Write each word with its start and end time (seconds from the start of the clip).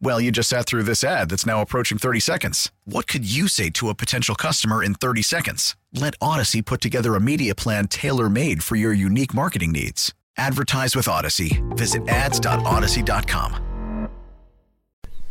Well, 0.00 0.20
you 0.20 0.30
just 0.30 0.50
sat 0.50 0.66
through 0.66 0.82
this 0.82 1.02
ad 1.02 1.30
that's 1.30 1.46
now 1.46 1.62
approaching 1.62 1.98
30 1.98 2.20
seconds. 2.20 2.70
What 2.84 3.06
could 3.06 3.24
you 3.30 3.48
say 3.48 3.70
to 3.70 3.88
a 3.88 3.94
potential 3.94 4.34
customer 4.34 4.82
in 4.82 4.94
30 4.94 5.22
seconds? 5.22 5.76
Let 5.92 6.18
Audacy 6.20 6.64
put 6.64 6.80
together 6.80 7.14
a 7.14 7.20
media 7.20 7.54
plan 7.54 7.88
tailor 7.88 8.28
made 8.28 8.62
for 8.62 8.76
your 8.76 8.92
unique 8.92 9.32
marketing 9.32 9.72
needs. 9.72 10.12
Advertise 10.36 10.94
with 10.96 11.06
Audacy. 11.06 11.62
Visit 11.76 12.06
ads.audacy.com. 12.08 14.08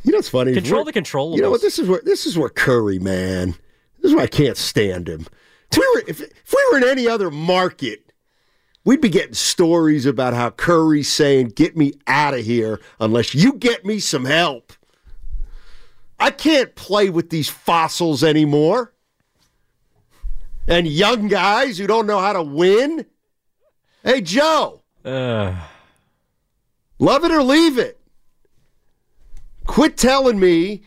You 0.06 0.12
know 0.12 0.18
what's 0.18 0.30
funny? 0.30 0.54
Control 0.54 0.84
We're- 0.84 0.92
the 0.92 1.02
controllables. 1.02 1.36
You 1.38 1.42
know 1.44 1.52
what? 1.52 1.62
This 1.62 1.80
is 1.80 1.88
where 1.88 2.02
this 2.04 2.26
is 2.26 2.38
where 2.38 2.50
Curry, 2.50 3.00
man. 3.00 3.52
This 4.02 4.12
is 4.12 4.16
why 4.16 4.24
I 4.24 4.28
can't 4.28 4.58
stand 4.58 5.08
him. 5.08 5.28
If 5.72 5.78
we 5.78 5.92
were 5.96 6.04
if, 6.08 6.22
if 6.22 6.54
we 6.54 6.68
were 6.72 6.78
in 6.80 6.84
any 6.84 7.08
other 7.08 7.32
market, 7.32 8.12
we'd 8.84 9.02
be 9.02 9.10
getting 9.10 9.34
stories 9.34 10.06
about 10.06 10.34
how 10.34 10.50
Curry's 10.50 11.12
saying, 11.12 11.50
"Get 11.50 11.76
me 11.78 11.94
out 12.08 12.34
of 12.34 12.46
here 12.46 12.80
unless 13.00 13.34
you 13.34 13.54
get 13.54 13.86
me 13.86 14.00
some 14.00 14.26
help." 14.26 14.74
I 16.20 16.32
can't 16.32 16.74
play 16.76 17.10
with 17.10 17.30
these 17.30 17.50
fossils 17.50 18.24
anymore. 18.24 18.94
And 20.68 20.88
young 20.88 21.28
guys 21.28 21.78
who 21.78 21.88
don't 21.88 22.08
know 22.08 22.20
how 22.20 22.34
to 22.34 22.44
win. 22.44 23.06
Hey, 24.04 24.22
Joe. 24.22 24.84
Uh, 25.04 25.54
Love 27.00 27.26
it 27.26 27.32
or 27.32 27.44
leave 27.44 27.78
it. 27.78 28.00
Quit 29.66 29.98
telling 29.98 30.40
me 30.40 30.84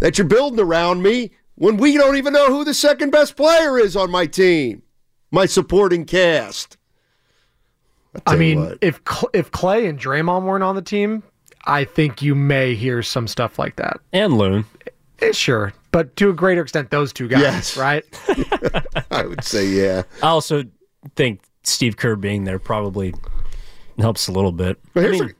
that 0.00 0.16
you're 0.16 0.26
building 0.26 0.60
around 0.60 1.02
me 1.02 1.32
when 1.56 1.76
we 1.76 1.98
don't 1.98 2.16
even 2.16 2.32
know 2.32 2.46
who 2.48 2.64
the 2.64 2.72
second 2.72 3.10
best 3.10 3.36
player 3.36 3.78
is 3.78 3.94
on 3.94 4.10
my 4.10 4.24
team, 4.24 4.82
my 5.30 5.44
supporting 5.44 6.06
cast. 6.06 6.77
I'll 8.26 8.34
I 8.34 8.36
tell 8.36 8.42
you 8.42 8.56
mean, 8.56 8.64
what. 8.66 8.78
if 8.80 9.00
if 9.32 9.50
Klay 9.50 9.88
and 9.88 9.98
Draymond 9.98 10.44
weren't 10.44 10.64
on 10.64 10.74
the 10.76 10.82
team, 10.82 11.22
I 11.66 11.84
think 11.84 12.22
you 12.22 12.34
may 12.34 12.74
hear 12.74 13.02
some 13.02 13.26
stuff 13.28 13.58
like 13.58 13.76
that. 13.76 13.98
and 14.12 14.36
Loon. 14.38 14.64
Eh, 15.20 15.32
sure, 15.32 15.72
but 15.90 16.14
to 16.16 16.30
a 16.30 16.32
greater 16.32 16.62
extent, 16.62 16.90
those 16.90 17.12
two 17.12 17.26
guys, 17.28 17.40
Yes. 17.40 17.76
right? 17.76 18.04
I 19.10 19.26
would 19.26 19.42
say, 19.42 19.66
yeah. 19.66 20.02
I 20.22 20.28
also 20.28 20.62
think 21.16 21.40
Steve 21.64 21.96
Kerr 21.96 22.14
being 22.16 22.44
there 22.44 22.58
probably 22.60 23.12
helps 23.98 24.28
a 24.28 24.32
little 24.32 24.52
bit. 24.52 24.78
But 24.94 25.00
I 25.00 25.02
here's, 25.08 25.20
mean, 25.20 25.30
a, 25.30 25.34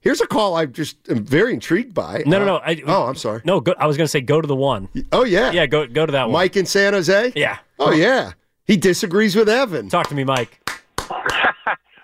here's 0.00 0.20
a 0.20 0.26
call 0.28 0.54
I 0.54 0.66
just 0.66 0.96
am 1.10 1.24
very 1.24 1.52
intrigued 1.54 1.92
by. 1.92 2.22
no, 2.24 2.38
no, 2.38 2.42
Uh, 2.42 2.46
no. 2.46 2.56
I, 2.58 2.82
oh, 2.86 3.06
I'm 3.08 3.16
sorry. 3.16 3.40
No, 3.44 3.60
go, 3.60 3.74
I 3.78 3.86
was 3.88 3.96
going 3.96 4.04
to 4.04 4.08
say 4.08 4.20
go 4.20 4.40
to 4.40 4.46
the 4.46 4.54
one. 4.54 4.88
Oh, 5.10 5.24
yeah. 5.24 5.50
Yeah, 5.50 5.66
go 5.66 5.86
go 5.88 6.06
to 6.06 6.12
that 6.12 6.24
one. 6.26 6.32
Mike 6.32 6.56
in 6.56 6.64
San 6.66 6.92
Jose? 6.92 7.32
Yeah. 7.34 7.58
Oh, 7.80 7.90
yeah. 7.90 8.32
He 8.64 8.76
disagrees 8.76 9.34
with 9.34 9.48
Evan. 9.48 9.88
Talk 9.88 10.08
to 10.08 10.14
me, 10.14 10.22
Mike. 10.24 10.60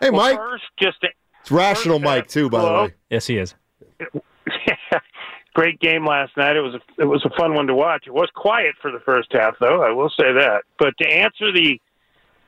Hey, 0.03 0.11
Well, 0.11 0.21
Mike. 0.21 0.37
First, 0.37 0.65
just 0.81 1.01
to, 1.03 1.09
It's 1.41 1.51
rational 1.51 1.99
first, 1.99 2.07
uh, 2.07 2.11
Mike, 2.11 2.29
too, 2.29 2.51
by 2.51 2.61
the 2.63 2.73
way. 2.73 2.95
Yes, 3.09 3.27
he 3.27 3.39
is. 3.39 3.55
great 5.55 5.79
game 5.81 6.07
last 6.07 6.37
night. 6.37 6.57
It 6.57 6.61
was 6.61 6.75
a, 6.75 7.03
it 7.03 7.05
was 7.05 7.25
a 7.25 7.31
fun 7.37 7.55
one 7.55 7.67
to 7.67 7.75
watch. 7.75 8.05
It 8.07 8.15
was 8.15 8.29
quiet 8.35 8.75
for 8.81 8.91
the 8.91 9.01
first 9.01 9.29
half, 9.33 9.55
though. 9.61 9.83
I 9.83 9.91
will 9.91 10.11
say 10.11 10.33
that. 10.33 10.63
But 10.79 10.95
to 10.99 11.09
answer 11.09 11.53
the 11.53 11.79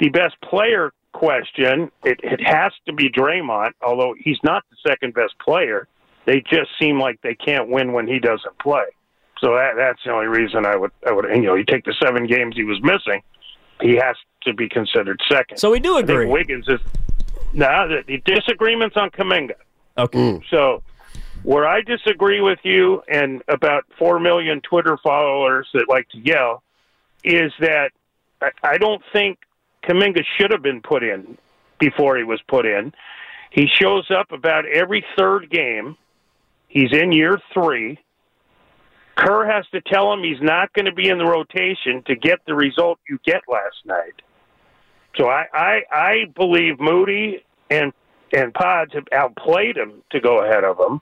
the 0.01 0.09
best 0.09 0.35
player 0.43 0.93
question, 1.13 1.91
it, 2.03 2.19
it 2.25 2.41
has 2.45 2.73
to 2.87 2.93
be 2.93 3.09
Draymond. 3.09 3.71
Although 3.81 4.15
he's 4.19 4.39
not 4.43 4.65
the 4.71 4.77
second 4.91 5.15
best 5.15 5.35
player, 5.39 5.87
they 6.27 6.41
just 6.41 6.71
seem 6.81 6.99
like 6.99 7.21
they 7.23 7.37
can't 7.37 7.69
win 7.69 7.93
when 7.93 8.09
he 8.09 8.19
doesn't 8.19 8.59
play. 8.59 8.87
So 9.41 9.55
that 9.55 9.75
that's 9.77 10.01
the 10.05 10.11
only 10.11 10.27
reason 10.27 10.67
I 10.67 10.77
would 10.77 10.91
I 11.07 11.13
would 11.13 11.27
you 11.27 11.43
know 11.43 11.55
you 11.55 11.65
take 11.65 11.85
the 11.85 11.95
seven 12.03 12.27
games 12.27 12.57
he 12.57 12.65
was 12.65 12.81
missing, 12.83 13.23
he 13.81 13.97
has 13.97 14.17
to 14.43 14.55
be 14.55 14.69
considered 14.69 15.21
second. 15.31 15.59
So 15.59 15.71
we 15.71 15.81
do 15.81 15.95
I 15.95 15.99
think 15.99 16.11
agree. 16.11 16.27
Wiggins 16.27 16.67
is 16.69 16.81
no 17.55 17.89
the, 17.89 18.03
the 18.07 18.23
disagreements 18.25 18.97
on 18.97 19.11
Kuminga. 19.11 19.55
Okay. 19.97 20.19
Mm. 20.19 20.43
So, 20.51 20.83
where 21.43 21.67
I 21.67 21.83
disagree 21.83 22.41
with 22.41 22.59
you 22.63 23.03
and 23.09 23.43
about 23.49 23.85
4 23.99 24.19
million 24.19 24.61
Twitter 24.61 24.99
followers 25.03 25.69
that 25.75 25.87
like 25.89 26.09
to 26.11 26.19
yell 26.19 26.63
is 27.23 27.53
that 27.61 27.91
I, 28.41 28.51
I 28.63 28.79
don't 28.79 29.03
think 29.13 29.39
Kuminga 29.85 30.25
should 30.39 30.51
have 30.51 30.63
been 30.63 30.81
put 30.81 31.03
in 31.03 31.37
before 31.79 32.17
he 32.17 32.25
was 32.25 32.41
put 32.49 32.67
in. 32.67 32.93
He 33.51 33.67
shows 33.67 34.11
up 34.11 34.33
about 34.33 34.67
every 34.67 35.05
third 35.17 35.51
game. 35.51 35.97
He's 36.69 36.93
in 36.93 37.13
year 37.13 37.39
three. 37.53 37.99
Kerr 39.17 39.47
has 39.47 39.65
to 39.69 39.81
tell 39.81 40.13
him 40.13 40.25
he's 40.25 40.43
not 40.43 40.73
going 40.73 40.87
to 40.87 40.93
be 40.93 41.09
in 41.09 41.19
the 41.19 41.25
rotation 41.25 42.03
to 42.07 42.17
get 42.17 42.41
the 42.47 42.55
result 42.55 42.99
you 43.09 43.19
get 43.25 43.43
last 43.49 43.77
night. 43.85 44.23
So 45.17 45.29
I, 45.29 45.45
I, 45.53 45.81
I 45.93 46.25
believe 46.35 46.81
Moody 46.81 47.45
and 47.71 47.93
and 48.33 48.53
Pods 48.53 48.93
have 48.95 49.05
outplayed 49.13 49.77
him 49.77 50.03
to 50.11 50.21
go 50.21 50.45
ahead 50.45 50.65
of 50.65 50.79
him. 50.79 51.01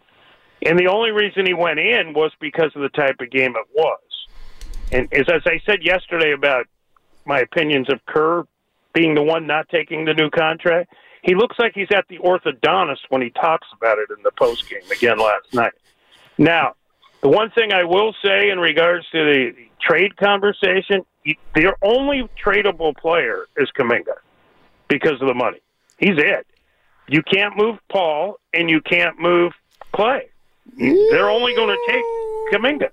And 0.65 0.79
the 0.79 0.87
only 0.87 1.13
reason 1.13 1.47
he 1.47 1.55
went 1.55 1.79
in 1.79 2.13
was 2.13 2.31
because 2.41 2.71
of 2.77 2.83
the 2.83 2.91
type 2.91 3.17
of 3.21 3.31
game 3.31 3.55
it 3.57 3.67
was. 3.75 3.99
And 4.93 5.13
as, 5.13 5.29
as 5.29 5.43
I 5.47 5.61
said 5.65 5.83
yesterday 5.83 6.33
about 6.33 6.67
my 7.25 7.41
opinions 7.41 7.89
of 7.91 8.05
Kerr 8.07 8.45
being 8.93 9.15
the 9.15 9.23
one 9.23 9.47
not 9.47 9.69
taking 9.71 10.05
the 10.05 10.13
new 10.13 10.29
contract, 10.29 10.93
he 11.23 11.35
looks 11.35 11.59
like 11.59 11.73
he's 11.75 11.89
at 11.95 12.07
the 12.09 12.19
orthodontist 12.19 13.01
when 13.09 13.23
he 13.23 13.31
talks 13.31 13.67
about 13.73 13.99
it 13.99 14.11
in 14.15 14.23
the 14.23 14.33
post 14.33 14.69
game 14.69 14.83
again 14.91 15.19
last 15.19 15.55
night. 15.55 15.73
Now, 16.37 16.75
the 17.23 17.29
one 17.29 17.51
thing 17.51 17.73
I 17.73 17.85
will 17.85 18.15
say 18.25 18.51
in 18.51 18.59
regards 18.59 19.09
to 19.11 19.19
the 19.19 19.53
trade 19.81 20.17
conversation, 20.17 21.05
their 21.55 21.75
only 21.83 22.29
tradable 22.43 22.97
player 22.97 23.47
is 23.57 23.71
Kuminga 23.79 24.17
because 24.89 25.21
of 25.21 25.29
the 25.29 25.35
money. 25.35 25.59
He's 25.99 26.19
it. 26.19 26.47
You 27.09 27.23
can't 27.23 27.57
move 27.57 27.79
Paul 27.91 28.39
and 28.53 28.69
you 28.71 28.81
can't 28.81 29.19
move 29.21 29.53
Klay. 29.95 30.23
They're 30.77 31.31
only 31.31 31.55
going 31.55 31.69
to 31.69 31.93
take 31.93 32.05
Kuminga. 32.53 32.91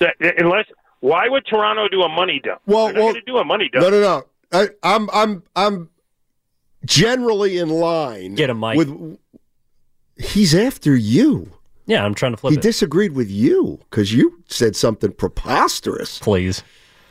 That, 0.00 0.14
unless 0.38 0.66
why 1.00 1.28
would 1.28 1.46
Toronto 1.46 1.88
do 1.88 2.02
a 2.02 2.08
money 2.08 2.40
dump? 2.42 2.60
Well, 2.66 2.86
They're 2.86 2.94
not 2.94 3.00
well, 3.00 3.12
going 3.12 3.24
to 3.24 3.32
do 3.32 3.38
a 3.38 3.44
money 3.44 3.68
dump. 3.72 3.84
No, 3.84 3.90
no, 3.90 4.00
no. 4.00 4.24
I, 4.52 4.68
I'm, 4.82 5.08
I'm, 5.12 5.42
I'm 5.54 5.90
generally 6.84 7.58
in 7.58 7.68
line. 7.68 8.34
Get 8.34 8.50
him, 8.50 8.58
Mike. 8.58 8.78
With 8.78 9.18
he's 10.16 10.54
after 10.54 10.96
you. 10.96 11.52
Yeah, 11.86 12.04
I'm 12.04 12.14
trying 12.14 12.32
to 12.32 12.36
flip 12.36 12.52
He 12.52 12.58
it. 12.58 12.62
disagreed 12.62 13.12
with 13.12 13.30
you 13.30 13.80
because 13.90 14.12
you 14.12 14.42
said 14.48 14.76
something 14.76 15.12
preposterous. 15.12 16.18
Please. 16.18 16.62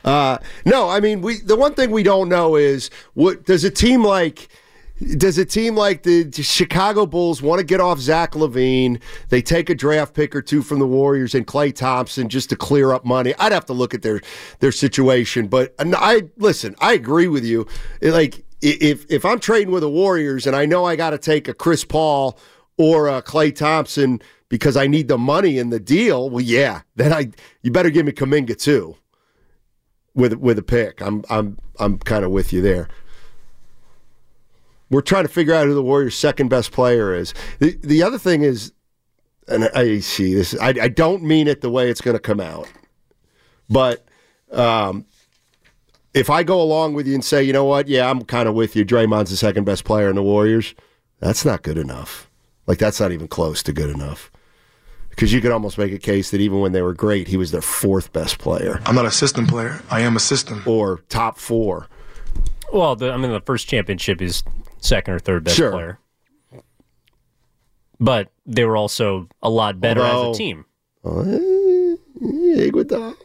Uh, 0.03 0.37
no, 0.65 0.89
I 0.89 0.99
mean, 0.99 1.21
we. 1.21 1.39
The 1.39 1.55
one 1.55 1.73
thing 1.73 1.91
we 1.91 2.03
don't 2.03 2.29
know 2.29 2.55
is 2.55 2.89
what 3.13 3.45
does 3.45 3.63
a 3.63 3.71
team 3.71 4.03
like. 4.03 4.49
Does 5.17 5.37
a 5.37 5.45
team 5.45 5.77
like 5.77 6.03
the 6.03 6.29
Chicago 6.29 7.05
Bulls 7.05 7.41
want 7.41 7.59
to 7.59 7.65
get 7.65 7.79
off 7.79 7.99
Zach 7.99 8.33
LaVine? 8.33 8.99
They 9.29 9.41
take 9.41 9.69
a 9.69 9.75
draft 9.75 10.13
pick 10.13 10.35
or 10.35 10.41
two 10.41 10.61
from 10.61 10.79
the 10.79 10.85
Warriors 10.85 11.33
and 11.33 11.47
Klay 11.47 11.73
Thompson 11.73 12.27
just 12.27 12.49
to 12.49 12.57
clear 12.57 12.91
up 12.91 13.05
money. 13.05 13.33
I'd 13.39 13.53
have 13.53 13.65
to 13.67 13.73
look 13.73 13.93
at 13.93 14.01
their 14.01 14.19
their 14.59 14.73
situation, 14.73 15.47
but 15.47 15.73
I 15.79 16.23
listen. 16.35 16.75
I 16.79 16.93
agree 16.93 17.29
with 17.29 17.45
you. 17.45 17.65
Like 18.01 18.43
if 18.61 19.09
if 19.09 19.23
I'm 19.23 19.39
trading 19.39 19.71
with 19.71 19.83
the 19.83 19.89
Warriors 19.89 20.45
and 20.45 20.53
I 20.53 20.65
know 20.65 20.83
I 20.83 20.97
got 20.97 21.11
to 21.11 21.17
take 21.17 21.47
a 21.47 21.53
Chris 21.53 21.85
Paul 21.85 22.37
or 22.75 23.07
a 23.07 23.21
Klay 23.21 23.55
Thompson 23.55 24.21
because 24.49 24.75
I 24.75 24.87
need 24.87 25.07
the 25.07 25.17
money 25.17 25.59
in 25.59 25.69
the 25.69 25.79
deal, 25.79 26.29
well, 26.29 26.43
yeah, 26.43 26.81
then 26.97 27.13
I 27.13 27.31
you 27.61 27.71
better 27.71 27.89
give 27.89 28.05
me 28.05 28.11
Kuminga 28.11 28.59
too 28.59 28.97
with 30.19 30.33
with 30.33 30.59
a 30.59 30.63
pick. 30.63 31.01
I'm 31.01 31.23
I'm 31.29 31.57
I'm 31.79 31.97
kind 31.99 32.23
of 32.23 32.31
with 32.31 32.53
you 32.53 32.61
there. 32.61 32.87
We're 34.91 35.01
trying 35.01 35.23
to 35.23 35.29
figure 35.29 35.53
out 35.53 35.67
who 35.67 35.73
the 35.73 35.83
Warriors' 35.83 36.15
second 36.15 36.49
best 36.49 36.71
player 36.71 37.13
is. 37.13 37.33
The 37.59 37.77
the 37.81 38.03
other 38.03 38.17
thing 38.17 38.43
is, 38.43 38.73
and 39.47 39.69
I 39.75 39.99
see 39.99 40.33
this. 40.33 40.55
I, 40.59 40.69
I 40.81 40.87
don't 40.87 41.23
mean 41.23 41.47
it 41.47 41.61
the 41.61 41.69
way 41.69 41.89
it's 41.89 42.01
going 42.01 42.15
to 42.15 42.21
come 42.21 42.39
out, 42.39 42.67
but 43.69 44.05
um, 44.51 45.05
if 46.13 46.29
I 46.29 46.43
go 46.43 46.61
along 46.61 46.93
with 46.93 47.07
you 47.07 47.13
and 47.13 47.23
say, 47.23 47.43
you 47.43 47.53
know 47.53 47.65
what, 47.65 47.87
yeah, 47.87 48.09
I'm 48.09 48.23
kind 48.23 48.49
of 48.49 48.55
with 48.55 48.75
you. 48.75 48.83
Draymond's 48.83 49.29
the 49.29 49.37
second 49.37 49.63
best 49.65 49.83
player 49.85 50.09
in 50.09 50.15
the 50.15 50.23
Warriors. 50.23 50.73
That's 51.19 51.45
not 51.45 51.61
good 51.63 51.77
enough. 51.77 52.29
Like 52.65 52.77
that's 52.77 52.99
not 52.99 53.11
even 53.11 53.27
close 53.27 53.63
to 53.63 53.73
good 53.73 53.89
enough. 53.89 54.31
Because 55.19 55.33
you 55.33 55.41
could 55.41 55.51
almost 55.51 55.77
make 55.77 55.91
a 55.91 55.97
case 55.99 56.31
that 56.31 56.39
even 56.39 56.61
when 56.61 56.71
they 56.71 56.81
were 56.81 56.93
great, 56.93 57.27
he 57.27 57.35
was 57.35 57.51
their 57.51 57.61
fourth 57.61 58.13
best 58.13 58.37
player 58.37 58.79
I'm 58.85 58.95
not 58.95 59.03
a 59.05 59.11
system 59.11 59.45
player. 59.47 59.81
I 59.91 59.99
am 59.99 60.15
a 60.15 60.19
system. 60.19 60.63
or 60.65 61.01
top 61.09 61.37
four. 61.37 61.87
Well, 62.71 62.95
the, 62.95 63.11
I 63.11 63.17
mean, 63.17 63.29
the 63.31 63.41
first 63.41 63.67
championship 63.67 64.21
is 64.21 64.43
second 64.79 65.15
or 65.15 65.19
third 65.19 65.43
best 65.43 65.57
Sure. 65.57 65.71
player. 65.71 65.99
But 67.99 68.31
they 68.45 68.63
were 68.63 68.77
also 68.77 69.27
a 69.43 69.49
lot 69.49 69.81
better 69.81 69.99
Although- 69.99 70.31
as 70.31 70.37
a 70.37 70.39
team. 70.39 70.65
Uh, 71.03 71.09
Iguodala. 72.21 73.15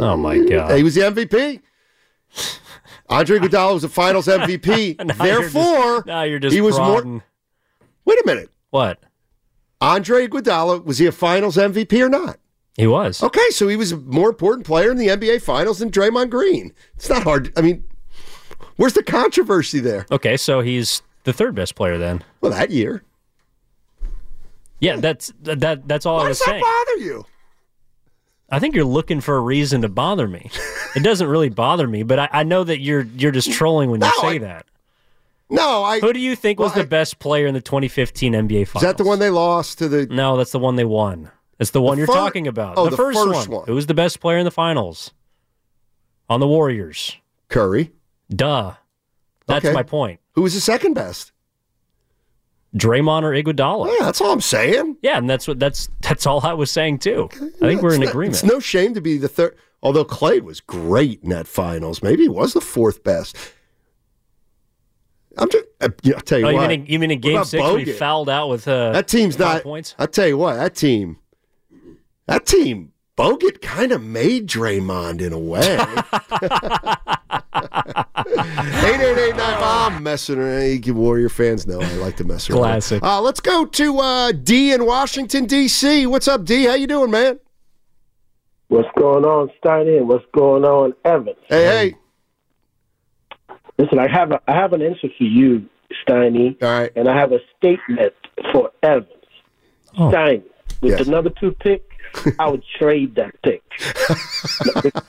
Oh 0.00 0.16
my 0.18 0.38
god! 0.40 0.76
He 0.76 0.82
was 0.82 0.94
the 0.94 1.02
MVP. 1.02 1.60
Andre 3.08 3.38
Iguodala 3.38 3.72
was 3.72 3.82
the 3.82 3.88
Finals 3.88 4.26
MVP. 4.26 4.98
Now 5.02 5.24
you're 5.24 5.40
just- 5.40 5.54
Therefore, 5.54 6.04
now 6.06 6.22
you're 6.24 6.38
just 6.38 6.54
he 6.54 6.60
was 6.60 6.78
more. 6.78 7.22
Wait 8.04 8.18
a 8.18 8.26
minute. 8.26 8.50
What 8.68 9.02
Andre 9.84 10.26
Iguodala 10.26 10.84
was 10.84 10.98
he 10.98 11.06
a 11.06 11.12
Finals 11.12 11.56
MVP 11.56 12.00
or 12.04 12.08
not? 12.08 12.38
he 12.76 12.86
was. 12.88 13.22
Okay, 13.22 13.48
so 13.50 13.68
he 13.68 13.76
was 13.76 13.92
a 13.92 13.96
more 13.98 14.28
important 14.30 14.66
player 14.66 14.90
in 14.90 14.96
the 14.96 15.06
NBA 15.08 15.42
Finals 15.42 15.78
than 15.78 15.90
Draymond 15.92 16.30
Green. 16.30 16.72
It's 16.96 17.08
not 17.08 17.22
hard. 17.22 17.52
I 17.56 17.60
mean, 17.60 17.84
where's 18.76 18.94
the 18.94 19.02
controversy 19.04 19.78
there? 19.78 20.06
Okay, 20.10 20.36
so 20.36 20.60
he's 20.60 21.02
the 21.22 21.32
third 21.32 21.54
best 21.54 21.76
player 21.76 21.98
then. 21.98 22.24
Well, 22.40 22.50
that 22.50 22.70
year. 22.70 23.04
Yeah, 24.80 24.96
that's 24.96 25.32
that. 25.42 25.86
That's 25.86 26.04
all 26.04 26.18
I 26.18 26.24
Why 26.24 26.28
was 26.30 26.38
does 26.38 26.46
that 26.46 26.50
saying. 26.52 26.62
bother 26.62 27.00
you? 27.04 27.24
I 28.50 28.58
think 28.58 28.74
you're 28.74 28.84
looking 28.84 29.20
for 29.20 29.36
a 29.36 29.40
reason 29.40 29.82
to 29.82 29.88
bother 29.88 30.26
me. 30.28 30.50
It 30.96 31.02
doesn't 31.02 31.26
really 31.26 31.48
bother 31.48 31.88
me, 31.88 32.04
but 32.04 32.20
I, 32.20 32.28
I 32.30 32.42
know 32.44 32.62
that 32.62 32.78
you're 32.78 33.02
you're 33.16 33.32
just 33.32 33.50
trolling 33.52 33.90
when 33.90 34.00
you 34.00 34.06
No, 34.06 34.12
say 34.20 34.36
I- 34.36 34.38
that. 34.38 34.66
No, 35.54 35.82
I. 35.84 36.00
Who 36.00 36.12
do 36.12 36.20
you 36.20 36.36
think 36.36 36.58
was 36.58 36.70
Well, 36.72 36.80
I- 36.80 36.82
the 36.82 36.88
best 36.88 37.18
player 37.18 37.46
in 37.46 37.54
the 37.54 37.60
2015 37.60 38.32
NBA 38.34 38.66
Finals? 38.66 38.82
Is 38.82 38.88
that 38.88 38.96
the 38.98 39.04
one 39.08 39.18
they 39.18 39.30
lost 39.30 39.78
to 39.78 39.88
the? 39.88 40.06
No, 40.06 40.36
that's 40.36 40.52
the 40.52 40.58
one 40.58 40.76
they 40.76 40.84
won. 40.84 41.30
It's 41.58 41.70
the 41.70 41.80
one 41.82 41.98
you're 41.98 42.06
fir- 42.06 42.12
talking 42.14 42.46
about. 42.46 42.76
oh, 42.76 42.84
the, 42.84 42.90
the 42.90 42.96
first, 42.96 43.18
first 43.18 43.48
one. 43.48 43.58
one. 43.58 43.66
Who 43.66 43.74
was 43.74 43.86
the 43.86 43.94
best 43.94 44.20
player 44.20 44.38
in 44.38 44.44
the 44.44 44.50
finals? 44.50 45.12
On 46.28 46.40
the 46.40 46.48
Warriors. 46.48 47.16
Curry. 47.48 47.92
Duh. 48.28 48.74
That's 49.46 49.64
Okay. 49.64 49.74
my 49.74 49.82
point. 49.82 50.20
Who 50.32 50.42
was 50.42 50.54
the 50.54 50.60
second 50.60 50.94
best? 50.94 51.30
Draymond 52.76 53.22
or 53.22 53.30
Iguodala. 53.30 53.86
Yeah, 53.98 54.06
that's 54.06 54.20
all 54.20 54.32
I'm 54.32 54.40
saying. 54.40 54.96
Yeah, 55.02 55.16
and 55.18 55.30
that's 55.30 55.46
what 55.46 55.60
that's 55.60 55.88
that's 56.00 56.26
all 56.26 56.40
I 56.44 56.54
was 56.54 56.70
saying 56.72 56.98
too. 56.98 57.28
I 57.62 57.66
think 57.68 57.82
we're 57.82 57.94
in 57.94 58.00
not- 58.00 58.08
agreement. 58.10 58.34
It's 58.34 58.44
no 58.44 58.58
shame 58.58 58.94
to 58.94 59.00
be 59.00 59.16
the 59.16 59.28
third. 59.28 59.56
Although 59.82 60.04
Klay 60.04 60.40
was 60.40 60.60
great 60.60 61.22
in 61.22 61.28
that 61.28 61.46
finals, 61.46 62.02
maybe 62.02 62.22
he 62.22 62.28
was 62.28 62.52
the 62.54 62.60
fourth 62.60 63.04
best. 63.04 63.36
I'm 65.38 65.48
just. 65.50 65.64
I, 65.80 65.88
I'll 66.14 66.20
tell 66.20 66.38
you 66.38 66.46
oh, 66.46 66.50
you 66.50 66.56
what. 66.56 66.68
mean 66.68 66.80
in, 66.80 66.86
you 66.86 66.98
mean 66.98 67.10
in 67.10 67.20
Game 67.20 67.36
about 67.36 67.46
Six 67.48 67.62
when 67.62 67.84
he 67.84 67.92
fouled 67.92 68.28
out 68.28 68.48
with 68.48 68.66
uh, 68.68 68.92
that 68.92 69.08
team's 69.08 69.36
five 69.36 69.56
not. 69.56 69.62
points? 69.62 69.94
I'll 69.98 70.06
tell 70.06 70.28
you 70.28 70.38
what. 70.38 70.54
That 70.54 70.74
team. 70.74 71.18
That 72.26 72.46
team. 72.46 72.92
Bogut 73.16 73.62
kind 73.62 73.92
of 73.92 74.02
made 74.02 74.48
Draymond 74.48 75.20
in 75.20 75.32
a 75.32 75.38
way. 75.38 75.78
Eight 78.26 79.00
eight 79.00 79.18
eight 79.18 79.36
nine. 79.36 79.56
I'm 79.60 80.02
messing 80.02 80.38
around. 80.38 80.86
You 80.86 80.94
Warrior 80.94 81.28
fans 81.28 81.66
know 81.66 81.80
I 81.80 81.92
like 81.94 82.16
to 82.16 82.24
mess 82.24 82.48
around. 82.48 82.58
Classic. 82.58 83.02
Uh, 83.02 83.20
let's 83.20 83.40
go 83.40 83.64
to 83.64 83.98
uh, 83.98 84.32
D 84.32 84.72
in 84.72 84.86
Washington 84.86 85.46
D.C. 85.46 86.06
What's 86.06 86.26
up, 86.26 86.44
D? 86.44 86.64
How 86.64 86.74
you 86.74 86.86
doing, 86.86 87.10
man? 87.10 87.38
What's 88.68 88.88
going 88.98 89.24
on, 89.24 89.50
Steiny? 89.62 89.98
And 89.98 90.08
what's 90.08 90.24
going 90.34 90.64
on, 90.64 90.94
Evans? 91.04 91.36
Hey, 91.48 91.64
hey. 91.64 91.94
Listen, 93.78 93.98
I 93.98 94.08
have 94.10 94.30
a, 94.32 94.40
I 94.46 94.52
have 94.52 94.72
an 94.72 94.82
answer 94.82 95.08
for 95.16 95.24
you, 95.24 95.66
Steiny, 96.06 96.62
All 96.62 96.70
right. 96.80 96.92
and 96.96 97.08
I 97.08 97.16
have 97.18 97.32
a 97.32 97.38
statement 97.58 98.12
for 98.52 98.70
Evans. 98.82 99.08
Oh. 99.98 100.10
Steiny, 100.10 100.42
with 100.80 100.92
Yes. 100.92 101.04
the 101.04 101.10
number 101.10 101.30
two 101.30 101.52
pick, 101.52 101.82
I 102.38 102.48
would 102.48 102.62
trade 102.78 103.14
that 103.16 103.34
pick. 103.42 103.62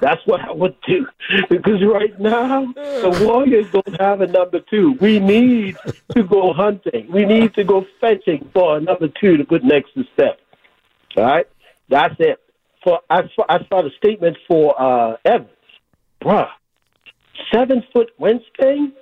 That's 0.00 0.20
what 0.26 0.40
I 0.42 0.52
would 0.52 0.76
do. 0.86 1.06
Because 1.48 1.82
right 1.82 2.18
now, 2.20 2.70
the 2.74 3.24
Warriors 3.26 3.66
don't 3.72 3.98
have 4.00 4.20
a 4.20 4.26
number 4.26 4.60
two. 4.60 4.92
We 5.00 5.18
need 5.18 5.76
to 6.14 6.22
go 6.22 6.52
hunting. 6.52 7.10
We 7.10 7.24
need 7.24 7.54
to 7.54 7.64
go 7.64 7.86
fetching 8.00 8.50
for 8.52 8.76
a 8.76 8.80
number 8.80 9.08
two 9.08 9.38
to 9.38 9.44
put 9.44 9.64
next 9.64 9.94
to 9.94 10.04
Steph. 10.12 10.36
All 11.16 11.24
right? 11.24 11.46
That's 11.88 12.14
it. 12.18 12.38
For 12.84 13.00
I, 13.08 13.22
saw- 13.34 13.46
I 13.48 13.58
saw 13.68 13.82
the 13.82 13.90
statement 13.96 14.36
for 14.46 14.78
uh, 14.80 15.16
Evans. 15.24 15.48
Bruh, 16.22 16.48
seven 17.52 17.82
foot 17.92 18.10
wingspan? 18.20 18.92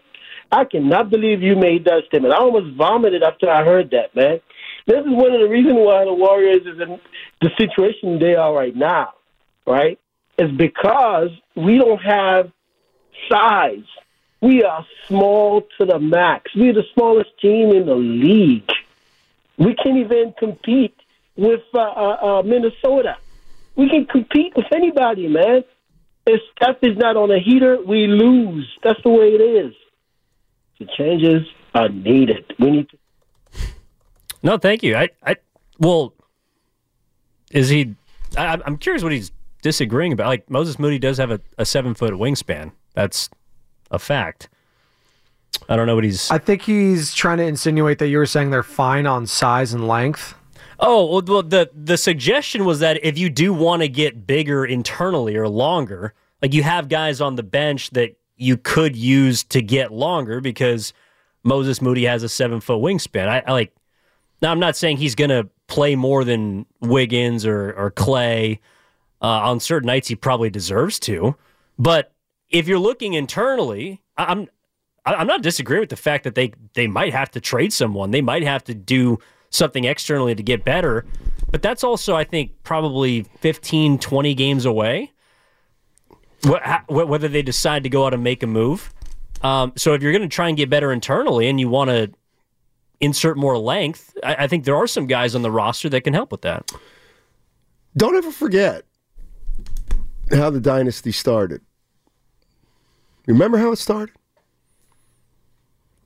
I 0.53 0.65
cannot 0.65 1.11
believe 1.11 1.43
you 1.43 1.57
made 1.57 1.85
that 1.87 2.05
statement. 2.07 2.35
I 2.35 2.39
almost 2.39 2.77
vomited 2.77 3.23
after 3.23 3.51
I 3.51 3.65
heard 3.65 3.91
that, 3.91 4.15
man. 4.15 4.41
This 4.87 5.01
is 5.01 5.11
one 5.11 5.33
of 5.33 5.41
the 5.41 5.49
reasons 5.49 5.77
why 5.79 6.05
the 6.05 6.13
Warriors 6.13 6.63
is 6.67 6.81
in 6.81 7.01
the 7.41 7.51
situation 7.57 8.19
they 8.19 8.35
are 8.35 8.55
right 8.55 8.77
now, 8.77 9.15
right? 9.67 9.99
Is 10.39 10.51
because 10.53 11.31
we 11.57 11.79
don't 11.79 12.03
have 12.03 12.53
size. 13.31 13.85
We 14.41 14.63
are 14.63 14.85
small 15.09 15.63
to 15.79 15.87
the 15.87 15.99
max. 15.99 16.51
We're 16.55 16.75
the 16.75 16.85
smallest 16.93 17.31
team 17.41 17.71
in 17.71 17.87
the 17.87 17.95
league. 17.95 18.71
We 19.57 19.75
can't 19.75 19.97
even 19.97 20.35
compete 20.39 20.97
with 21.37 21.63
uh, 21.73 21.79
uh, 21.79 22.41
uh, 22.41 22.43
Minnesota. 22.43 23.17
We 23.77 23.89
can 23.89 24.07
compete 24.07 24.55
with 24.57 24.67
anybody, 24.73 25.29
man. 25.29 25.65
If 26.27 26.41
Steph 26.57 26.77
is 26.83 26.97
not 26.97 27.17
on 27.17 27.31
a 27.31 27.39
heater, 27.39 27.79
we 27.87 28.07
lose. 28.07 28.67
That's 28.83 29.01
the 29.03 29.11
way 29.11 29.29
it 29.29 29.43
is. 29.43 29.75
The 30.79 30.87
changes 30.97 31.47
are 31.75 31.89
needed. 31.89 32.53
We 32.59 32.71
need 32.71 32.89
to. 32.91 32.99
No, 34.43 34.59
thank 34.59 34.83
you. 34.83 34.97
I, 34.97 35.09
I, 35.25 35.37
well, 35.79 36.15
is 37.51 37.69
he? 37.69 37.95
I, 38.37 38.59
I'm 38.65 38.77
curious 38.77 39.03
what 39.03 39.13
he's 39.13 39.33
disagreeing 39.63 40.13
about. 40.13 40.27
Like 40.27 40.49
Moses 40.51 40.79
Moody 40.79 40.99
does 40.99 41.19
have 41.19 41.31
a, 41.31 41.41
a 41.59 41.65
seven 41.65 41.95
foot 41.95 42.13
wingspan. 42.15 42.73
That's 42.95 43.31
a 43.91 43.99
fact. 43.99 44.49
I 45.69 45.77
don't 45.77 45.87
know 45.87 45.95
what 45.95 46.05
he's. 46.05 46.31
I 46.31 46.39
think 46.39 46.63
he's 46.63 47.15
trying 47.15 47.39
to 47.39 47.45
insinuate 47.45 47.99
that 47.99 48.09
you 48.09 48.19
were 48.19 48.27
saying 48.27 48.51
they're 48.51 48.63
fine 48.63 49.07
on 49.07 49.27
size 49.27 49.73
and 49.73 49.89
length. 49.89 50.35
Oh 50.81 51.21
well, 51.23 51.43
the 51.43 51.71
the 51.73 51.97
suggestion 51.97 52.65
was 52.65 52.81
that 52.81 53.05
if 53.05 53.17
you 53.19 53.31
do 53.31 53.53
want 53.53 53.83
to 53.83 53.89
get 53.89 54.27
bigger 54.27 54.65
internally 54.65 55.37
or 55.37 55.49
longer, 55.49 56.15
like 56.43 56.53
you 56.53 56.63
have 56.63 56.89
guys 56.89 57.21
on 57.21 57.37
the 57.37 57.43
bench 57.43 57.91
that 57.91 58.17
you 58.37 58.57
could 58.57 58.97
use 58.97 59.45
to 59.45 59.63
get 59.63 59.93
longer 59.93 60.41
because 60.41 60.93
Moses 61.45 61.81
Moody 61.81 62.05
has 62.05 62.23
a 62.23 62.29
seven 62.29 62.61
foot 62.61 62.81
wingspan. 62.81 63.29
I, 63.29 63.43
I 63.47 63.53
like. 63.53 63.75
Now 64.43 64.51
I'm 64.51 64.61
not 64.61 64.77
saying 64.77 64.97
he's 64.97 65.15
to 65.15 65.49
play 65.67 65.97
more 65.97 66.25
than 66.25 66.67
Wiggins 66.81 67.47
or 67.47 67.73
or 67.73 67.91
Klay. 67.91 68.59
Uh, 69.23 69.41
on 69.49 69.59
certain 69.59 69.87
nights, 69.87 70.09
he 70.09 70.17
probably 70.17 70.51
deserves 70.51 70.99
to. 70.99 71.35
But 71.79 72.13
if 72.51 72.69
you're 72.69 72.79
looking 72.79 73.15
internally, 73.15 74.03
I'm 74.17 74.49
I'm 75.07 75.27
not 75.27 75.43
disagreeing 75.43 75.81
with 75.81 75.91
the 75.91 75.97
fact 75.97 76.25
that 76.25 76.35
they 76.35 76.53
they 76.75 76.87
might 76.87 77.13
have 77.13 77.31
to 77.33 77.41
trade 77.41 77.73
someone. 77.73 78.11
They 78.11 78.23
might 78.23 78.43
have 78.43 78.65
to 78.65 78.75
do 78.75 79.19
something 79.55 79.85
externally 79.85 80.35
to 80.35 80.43
get 80.43 80.65
better. 80.65 81.05
But 81.51 81.63
that's 81.63 81.85
also, 81.85 82.17
I 82.17 82.25
think, 82.25 82.51
probably 82.65 83.23
15, 83.41 83.99
20 83.99 84.35
games 84.35 84.65
away. 84.65 85.13
Wh- 86.45 86.61
ha- 86.63 86.85
wh- 86.89 87.09
Whether 87.09 87.29
they 87.29 87.43
decide 87.43 87.85
to 87.85 87.89
go 87.89 88.05
out 88.07 88.13
and 88.13 88.23
make 88.25 88.43
a 88.43 88.47
move. 88.47 88.93
Um, 89.43 89.73
so 89.77 89.95
if 89.95 90.03
you're 90.03 90.13
going 90.13 90.23
to 90.29 90.35
try 90.35 90.49
and 90.49 90.57
get 90.57 90.69
better 90.71 90.93
internally 90.93 91.49
and 91.49 91.61
you 91.61 91.69
want 91.69 91.91
to 91.91 92.11
insert 93.01 93.37
more 93.37 93.57
length, 93.57 94.17
I, 94.25 94.35
I 94.41 94.47
think 94.49 94.65
there 94.65 94.75
are 94.77 94.87
some 94.87 95.07
guys 95.07 95.35
on 95.35 95.43
the 95.43 95.51
roster 95.51 95.89
that 95.91 96.01
can 96.01 96.15
help 96.15 96.33
with 96.33 96.43
that. 96.43 96.71
Don't 97.97 98.17
ever 98.17 98.33
forget 98.33 98.85
how 100.33 100.51
the 100.51 100.61
dynasty 100.61 101.13
started. 101.13 101.61
Remember 103.27 103.59
how 103.59 103.71
it 103.73 103.77
started? 103.77 104.15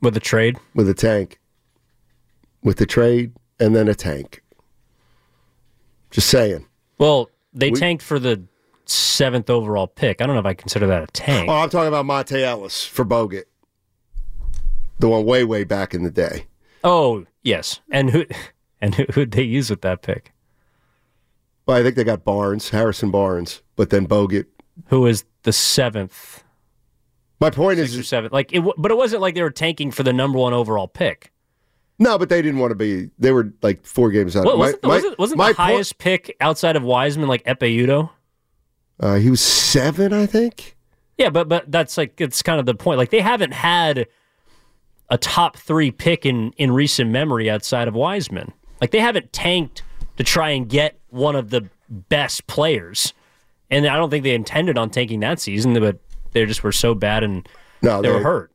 With 0.01 0.13
the 0.13 0.19
trade, 0.19 0.57
With 0.75 0.87
a 0.87 0.93
tank, 0.93 1.39
with 2.63 2.77
the 2.77 2.85
trade, 2.85 3.33
and 3.59 3.75
then 3.75 3.87
a 3.87 3.95
tank. 3.95 4.43
Just 6.11 6.27
saying. 6.29 6.65
well, 6.97 7.29
they 7.53 7.69
We- 7.71 7.79
tanked 7.79 8.03
for 8.03 8.19
the 8.19 8.41
seventh 8.85 9.49
overall 9.49 9.87
pick. 9.87 10.21
I 10.21 10.25
don't 10.25 10.35
know 10.35 10.39
if 10.39 10.45
I 10.45 10.53
consider 10.53 10.87
that 10.87 11.03
a 11.03 11.07
tank. 11.07 11.49
Oh, 11.49 11.53
I'm 11.53 11.69
talking 11.69 11.87
about 11.87 12.05
Monta 12.05 12.41
Ellis 12.41 12.83
for 12.85 13.05
Bogut. 13.05 13.43
The 14.99 15.07
one 15.09 15.25
way, 15.25 15.43
way 15.43 15.63
back 15.63 15.93
in 15.93 16.03
the 16.03 16.11
day. 16.11 16.47
Oh, 16.83 17.25
yes. 17.43 17.79
And 17.91 18.09
who 18.09 18.25
and 18.81 18.95
who 18.95 19.05
who'd 19.13 19.31
they 19.31 19.43
use 19.43 19.69
with 19.69 19.81
that 19.81 20.01
pick? 20.01 20.31
Well, 21.65 21.77
I 21.77 21.83
think 21.83 21.95
they 21.95 22.03
got 22.03 22.25
Barnes, 22.25 22.69
Harrison 22.69 23.11
Barnes, 23.11 23.61
but 23.75 23.91
then 23.91 24.07
Bogut. 24.07 24.45
who 24.87 25.05
is 25.05 25.23
the 25.43 25.53
seventh, 25.53 26.43
My 27.39 27.51
point 27.51 27.79
or 27.79 27.83
is, 27.83 28.07
seventh? 28.07 28.33
Like, 28.33 28.51
it, 28.51 28.63
but 28.77 28.89
it 28.89 28.97
wasn't 28.97 29.21
like 29.21 29.35
they 29.35 29.43
were 29.43 29.51
tanking 29.51 29.91
for 29.91 30.01
the 30.01 30.11
number 30.11 30.39
one 30.39 30.51
overall 30.53 30.87
pick. 30.87 31.31
No, 32.01 32.17
but 32.17 32.29
they 32.29 32.41
didn't 32.41 32.59
want 32.59 32.71
to 32.71 32.75
be. 32.75 33.09
They 33.19 33.31
were 33.31 33.51
like 33.61 33.85
four 33.85 34.09
games 34.09 34.35
out. 34.35 34.45
What, 34.45 34.55
My- 34.57 34.59
wasn't 34.59 34.81
the, 34.81 34.87
my- 34.87 34.93
wasn't, 34.95 35.19
wasn't 35.19 35.37
my 35.37 35.51
the 35.51 35.57
highest 35.57 35.97
pick 35.97 36.35
outside 36.39 36.75
of 36.75 36.83
Wiseman 36.83 37.27
like 37.27 37.43
Ekpe 37.43 37.77
Udoh? 37.85 38.09
Uh, 38.99 39.15
he 39.15 39.29
was 39.29 39.41
seven, 39.41 40.13
I 40.13 40.25
think. 40.25 40.77
Yeah, 41.17 41.29
but 41.29 41.49
but 41.49 41.69
that's 41.71 41.97
like 41.97 42.19
it's 42.21 42.41
kind 42.41 42.59
of 42.59 42.65
the 42.65 42.73
point. 42.73 42.97
Like 42.97 43.09
they 43.09 43.19
haven't 43.19 43.51
had 43.53 44.07
a 45.09 45.17
top 45.17 45.57
three 45.57 45.91
pick 45.91 46.25
in 46.25 46.51
in 46.57 46.71
recent 46.71 47.09
memory 47.11 47.49
outside 47.49 47.87
of 47.89 47.93
Wiseman. 47.93 48.53
Like 48.79 48.91
they 48.91 48.99
haven't 48.99 49.33
tanked 49.33 49.83
to 50.17 50.23
try 50.23 50.51
and 50.51 50.69
get 50.69 50.97
one 51.09 51.35
of 51.35 51.49
the 51.49 51.69
best 51.89 52.47
players, 52.47 53.13
and 53.69 53.85
I 53.87 53.97
don't 53.97 54.09
think 54.09 54.23
they 54.23 54.33
intended 54.33 54.77
on 54.77 54.89
tanking 54.89 55.19
that 55.19 55.41
season. 55.41 55.73
But 55.73 55.97
they 56.31 56.45
just 56.45 56.63
were 56.63 56.71
so 56.71 56.93
bad 56.95 57.23
and 57.23 57.47
No, 57.81 58.01
they 58.01 58.09
were 58.09 58.21
hurt. 58.23 58.51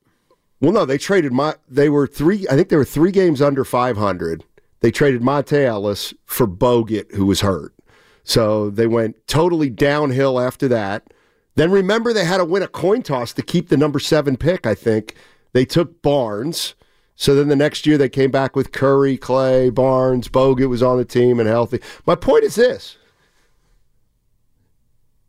Well, 0.64 0.72
no, 0.72 0.86
they 0.86 0.96
traded 0.96 1.30
my. 1.30 1.56
They 1.68 1.90
were 1.90 2.06
three. 2.06 2.46
I 2.48 2.56
think 2.56 2.70
they 2.70 2.76
were 2.76 2.86
three 2.86 3.10
games 3.10 3.42
under 3.42 3.66
500. 3.66 4.44
They 4.80 4.90
traded 4.90 5.20
Monta 5.20 5.62
Ellis 5.62 6.14
for 6.24 6.46
Bogut, 6.46 7.14
who 7.14 7.26
was 7.26 7.42
hurt. 7.42 7.74
So 8.22 8.70
they 8.70 8.86
went 8.86 9.26
totally 9.26 9.68
downhill 9.68 10.40
after 10.40 10.66
that. 10.68 11.12
Then 11.54 11.70
remember, 11.70 12.14
they 12.14 12.24
had 12.24 12.38
to 12.38 12.46
win 12.46 12.62
a 12.62 12.68
coin 12.68 13.02
toss 13.02 13.34
to 13.34 13.42
keep 13.42 13.68
the 13.68 13.76
number 13.76 13.98
seven 13.98 14.38
pick. 14.38 14.66
I 14.66 14.74
think 14.74 15.14
they 15.52 15.66
took 15.66 16.00
Barnes. 16.00 16.74
So 17.14 17.34
then 17.34 17.48
the 17.48 17.56
next 17.56 17.86
year 17.86 17.98
they 17.98 18.08
came 18.08 18.30
back 18.30 18.56
with 18.56 18.72
Curry, 18.72 19.18
Klay, 19.18 19.72
Barnes, 19.72 20.28
Bogut 20.28 20.70
was 20.70 20.82
on 20.82 20.96
the 20.96 21.04
team 21.04 21.40
and 21.40 21.48
healthy. 21.48 21.78
My 22.06 22.14
point 22.14 22.42
is 22.42 22.54
this: 22.54 22.96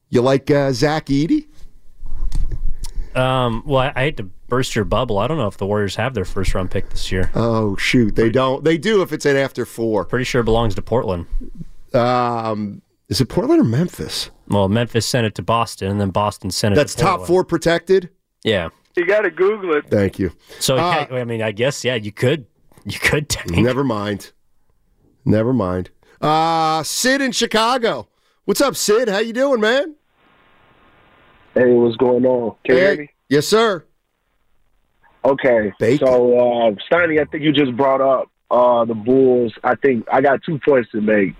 you 0.08 0.22
like 0.22 0.50
uh, 0.50 0.72
Zach 0.72 1.08
Edey? 1.08 1.48
Um, 3.16 3.64
well, 3.66 3.80
I, 3.82 3.94
I 3.96 4.00
hate 4.06 4.18
to 4.18 4.24
burst 4.24 4.76
your 4.76 4.86
bubble. 4.86 5.18
I 5.20 5.28
don't 5.28 5.38
know 5.38 5.48
if 5.48 5.58
the 5.58 5.66
Warriors 5.66 5.96
have 5.96 6.14
their 6.14 6.26
first 6.26 6.54
round 6.54 6.72
pick 6.72 6.90
this 6.90 7.12
year. 7.12 7.32
Oh 7.36 7.76
shoot, 7.78 8.16
they 8.16 8.30
don't. 8.30 8.64
They 8.64 8.78
do 8.78 9.02
if 9.02 9.12
it's 9.14 9.26
an 9.26 9.36
after 9.38 9.66
four. 9.66 10.06
Pretty 10.06 10.26
sure 10.26 10.42
it 10.42 10.46
belongs 10.46 10.76
to 10.76 10.82
Portland. 10.82 11.26
Um, 11.94 12.82
is 13.10 13.22
it 13.22 13.30
Portland 13.30 13.62
or 13.62 13.66
Memphis? 13.66 14.30
Well, 14.48 14.68
Memphis 14.68 15.06
sent 15.06 15.26
it 15.26 15.36
to 15.36 15.42
Boston, 15.42 15.90
and 15.90 16.02
then 16.02 16.10
Boston 16.10 16.52
sent 16.52 16.74
it. 16.74 16.76
That's 16.76 16.96
to 16.96 17.02
top 17.02 17.26
four 17.26 17.44
protected. 17.44 18.10
Yeah. 18.44 18.70
You 18.96 19.06
got 19.06 19.22
to 19.22 19.32
Google 19.32 19.74
it. 19.76 19.86
Thank 19.90 20.20
you. 20.20 20.32
So 20.60 20.78
Uh, 20.78 21.06
yeah, 21.10 21.18
I 21.18 21.24
mean, 21.26 21.42
I 21.42 21.52
guess 21.52 21.84
yeah, 21.84 21.96
you 21.96 22.12
could, 22.12 22.46
you 22.86 22.98
could 23.00 23.28
tank. 23.30 23.52
Never 23.52 23.84
mind. 23.84 24.32
Never 25.26 25.52
mind. 25.54 25.90
Uh, 26.22 26.82
Sid 26.84 27.22
in 27.22 27.32
Chicago. 27.32 28.08
What's 28.46 28.62
up, 28.62 28.76
Sid? 28.76 29.10
How 29.10 29.18
you 29.20 29.34
doing, 29.34 29.60
man? 29.60 29.96
Hey, 31.56 31.74
what's 31.74 31.96
going 31.96 32.26
on? 32.26 32.56
Can 32.66 32.76
you 32.76 32.82
hear 32.82 32.98
me? 32.98 33.10
Yes, 33.30 33.48
sir. 33.48 33.86
Okay. 35.24 35.72
Bacon. 35.80 36.06
So, 36.06 36.38
uh, 36.38 36.72
Steiny, 36.92 37.20
I 37.20 37.26
think 37.26 37.44
you 37.44 37.54
just 37.54 37.76
brought 37.78 38.02
up 38.02 38.30
uh, 38.52 38.84
the 38.84 38.94
Bulls. 38.94 39.54
I 39.64 39.76
think 39.76 40.06
I 40.12 40.20
got 40.22 40.44
two 40.44 40.60
points 40.60 40.92
to 40.92 41.02
make. 41.02 41.34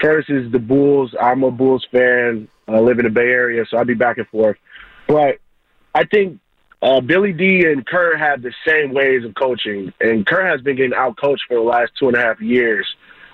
First 0.00 0.30
is 0.30 0.50
the 0.50 0.58
Bulls. 0.58 1.14
I'm 1.20 1.44
a 1.44 1.50
Bulls 1.50 1.86
fan. 1.92 2.48
I 2.66 2.80
live 2.80 2.98
in 2.98 3.04
the 3.04 3.10
Bay 3.10 3.28
Area, 3.28 3.64
so 3.68 3.76
I 3.76 3.84
be 3.84 3.94
back 3.94 4.16
and 4.16 4.26
forth. 4.28 4.56
But 5.06 5.38
I 5.94 6.04
think 6.04 6.40
uh, 6.80 7.00
Billy 7.00 7.32
D 7.32 7.66
and 7.66 7.86
Kerr 7.86 8.16
have 8.16 8.40
the 8.40 8.52
same 8.66 8.94
ways 8.94 9.24
of 9.24 9.34
coaching, 9.34 9.92
and 10.00 10.26
Kerr 10.26 10.46
has 10.46 10.62
been 10.62 10.76
getting 10.76 10.92
outcoached 10.92 11.46
for 11.46 11.54
the 11.54 11.62
last 11.62 11.92
two 11.98 12.08
and 12.08 12.16
a 12.16 12.20
half 12.20 12.40
years. 12.40 12.86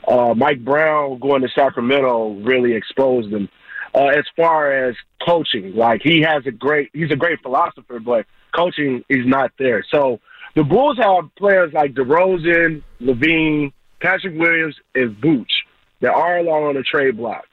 Uh, 0.06 0.34
Mike 0.34 0.64
Brown 0.64 1.18
going 1.18 1.42
to 1.42 1.48
Sacramento 1.48 2.40
really 2.42 2.74
exposed 2.74 3.32
him. 3.32 3.48
Uh, 3.94 4.06
as 4.06 4.24
far 4.36 4.72
as 4.72 4.96
coaching, 5.24 5.74
like 5.76 6.02
he 6.02 6.20
has 6.22 6.44
a 6.46 6.50
great, 6.50 6.90
he's 6.92 7.12
a 7.12 7.16
great 7.16 7.40
philosopher, 7.42 8.00
but 8.00 8.26
coaching 8.52 9.04
is 9.08 9.24
not 9.24 9.52
there. 9.58 9.84
So 9.88 10.18
the 10.54 10.64
Bulls 10.64 10.98
have 10.98 11.32
players 11.36 11.72
like 11.72 11.94
DeRozan, 11.94 12.82
LaVine, 13.00 13.72
Patrick 14.00 14.38
Williams, 14.38 14.76
and 14.94 15.20
Booch 15.20 15.52
that 16.00 16.12
are 16.12 16.38
all 16.38 16.68
on 16.68 16.74
the 16.74 16.82
trade 16.82 17.16
block. 17.16 17.44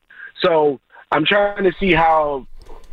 So 0.42 0.80
I'm 1.12 1.26
trying 1.26 1.64
to 1.64 1.74
see 1.80 1.94
how 1.94 2.48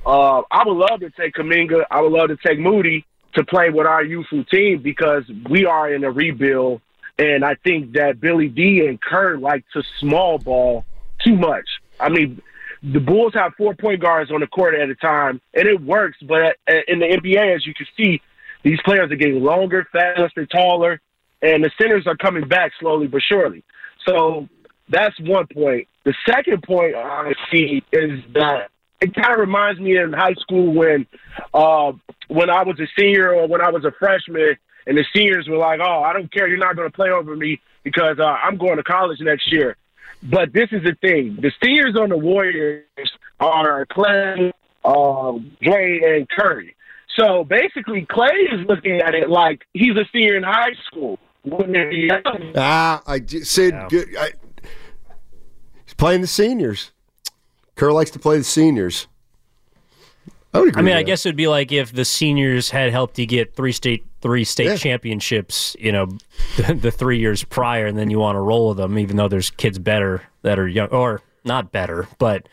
uh, 0.05 0.43
I 0.50 0.64
would 0.67 0.76
love 0.76 1.00
to 1.00 1.11
take 1.11 1.35
Kuminga. 1.35 1.85
I 1.90 2.00
would 2.00 2.12
love 2.12 2.28
to 2.28 2.37
take 2.37 2.59
Moody 2.59 3.05
to 3.35 3.45
play 3.45 3.71
with 3.71 3.87
our 3.87 4.05
youthful 4.05 4.45
team 4.45 4.83
because 4.83 5.25
we 5.49 5.67
are 5.67 5.93
in 5.93 6.05
a 6.05 6.11
rebuild. 6.11 6.81
And 7.19 7.45
I 7.45 7.57
think 7.57 7.93
that 7.93 8.21
Billy 8.21 8.49
D 8.49 8.87
and 8.87 9.00
Kerr 9.00 9.37
like 9.38 9.64
to 9.73 9.83
small 10.00 10.38
ball 10.38 10.85
too 11.25 11.37
much. 11.37 11.67
I 11.99 12.09
mean, 12.09 12.40
the 12.82 13.00
Bulls 13.00 13.35
have 13.35 13.52
four 13.56 13.75
point 13.75 14.00
guards 14.00 14.30
on 14.30 14.40
the 14.40 14.47
court 14.47 14.75
at 14.75 14.88
a 14.88 14.94
time, 14.94 15.40
and 15.54 15.66
it 15.66 15.80
works. 15.80 16.18
But 16.23 16.56
in 16.87 17.00
the 17.00 17.06
NBA, 17.06 17.54
as 17.54 17.66
you 17.66 17.75
can 17.75 17.87
see, 17.97 18.20
these 18.62 18.78
players 18.85 19.11
are 19.11 19.16
getting 19.16 19.42
longer, 19.42 19.87
faster, 19.92 20.47
taller, 20.47 21.00
and 21.42 21.64
the 21.64 21.70
centers 21.80 22.06
are 22.06 22.16
coming 22.16 22.47
back 22.49 22.73
slowly 22.80 23.06
but 23.06 23.23
surely. 23.28 23.64
So 24.06 24.49
that's 24.88 25.18
one 25.20 25.47
point. 25.47 25.88
The 26.04 26.14
second 26.26 26.62
point 26.62 26.94
I 26.94 27.32
see 27.52 27.82
is 27.92 28.20
that 28.35 28.70
it 29.00 29.14
kind 29.14 29.32
of 29.32 29.38
reminds 29.38 29.80
me 29.80 29.97
in 29.97 30.12
high 30.12 30.35
school 30.35 30.73
when, 30.73 31.06
uh, 31.54 31.92
when 32.28 32.50
I 32.50 32.62
was 32.64 32.78
a 32.80 32.87
senior 32.99 33.35
or 33.35 33.47
when 33.47 33.61
I 33.61 33.70
was 33.70 33.85
a 33.85 33.92
freshman, 33.99 34.56
and 34.87 34.97
the 34.97 35.04
seniors 35.14 35.47
were 35.47 35.58
like, 35.58 35.80
"Oh, 35.80 36.02
I 36.02 36.12
don't 36.14 36.32
care, 36.32 36.49
you're 36.49 36.58
not 36.58 36.75
going 36.75 36.88
to 36.90 36.94
play 36.94 37.11
over 37.11 37.37
me 37.37 37.61
because 37.85 38.18
uh, 38.18 38.25
I'm 38.25 38.56
going 38.56 38.78
to 38.78 38.82
college 38.82 39.20
next 39.20 39.52
year." 39.52 39.76
But 40.22 40.52
this 40.52 40.68
is 40.72 40.82
the 40.82 40.96
thing: 41.00 41.38
the 41.40 41.52
seniors 41.62 41.96
on 41.96 42.08
the 42.08 42.18
Warriors 42.18 42.84
are 43.40 43.87
Klay, 43.87 44.52
uh, 44.84 45.38
Dre, 45.62 46.00
and 46.18 46.28
Curry. 46.28 46.75
So 47.16 47.44
basically, 47.44 48.06
Klay 48.06 48.30
is 48.52 48.66
looking 48.66 49.00
at 49.00 49.14
it 49.14 49.28
like 49.30 49.62
he's 49.75 49.96
a 49.96 50.04
senior 50.12 50.37
in 50.37 50.42
high 50.42 50.75
school. 50.87 51.18
Wouldn't 51.44 51.76
it 51.76 51.90
be? 51.90 52.10
Ah, 52.56 53.02
I 53.06 53.20
j- 53.20 53.40
Sid. 53.40 53.75
Yeah. 53.75 53.87
Good. 53.88 54.16
I, 54.18 54.30
he's 55.84 55.94
playing 55.94 56.20
the 56.20 56.26
seniors. 56.26 56.90
Kerr 57.76 57.92
likes 57.92 58.10
to 58.10 58.18
play 58.18 58.38
the 58.38 58.44
seniors. 58.44 59.06
I 60.55 60.61
would 60.61 60.69
agree. 60.71 60.81
I 60.81 60.83
mean, 60.83 60.95
I 60.95 60.99
that. 60.99 61.05
guess 61.05 61.26
it 61.26 61.28
would 61.31 61.37
be 61.37 61.47
like 61.49 61.73
if 61.73 61.93
the 61.93 62.05
seniors 62.05 62.71
had 62.71 62.90
helped 62.90 63.19
you 63.19 63.26
get 63.26 63.55
three 63.55 63.73
state 63.73 64.07
three 64.21 64.45
state 64.45 64.67
Yeah. 64.67 64.76
championships, 64.76 65.76
you 65.78 65.93
know, 65.93 66.07
the, 66.57 66.75
the 66.75 66.90
three 66.90 67.19
years 67.19 67.45
prior, 67.45 67.87
and 67.87 67.99
then 67.99 68.11
you 68.11 68.19
want 68.19 68.37
to 68.37 68.40
roll 68.40 68.69
with 68.69 68.78
them, 68.78 68.99
even 68.99 69.17
though 69.17 69.28
there's 69.28 69.50
kids 69.50 69.78
better 69.78 70.23
that 70.43 70.59
are 70.59 70.67
young 70.69 70.88
or 70.88 71.21
not 71.45 71.71
better, 71.73 72.09
but 72.19 72.49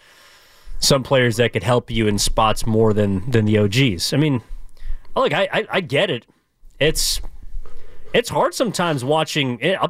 some 0.80 1.04
players 1.04 1.38
that 1.38 1.54
could 1.54 1.64
help 1.64 1.90
you 1.90 2.06
in 2.08 2.20
spots 2.20 2.66
more 2.66 2.94
than 2.94 3.30
than 3.32 3.46
the 3.46 3.58
OGs. 3.58 4.14
I 4.14 4.18
mean, 4.18 4.42
look, 5.16 5.34
I 5.34 5.48
I, 5.52 5.68
I 5.72 5.82
get 5.82 6.10
it. 6.10 6.26
It's 6.80 7.22
it's 8.14 8.30
hard 8.30 8.54
sometimes 8.54 9.04
watching 9.04 9.58
it. 9.62 9.82
uh, 9.82 9.88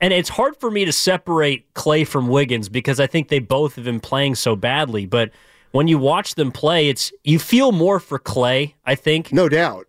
And 0.00 0.12
it's 0.12 0.28
hard 0.28 0.56
for 0.58 0.70
me 0.70 0.84
to 0.84 0.92
separate 0.92 1.72
Klay 1.74 2.06
from 2.06 2.28
Wiggins 2.28 2.68
because 2.68 3.00
I 3.00 3.06
think 3.06 3.28
they 3.28 3.38
both 3.38 3.76
have 3.76 3.84
been 3.84 4.00
playing 4.00 4.34
so 4.34 4.54
badly. 4.56 5.06
But 5.06 5.30
when 5.76 5.88
you 5.88 5.98
watch 5.98 6.34
them 6.34 6.50
play, 6.50 6.88
it's 6.88 7.12
you 7.24 7.38
feel 7.38 7.70
more 7.72 8.00
for 8.00 8.18
Klay. 8.18 8.74
I 8.84 8.94
think 8.94 9.32
no 9.32 9.48
doubt. 9.48 9.86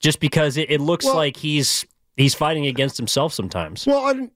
just 0.00 0.20
because 0.20 0.56
it, 0.56 0.70
it 0.70 0.80
looks 0.80 1.04
Well- 1.04 1.16
like 1.16 1.36
he's 1.36 1.84
he's 2.16 2.34
fighting 2.34 2.66
against 2.66 2.96
himself 2.96 3.32
sometimes. 3.32 3.86
Well, 3.86 4.04
I, 4.06 4.28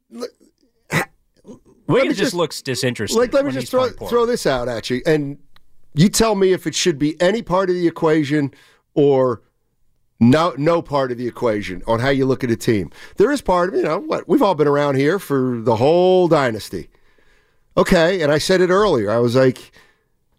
Wiggins 1.87 2.17
just- 2.19 2.19
just, 2.31 2.35
looks 2.35 2.61
disinterested. 2.61 3.19
like, 3.19 3.33
let 3.33 3.47
me 3.47 3.53
just 3.53 3.71
throw 3.71 3.89
throw 3.89 4.27
this 4.27 4.47
out 4.47 4.69
at 4.69 4.91
you, 4.91 5.01
and 5.07 5.39
you 5.95 6.09
tell 6.11 6.35
me 6.35 6.53
if 6.53 6.67
it 6.67 6.75
should 6.75 6.99
be 6.99 7.21
any 7.21 7.41
part 7.41 7.71
of 7.71 7.75
the 7.77 7.87
equation 7.87 8.53
or 8.95 9.43
no 10.21 10.53
no 10.59 10.83
part 10.83 11.11
of 11.13 11.17
the 11.19 11.27
equation 11.27 11.83
on 11.87 12.01
how 12.01 12.11
you 12.11 12.27
look 12.27 12.45
at 12.45 12.51
a 12.51 12.57
team. 12.57 12.91
There 13.17 13.31
is 13.31 13.41
part 13.41 13.71
of 13.71 13.75
you 13.75 13.83
know 13.83 13.99
what 13.99 14.29
we've 14.29 14.43
all 14.43 14.55
been 14.55 14.69
around 14.69 14.97
here 14.97 15.19
for 15.19 15.61
the 15.63 15.77
whole 15.77 16.29
dynasty. 16.29 16.91
Okay, 17.77 18.21
and 18.21 18.31
I 18.33 18.39
said 18.39 18.61
it 18.61 18.69
earlier. 18.71 19.11
I 19.11 19.19
was 19.19 19.37
like, 19.37 19.71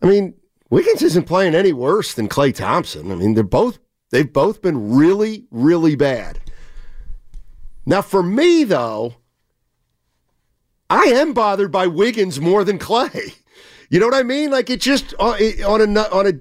I 0.04 0.06
mean, 0.06 0.34
Wiggins 0.70 1.02
isn't 1.02 1.26
playing 1.26 1.56
any 1.56 1.74
worse 1.74 2.14
than 2.14 2.30
Klay 2.30 2.54
Thompson. 2.54 3.12
I 3.12 3.16
mean, 3.16 3.34
they're 3.34 3.44
both 3.44 3.80
they've 4.12 4.32
both 4.32 4.62
been 4.62 4.96
really 4.96 5.46
really 5.52 5.96
bad. 5.96 6.40
Now, 7.86 8.02
for 8.02 8.22
me 8.22 8.64
though, 8.64 9.16
I 10.90 11.04
am 11.06 11.34
bothered 11.34 11.72
by 11.72 11.88
Wiggins 11.88 12.40
more 12.40 12.64
than 12.64 12.80
Klay. 12.80 13.36
You 13.92 14.00
know 14.00 14.06
what 14.06 14.14
I 14.14 14.22
mean? 14.22 14.52
Like 14.52 14.70
it 14.70 14.82
just 14.82 15.16
uh, 15.20 15.32
on 15.66 15.82
on 15.82 15.98
a 15.98 16.02
on 16.12 16.28
a 16.28 16.34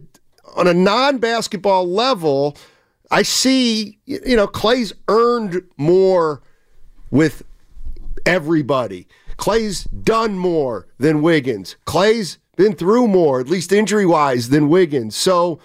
on 0.54 0.66
a 0.66 0.74
non-basketball 0.74 1.88
level, 1.88 2.58
I 3.10 3.22
see 3.22 3.98
you 4.04 4.36
know 4.36 4.46
Klay's 4.46 4.92
earned 5.08 5.62
more 5.78 6.42
with 7.10 7.42
everybody. 8.26 9.08
Klay's 9.38 9.84
done 9.84 10.36
more 10.36 10.88
than 10.98 11.22
Wiggins. 11.22 11.76
Klay's 11.86 12.36
been 12.58 12.74
through 12.74 13.06
more, 13.06 13.40
at 13.40 13.48
least 13.48 13.72
injury-wise, 13.72 14.50
than 14.50 14.68
Wiggins. 14.68 15.16
So 15.16 15.60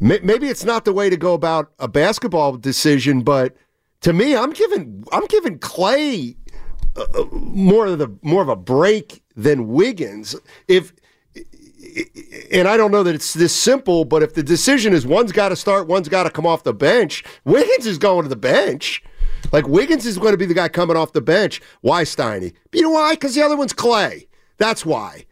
maybe 0.00 0.48
it's 0.48 0.64
not 0.64 0.84
the 0.84 0.92
way 0.92 1.08
to 1.08 1.16
go 1.16 1.32
about 1.32 1.72
a 1.78 1.88
basketball 1.88 2.56
decision, 2.56 3.22
but 3.22 3.56
to 4.02 4.12
me, 4.12 4.36
I'm 4.36 4.50
giving 4.50 5.04
I'm 5.10 5.26
giving 5.26 5.58
Klay 5.58 6.36
uh, 6.96 7.06
uh, 7.14 7.24
more 7.32 7.86
of 7.86 7.98
the 7.98 8.14
more 8.20 8.42
of 8.42 8.48
a 8.48 8.56
break 8.56 9.22
than 9.34 9.68
Wiggins. 9.68 10.36
If 10.68 10.92
and 12.52 12.68
I 12.68 12.76
don't 12.76 12.90
know 12.90 13.04
that 13.04 13.14
it's 13.14 13.32
this 13.32 13.54
simple, 13.54 14.04
but 14.04 14.22
if 14.22 14.34
the 14.34 14.42
decision 14.42 14.92
is 14.92 15.06
one's 15.06 15.32
got 15.32 15.48
to 15.48 15.56
start, 15.56 15.86
one's 15.86 16.08
got 16.08 16.24
to 16.24 16.30
come 16.30 16.46
off 16.46 16.64
the 16.64 16.74
bench, 16.74 17.24
Wiggins 17.44 17.86
is 17.86 17.96
going 17.96 18.24
to 18.24 18.28
the 18.28 18.36
bench. 18.36 19.02
Like 19.52 19.68
Wiggins 19.68 20.04
is 20.04 20.18
going 20.18 20.32
to 20.32 20.38
be 20.38 20.46
the 20.46 20.54
guy 20.54 20.68
coming 20.68 20.96
off 20.96 21.12
the 21.12 21.20
bench. 21.20 21.62
Why 21.80 22.02
Steiny? 22.02 22.52
You 22.72 22.82
know 22.82 22.90
why? 22.90 23.14
Because 23.14 23.36
the 23.36 23.42
other 23.42 23.56
one's 23.56 23.72
Klay. 23.72 24.26
That's 24.58 24.84
why. 24.84 25.26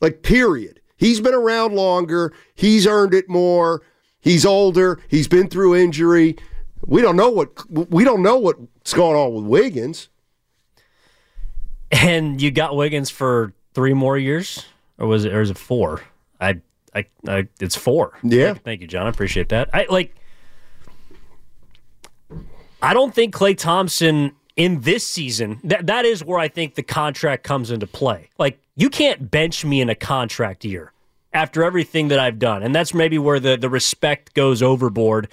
Like 0.00 0.22
period. 0.22 0.80
He's 0.96 1.20
been 1.20 1.34
around 1.34 1.74
longer. 1.74 2.32
He's 2.54 2.86
earned 2.86 3.14
it 3.14 3.28
more. 3.28 3.82
He's 4.20 4.44
older. 4.44 5.00
He's 5.08 5.28
been 5.28 5.48
through 5.48 5.76
injury. 5.76 6.36
We 6.84 7.02
don't 7.02 7.16
know 7.16 7.30
what 7.30 7.90
we 7.90 8.04
don't 8.04 8.22
know 8.22 8.38
what's 8.38 8.92
going 8.92 9.16
on 9.16 9.34
with 9.34 9.44
Wiggins. 9.44 10.08
And 11.90 12.40
you 12.40 12.50
got 12.50 12.76
Wiggins 12.76 13.10
for 13.10 13.52
three 13.74 13.94
more 13.94 14.16
years, 14.16 14.64
or 14.98 15.06
was 15.06 15.24
it? 15.24 15.32
Or 15.32 15.40
is 15.40 15.50
it 15.50 15.58
four? 15.58 16.02
I, 16.40 16.60
I, 16.94 17.06
I 17.26 17.48
it's 17.60 17.76
four. 17.76 18.18
Yeah. 18.22 18.52
Thank, 18.52 18.64
thank 18.64 18.80
you, 18.82 18.86
John. 18.86 19.06
I 19.06 19.10
appreciate 19.10 19.48
that. 19.48 19.70
I 19.74 19.86
like. 19.90 20.14
I 22.82 22.94
don't 22.94 23.14
think 23.14 23.34
Klay 23.34 23.56
Thompson 23.56 24.32
in 24.56 24.80
this 24.82 25.06
season. 25.06 25.60
That 25.64 25.86
that 25.86 26.04
is 26.04 26.24
where 26.24 26.38
I 26.38 26.48
think 26.48 26.74
the 26.74 26.82
contract 26.82 27.42
comes 27.42 27.70
into 27.70 27.86
play. 27.86 28.30
Like 28.38 28.60
you 28.80 28.88
can't 28.90 29.30
bench 29.30 29.64
me 29.64 29.80
in 29.80 29.88
a 29.88 29.94
contract 29.94 30.64
year 30.64 30.92
after 31.32 31.62
everything 31.62 32.08
that 32.08 32.18
I've 32.18 32.38
done, 32.38 32.62
and 32.62 32.74
that's 32.74 32.94
maybe 32.94 33.18
where 33.18 33.38
the 33.40 33.56
the 33.56 33.68
respect 33.68 34.34
goes 34.34 34.62
overboard 34.62 35.28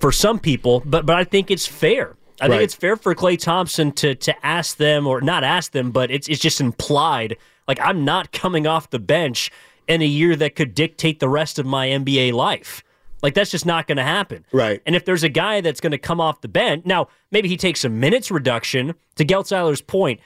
for 0.00 0.10
some 0.12 0.38
people. 0.38 0.82
But 0.84 1.06
but 1.06 1.16
I 1.16 1.24
think 1.24 1.50
it's 1.50 1.66
fair. 1.66 2.16
I 2.40 2.46
think 2.46 2.52
Right. 2.58 2.62
it's 2.62 2.74
fair 2.74 2.96
for 2.96 3.14
Klay 3.14 3.38
Thompson 3.38 3.92
to 3.92 4.14
to 4.14 4.46
ask 4.46 4.76
them 4.76 5.06
or 5.06 5.20
not 5.20 5.44
ask 5.44 5.72
them, 5.72 5.90
but 5.92 6.10
it's 6.10 6.28
it's 6.28 6.40
just 6.40 6.60
implied. 6.60 7.36
Like 7.68 7.78
I'm 7.80 8.04
not 8.04 8.32
coming 8.32 8.66
off 8.66 8.90
the 8.90 8.98
bench 8.98 9.50
in 9.86 10.02
a 10.02 10.06
year 10.06 10.34
that 10.36 10.56
could 10.56 10.74
dictate 10.74 11.20
the 11.20 11.28
rest 11.28 11.58
of 11.58 11.66
my 11.66 11.88
NBA 11.88 12.32
life. 12.32 12.82
Like 13.22 13.34
that's 13.34 13.50
just 13.52 13.66
not 13.66 13.86
going 13.86 13.98
to 13.98 14.02
happen. 14.02 14.44
Right. 14.50 14.82
And 14.86 14.96
if 14.96 15.04
there's 15.04 15.22
a 15.22 15.28
guy 15.28 15.60
that's 15.60 15.80
going 15.80 15.92
to 15.92 15.98
come 15.98 16.20
off 16.20 16.40
the 16.40 16.48
bench, 16.48 16.84
now 16.84 17.06
maybe 17.30 17.48
he 17.48 17.56
takes 17.56 17.84
a 17.84 17.88
minutes 17.88 18.30
reduction. 18.32 18.94
To 19.16 19.24
Geltzeiler's 19.24 19.80
point, 19.82 20.18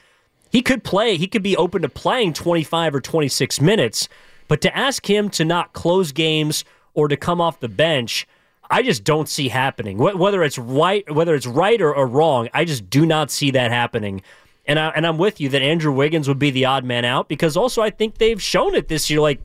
he 0.57 0.63
could 0.63 0.83
play. 0.83 1.19
He 1.19 1.27
could 1.27 1.43
be 1.43 1.55
open 1.55 1.83
to 1.83 1.89
playing 1.91 2.33
25 2.33 2.95
or 2.95 3.01
26 3.03 3.61
minutes. 3.61 4.09
But 4.49 4.63
to 4.63 4.75
ask 4.75 5.05
him 5.05 5.29
to 5.29 5.45
not 5.45 5.75
close 5.75 6.13
games 6.13 6.65
or 6.95 7.09
to 7.09 7.17
come 7.19 7.43
off 7.43 7.61
the 7.61 7.69
bench, 7.69 8.27
I 8.71 8.83
just 8.83 9.05
don't 9.05 9.29
see 9.29 9.49
happening. 9.49 9.99
Whether 9.99 10.43
it's 10.43 10.57
right, 10.57 11.15
whether 11.15 11.35
it's 11.35 11.47
right 11.47 11.79
or, 11.83 11.95
or 11.95 12.07
wrong, 12.07 12.49
I 12.55 12.65
just 12.65 12.89
do 12.89 13.05
not 13.05 13.31
see 13.31 13.51
that 13.51 13.71
happening. 13.71 14.23
And 14.65 14.79
I, 14.79 14.89
and 14.97 15.07
I'm 15.07 15.19
with 15.19 15.43
you 15.43 15.51
that 15.51 15.61
Andrew 15.61 15.93
Wiggins 15.93 16.27
would 16.27 16.39
be 16.39 16.51
the 16.51 16.65
odd 16.65 16.87
man 16.87 17.05
out 17.05 17.29
because 17.29 17.55
also 17.55 17.83
I 17.83 17.91
think 17.91 18.17
they've 18.17 18.41
shown 18.41 18.75
it 18.75 18.89
this 18.89 19.11
year. 19.11 19.21
Like 19.21 19.43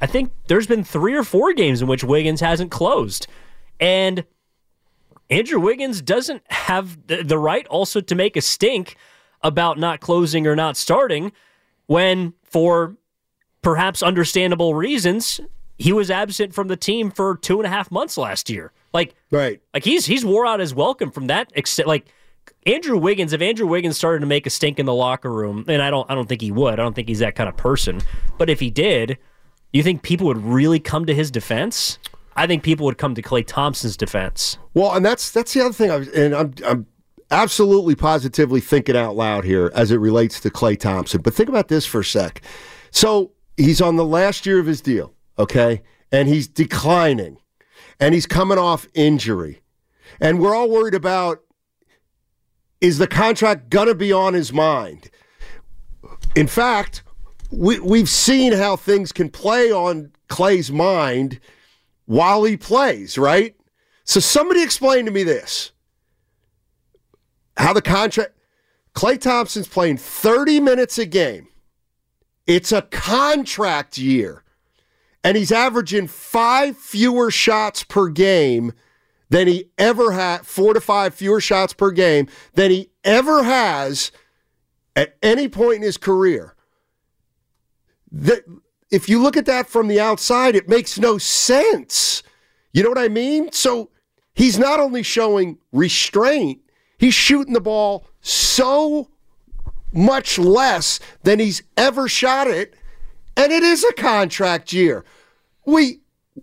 I 0.00 0.06
think 0.06 0.30
there's 0.46 0.68
been 0.68 0.84
three 0.84 1.16
or 1.16 1.24
four 1.24 1.52
games 1.52 1.82
in 1.82 1.88
which 1.88 2.04
Wiggins 2.04 2.40
hasn't 2.40 2.70
closed, 2.70 3.26
and 3.80 4.24
Andrew 5.30 5.58
Wiggins 5.58 6.00
doesn't 6.00 6.44
have 6.46 7.08
the, 7.08 7.24
the 7.24 7.38
right 7.38 7.66
also 7.66 8.00
to 8.00 8.14
make 8.14 8.36
a 8.36 8.40
stink 8.40 8.96
about 9.42 9.78
not 9.78 10.00
closing 10.00 10.46
or 10.46 10.56
not 10.56 10.76
starting 10.76 11.32
when, 11.86 12.34
for 12.44 12.96
perhaps 13.62 14.02
understandable 14.02 14.74
reasons, 14.74 15.40
he 15.78 15.92
was 15.92 16.10
absent 16.10 16.52
from 16.54 16.68
the 16.68 16.76
team 16.76 17.10
for 17.10 17.36
two 17.36 17.58
and 17.58 17.66
a 17.66 17.68
half 17.70 17.90
months 17.90 18.16
last 18.18 18.50
year. 18.50 18.72
Like, 18.92 19.14
Right. 19.30 19.60
like 19.74 19.84
he's 19.84 20.06
he's 20.06 20.24
wore 20.24 20.46
out 20.46 20.60
his 20.60 20.74
welcome 20.74 21.10
from 21.10 21.26
that 21.28 21.52
extent. 21.54 21.86
Like 21.88 22.06
Andrew 22.66 22.96
Wiggins, 22.98 23.32
if 23.32 23.40
Andrew 23.42 23.66
Wiggins 23.66 23.96
started 23.96 24.20
to 24.20 24.26
make 24.26 24.46
a 24.46 24.50
stink 24.50 24.78
in 24.78 24.86
the 24.86 24.94
locker 24.94 25.30
room, 25.30 25.64
and 25.68 25.82
I 25.82 25.90
don't 25.90 26.10
I 26.10 26.14
don't 26.14 26.28
think 26.28 26.40
he 26.40 26.50
would. 26.50 26.74
I 26.74 26.76
don't 26.82 26.94
think 26.94 27.08
he's 27.08 27.18
that 27.20 27.34
kind 27.34 27.48
of 27.48 27.56
person. 27.56 28.00
But 28.38 28.48
if 28.50 28.60
he 28.60 28.70
did, 28.70 29.18
you 29.72 29.82
think 29.82 30.02
people 30.02 30.26
would 30.26 30.38
really 30.42 30.80
come 30.80 31.04
to 31.06 31.14
his 31.14 31.30
defense? 31.30 31.98
I 32.34 32.46
think 32.46 32.62
people 32.62 32.86
would 32.86 32.98
come 32.98 33.14
to 33.16 33.22
Klay 33.22 33.46
Thompson's 33.46 33.96
defense. 33.96 34.58
Well, 34.74 34.94
and 34.94 35.04
that's 35.04 35.30
that's 35.30 35.52
the 35.52 35.60
other 35.60 35.72
thing. 35.74 35.90
I 35.90 35.96
was, 35.96 36.08
and 36.08 36.34
I'm 36.34 36.54
I'm 36.66 36.86
absolutely 37.30 37.94
positively 37.94 38.60
thinking 38.60 38.96
out 38.96 39.16
loud 39.16 39.44
here 39.44 39.70
as 39.74 39.90
it 39.90 39.98
relates 39.98 40.40
to 40.40 40.50
Klay 40.50 40.78
Thompson. 40.78 41.20
But 41.20 41.34
think 41.34 41.48
about 41.48 41.68
this 41.68 41.86
for 41.86 42.00
a 42.00 42.04
sec. 42.04 42.42
So 42.90 43.32
he's 43.56 43.80
on 43.80 43.96
the 43.96 44.04
last 44.04 44.46
year 44.46 44.58
of 44.58 44.66
his 44.66 44.80
deal, 44.80 45.14
okay, 45.38 45.82
and 46.10 46.28
he's 46.28 46.48
declining, 46.48 47.38
and 48.00 48.14
he's 48.14 48.26
coming 48.26 48.58
off 48.58 48.86
injury, 48.94 49.60
and 50.20 50.40
we're 50.40 50.54
all 50.54 50.70
worried 50.70 50.94
about 50.94 51.40
is 52.80 52.98
the 52.98 53.06
contract 53.06 53.70
gonna 53.70 53.94
be 53.94 54.12
on 54.12 54.34
his 54.34 54.52
mind? 54.52 55.10
In 56.34 56.46
fact, 56.46 57.02
we 57.50 57.80
we've 57.80 58.08
seen 58.08 58.52
how 58.52 58.76
things 58.76 59.12
can 59.12 59.30
play 59.30 59.72
on 59.72 60.12
Klay's 60.28 60.70
mind 60.70 61.40
while 62.06 62.44
he 62.44 62.56
plays, 62.56 63.18
right? 63.18 63.56
So 64.04 64.20
somebody 64.20 64.62
explain 64.62 65.04
to 65.06 65.10
me 65.10 65.22
this. 65.22 65.72
How 67.58 67.72
the 67.72 67.82
contract 67.82 68.34
Klay 68.94 69.20
Thompson's 69.20 69.68
playing 69.68 69.98
30 69.98 70.58
minutes 70.58 70.98
a 70.98 71.06
game. 71.06 71.46
It's 72.48 72.72
a 72.72 72.82
contract 72.82 73.96
year. 73.96 74.42
And 75.22 75.36
he's 75.36 75.52
averaging 75.52 76.08
5 76.08 76.76
fewer 76.76 77.30
shots 77.30 77.84
per 77.84 78.08
game 78.08 78.72
than 79.30 79.46
he 79.46 79.70
ever 79.76 80.12
had, 80.12 80.46
4 80.46 80.74
to 80.74 80.80
5 80.80 81.14
fewer 81.14 81.40
shots 81.40 81.72
per 81.74 81.90
game 81.90 82.28
than 82.54 82.70
he 82.70 82.90
ever 83.04 83.44
has 83.44 84.10
at 84.96 85.16
any 85.22 85.48
point 85.48 85.76
in 85.76 85.82
his 85.82 85.96
career. 85.96 86.56
That 88.10 88.44
if 88.90 89.08
you 89.08 89.20
look 89.22 89.36
at 89.36 89.46
that 89.46 89.68
from 89.68 89.86
the 89.86 90.00
outside, 90.00 90.56
it 90.56 90.68
makes 90.68 90.98
no 90.98 91.18
sense. 91.18 92.22
You 92.72 92.82
know 92.82 92.88
what 92.88 92.98
I 92.98 93.08
mean? 93.08 93.52
So 93.52 93.90
he's 94.34 94.58
not 94.58 94.80
only 94.80 95.02
showing 95.02 95.58
restraint, 95.72 96.62
he's 96.98 97.14
shooting 97.14 97.54
the 97.54 97.60
ball 97.60 98.06
so 98.20 99.08
much 99.92 100.38
less 100.38 101.00
than 101.22 101.38
he's 101.38 101.62
ever 101.76 102.08
shot 102.08 102.46
it, 102.46 102.74
and 103.36 103.52
it 103.52 103.62
is 103.62 103.84
a 103.84 103.92
contract 103.94 104.72
year. 104.72 105.04
We 105.64 106.00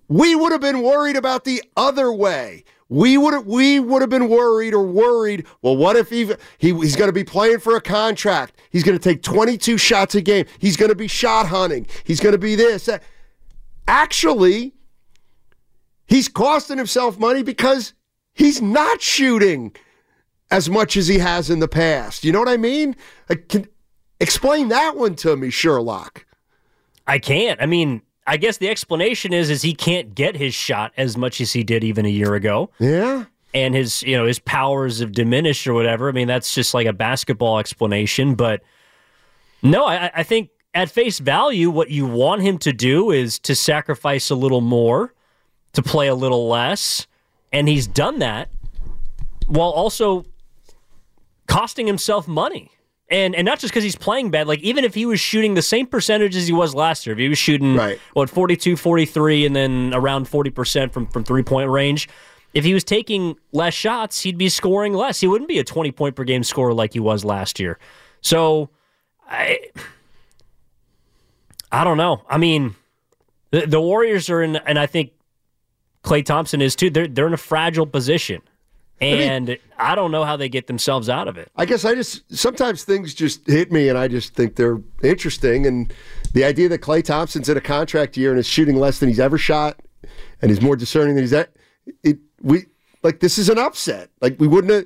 we 0.08 0.36
would 0.36 0.52
have 0.52 0.62
been 0.62 0.82
worried 0.82 1.16
about 1.16 1.46
the 1.46 1.64
other 1.78 2.12
way. 2.12 2.64
We 2.90 3.18
would 3.18 3.34
have 3.34 3.46
we 3.46 3.80
would 3.80 4.02
have 4.02 4.10
been 4.10 4.30
worried 4.30 4.74
or 4.74 4.86
worried. 4.86 5.46
Well, 5.62 5.76
what 5.76 5.96
if 5.96 6.10
he, 6.10 6.32
he 6.58 6.74
he's 6.74 6.96
going 6.96 7.10
to 7.10 7.14
be 7.14 7.24
playing 7.24 7.60
for 7.60 7.76
a 7.76 7.82
contract? 7.82 8.60
He's 8.70 8.84
going 8.84 8.98
to 8.98 9.04
take 9.04 9.24
22 9.24 9.78
shots 9.78 10.16
a 10.16 10.22
game. 10.22 10.46
He's 10.60 10.78
going 10.78 10.90
to 10.90 10.96
be 10.96 11.08
shot 11.08 11.48
hunting. 11.48 11.88
He's 12.04 12.20
going 12.20 12.34
to 12.34 12.40
be 12.40 12.56
this. 12.56 12.88
Actually, 13.88 14.74
he's 16.06 16.28
costing 16.28 16.78
himself 16.78 17.18
money 17.18 17.42
because 17.42 17.94
he's 18.34 18.62
not 18.62 19.02
shooting 19.02 19.76
as 20.52 20.70
much 20.70 20.96
as 20.98 21.08
he 21.08 21.18
has 21.20 21.50
in 21.50 21.60
the 21.60 21.68
past. 21.68 22.24
You 22.24 22.32
know 22.32 22.40
what 22.40 22.50
I 22.50 22.58
mean? 22.58 22.96
I 23.30 23.36
can 23.36 23.68
explain 24.20 24.70
that 24.70 24.96
one 24.96 25.16
to 25.18 25.36
me, 25.36 25.50
Sherlock. 25.50 26.26
I 27.08 27.20
can't. 27.20 27.62
I 27.62 27.66
mean, 27.66 28.02
I 28.28 28.38
guess 28.38 28.58
the 28.58 28.70
explanation 28.70 29.34
is 29.34 29.50
is 29.50 29.62
he 29.62 29.74
can't 29.74 30.16
get 30.16 30.36
his 30.36 30.54
shot 30.54 30.92
as 30.98 31.18
much 31.18 31.40
as 31.42 31.54
he 31.54 31.64
did 31.64 31.84
even 31.84 32.06
a 32.06 32.10
year 32.10 32.34
ago. 32.36 32.72
Yeah. 32.80 33.26
and 33.54 33.74
his 33.76 34.02
you 34.04 34.18
know 34.18 34.26
his 34.26 34.40
powers 34.40 35.00
have 35.00 35.12
diminished 35.12 35.68
or 35.68 35.74
whatever. 35.74 36.10
I 36.10 36.12
mean, 36.12 36.28
that's 36.28 36.54
just 36.54 36.74
like 36.74 36.88
a 36.88 36.94
basketball 36.94 37.60
explanation. 37.60 38.36
But 38.36 38.62
no, 39.62 39.86
I, 39.86 40.12
I 40.16 40.24
think 40.24 40.50
at 40.74 40.90
face 40.90 41.20
value, 41.20 41.70
what 41.70 41.90
you 41.90 42.06
want 42.06 42.42
him 42.42 42.58
to 42.60 42.74
do 42.74 43.12
is 43.12 43.40
to 43.40 43.56
sacrifice 43.56 44.30
a 44.30 44.36
little 44.36 44.62
more, 44.62 45.14
to 45.74 45.82
play 45.82 46.08
a 46.08 46.16
little 46.16 46.48
less, 46.48 47.08
and 47.54 47.68
he's 47.68 47.88
done 47.88 48.20
that 48.20 48.50
while 49.48 49.70
also 49.70 50.26
costing 51.48 51.88
himself 51.88 52.28
money. 52.28 52.72
And 53.08 53.36
and 53.36 53.46
not 53.46 53.60
just 53.60 53.72
because 53.72 53.84
he's 53.84 53.96
playing 53.96 54.32
bad, 54.32 54.48
like 54.48 54.60
even 54.62 54.84
if 54.84 54.96
he 54.96 55.06
was 55.06 55.20
shooting 55.20 55.54
the 55.54 55.62
same 55.62 55.86
percentage 55.86 56.36
as 56.36 56.48
he 56.48 56.54
was 56.54 56.74
last 56.74 57.06
year, 57.06 57.14
if 57.14 57.20
he 57.20 57.30
was 57.30 57.38
shooting 57.38 57.76
Right. 57.76 58.00
what 58.14 58.32
42, 58.32 58.76
43 58.76 59.46
and 59.46 59.56
then 59.56 59.94
around 59.94 60.26
40% 60.28 60.92
from 60.92 61.06
from 61.08 61.24
three-point 61.24 61.70
range, 61.70 62.10
if 62.56 62.64
he 62.64 62.74
was 62.74 62.84
taking 62.84 63.36
less 63.52 63.76
shots, 63.76 64.22
he'd 64.22 64.40
be 64.40 64.50
scoring 64.50 64.94
less. 64.94 65.20
He 65.20 65.28
wouldn't 65.28 65.48
be 65.48 65.60
a 65.60 65.64
20 65.64 65.92
point 65.92 66.16
per 66.16 66.24
game 66.24 66.44
scorer 66.44 66.74
like 66.74 66.94
he 66.94 67.00
was 67.00 67.24
last 67.24 67.60
year. 67.60 67.78
So 68.22 68.72
I 69.30 69.60
I 71.72 71.84
don't 71.84 71.98
know. 71.98 72.24
I 72.30 72.38
mean, 72.40 72.76
the, 73.52 73.68
the 73.68 73.82
Warriors 73.82 74.30
are 74.32 74.42
in 74.42 74.56
and 74.56 74.80
I 74.80 74.88
think 74.88 75.12
Klay 76.04 76.26
Thompson 76.26 76.62
is 76.62 76.76
too. 76.76 76.90
They're 76.90 77.08
they're 77.08 77.28
in 77.28 77.34
a 77.34 77.38
fragile 77.38 77.86
position. 77.86 78.42
And 79.02 79.58
I, 79.78 79.94
don't 79.94 80.12
know 80.12 80.24
how 80.24 80.38
they 80.38 80.48
get 80.48 80.68
themselves 80.68 81.10
out 81.10 81.28
of 81.28 81.38
it. 81.38 81.52
I 81.58 81.66
guess 81.66 81.84
I 81.84 81.96
just 81.96 82.24
sometimes 82.34 82.86
things 82.86 83.14
just 83.14 83.46
hit 83.46 83.72
me, 83.72 83.90
and 83.90 83.98
I 83.98 84.08
just 84.08 84.34
think 84.34 84.56
they're 84.56 84.82
interesting. 85.04 85.66
And 85.66 85.94
the 86.34 86.46
idea 86.46 86.70
that 86.70 86.82
Klay 86.82 87.04
Thompson's 87.04 87.50
in 87.50 87.58
a 87.58 87.62
contract 87.62 88.16
year 88.16 88.32
and 88.32 88.40
is 88.40 88.48
shooting 88.48 88.78
less 88.78 89.00
than 89.00 89.10
he's 89.10 89.20
ever 89.20 89.38
shot, 89.38 89.80
and 90.42 90.50
he's 90.50 90.62
more 90.62 90.78
discerning 90.78 91.16
than 91.16 91.24
he's 91.24 91.34
at 91.34 91.52
it. 92.04 92.20
We 92.42 92.68
like 93.04 93.20
this 93.20 93.38
is 93.38 93.50
an 93.50 93.58
upset. 93.58 94.12
Like 94.22 94.40
we 94.40 94.48
wouldn't 94.48 94.72
have. 94.72 94.86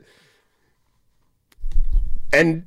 And 2.34 2.66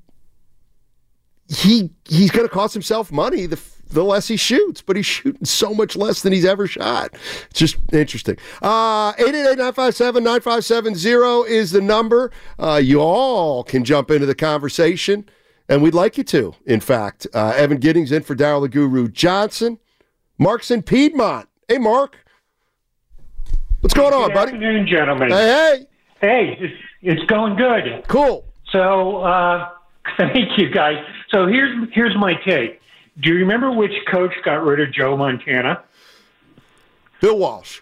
he 1.48 1.90
he's 2.04 2.30
going 2.30 2.46
to 2.46 2.52
cost 2.52 2.72
himself 2.72 3.10
money 3.10 3.46
the 3.46 3.56
the 3.92 4.04
less 4.04 4.28
he 4.28 4.36
shoots, 4.36 4.82
but 4.82 4.96
he's 4.96 5.06
shooting 5.06 5.44
so 5.44 5.72
much 5.74 5.96
less 5.96 6.22
than 6.22 6.32
he's 6.32 6.44
ever 6.44 6.66
shot. 6.66 7.14
It's 7.50 7.58
just 7.60 7.76
interesting. 7.92 8.36
Uh 8.60 9.12
888-957-9570 9.14 11.48
is 11.48 11.70
the 11.72 11.80
number. 11.80 12.30
Uh, 12.58 12.80
you 12.82 13.00
all 13.00 13.64
can 13.64 13.84
jump 13.84 14.10
into 14.10 14.26
the 14.26 14.34
conversation, 14.34 15.28
and 15.68 15.82
we'd 15.82 15.94
like 15.94 16.18
you 16.18 16.24
to. 16.24 16.54
In 16.66 16.80
fact, 16.80 17.26
uh, 17.34 17.52
Evan 17.56 17.78
Giddings 17.78 18.12
in 18.12 18.22
for 18.22 18.34
Daryl 18.34 18.60
the 18.62 18.68
Guru 18.68 19.08
Johnson. 19.08 19.78
Mark's 20.38 20.70
in 20.70 20.82
Piedmont. 20.82 21.48
Hey, 21.68 21.78
Mark. 21.78 22.16
What's 23.80 23.94
going 23.94 24.14
on, 24.14 24.28
Good 24.28 24.34
buddy? 24.34 24.52
afternoon, 24.52 24.86
gentlemen. 24.86 25.30
Hey, 25.30 25.46
hey. 25.46 25.86
Hey, 26.20 26.56
it's, 26.60 26.74
it's 27.02 27.24
going 27.26 27.56
good. 27.56 28.04
Cool. 28.08 28.44
So, 28.70 29.18
uh, 29.22 29.70
thank 30.16 30.56
you, 30.58 30.70
guys. 30.70 31.04
So 31.30 31.46
here's 31.46 31.88
here's 31.92 32.16
my 32.16 32.34
take. 32.44 32.80
Do 33.20 33.30
you 33.30 33.36
remember 33.36 33.70
which 33.70 33.92
coach 34.10 34.32
got 34.44 34.64
rid 34.64 34.80
of 34.80 34.92
Joe 34.92 35.16
Montana? 35.16 35.82
Bill 37.20 37.38
Walsh. 37.38 37.80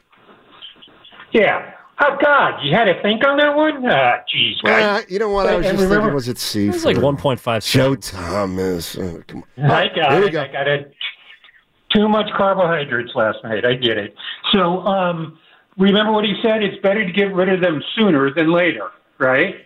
Yeah. 1.32 1.74
Oh 2.02 2.16
God, 2.20 2.60
you 2.64 2.74
had 2.74 2.84
to 2.86 3.00
think 3.02 3.24
on 3.26 3.36
that 3.38 3.54
one. 3.54 3.84
Ah, 3.86 4.20
jeez, 4.34 4.60
guys. 4.62 5.02
Uh, 5.02 5.06
you 5.08 5.18
know 5.18 5.28
what? 5.28 5.46
I 5.46 5.54
was 5.56 5.66
And 5.66 5.76
just 5.78 5.84
remember- 5.84 6.04
thinking, 6.06 6.14
was 6.14 6.28
it 6.28 6.38
C? 6.38 6.66
It 6.66 6.72
was 6.72 6.84
like 6.84 6.96
1.5 6.96 7.70
Joe. 7.70 7.94
Thomas. 7.94 8.96
Oh, 8.98 9.22
come 9.26 9.44
on. 9.58 9.70
I 9.70 9.88
got 9.94 10.12
Here 10.12 10.20
we 10.22 10.26
it. 10.28 10.32
go. 10.32 10.42
I 10.42 10.48
got 10.48 10.66
it. 10.66 10.94
Too 11.94 12.08
much 12.08 12.30
carbohydrates 12.36 13.12
last 13.14 13.38
night. 13.44 13.64
I 13.64 13.74
get 13.74 13.98
it. 13.98 14.14
So, 14.52 14.80
um, 14.86 15.38
remember 15.76 16.12
what 16.12 16.24
he 16.24 16.34
said? 16.42 16.62
It's 16.62 16.80
better 16.82 17.04
to 17.04 17.12
get 17.12 17.34
rid 17.34 17.48
of 17.50 17.60
them 17.60 17.82
sooner 17.96 18.32
than 18.32 18.50
later, 18.52 18.90
right? 19.18 19.56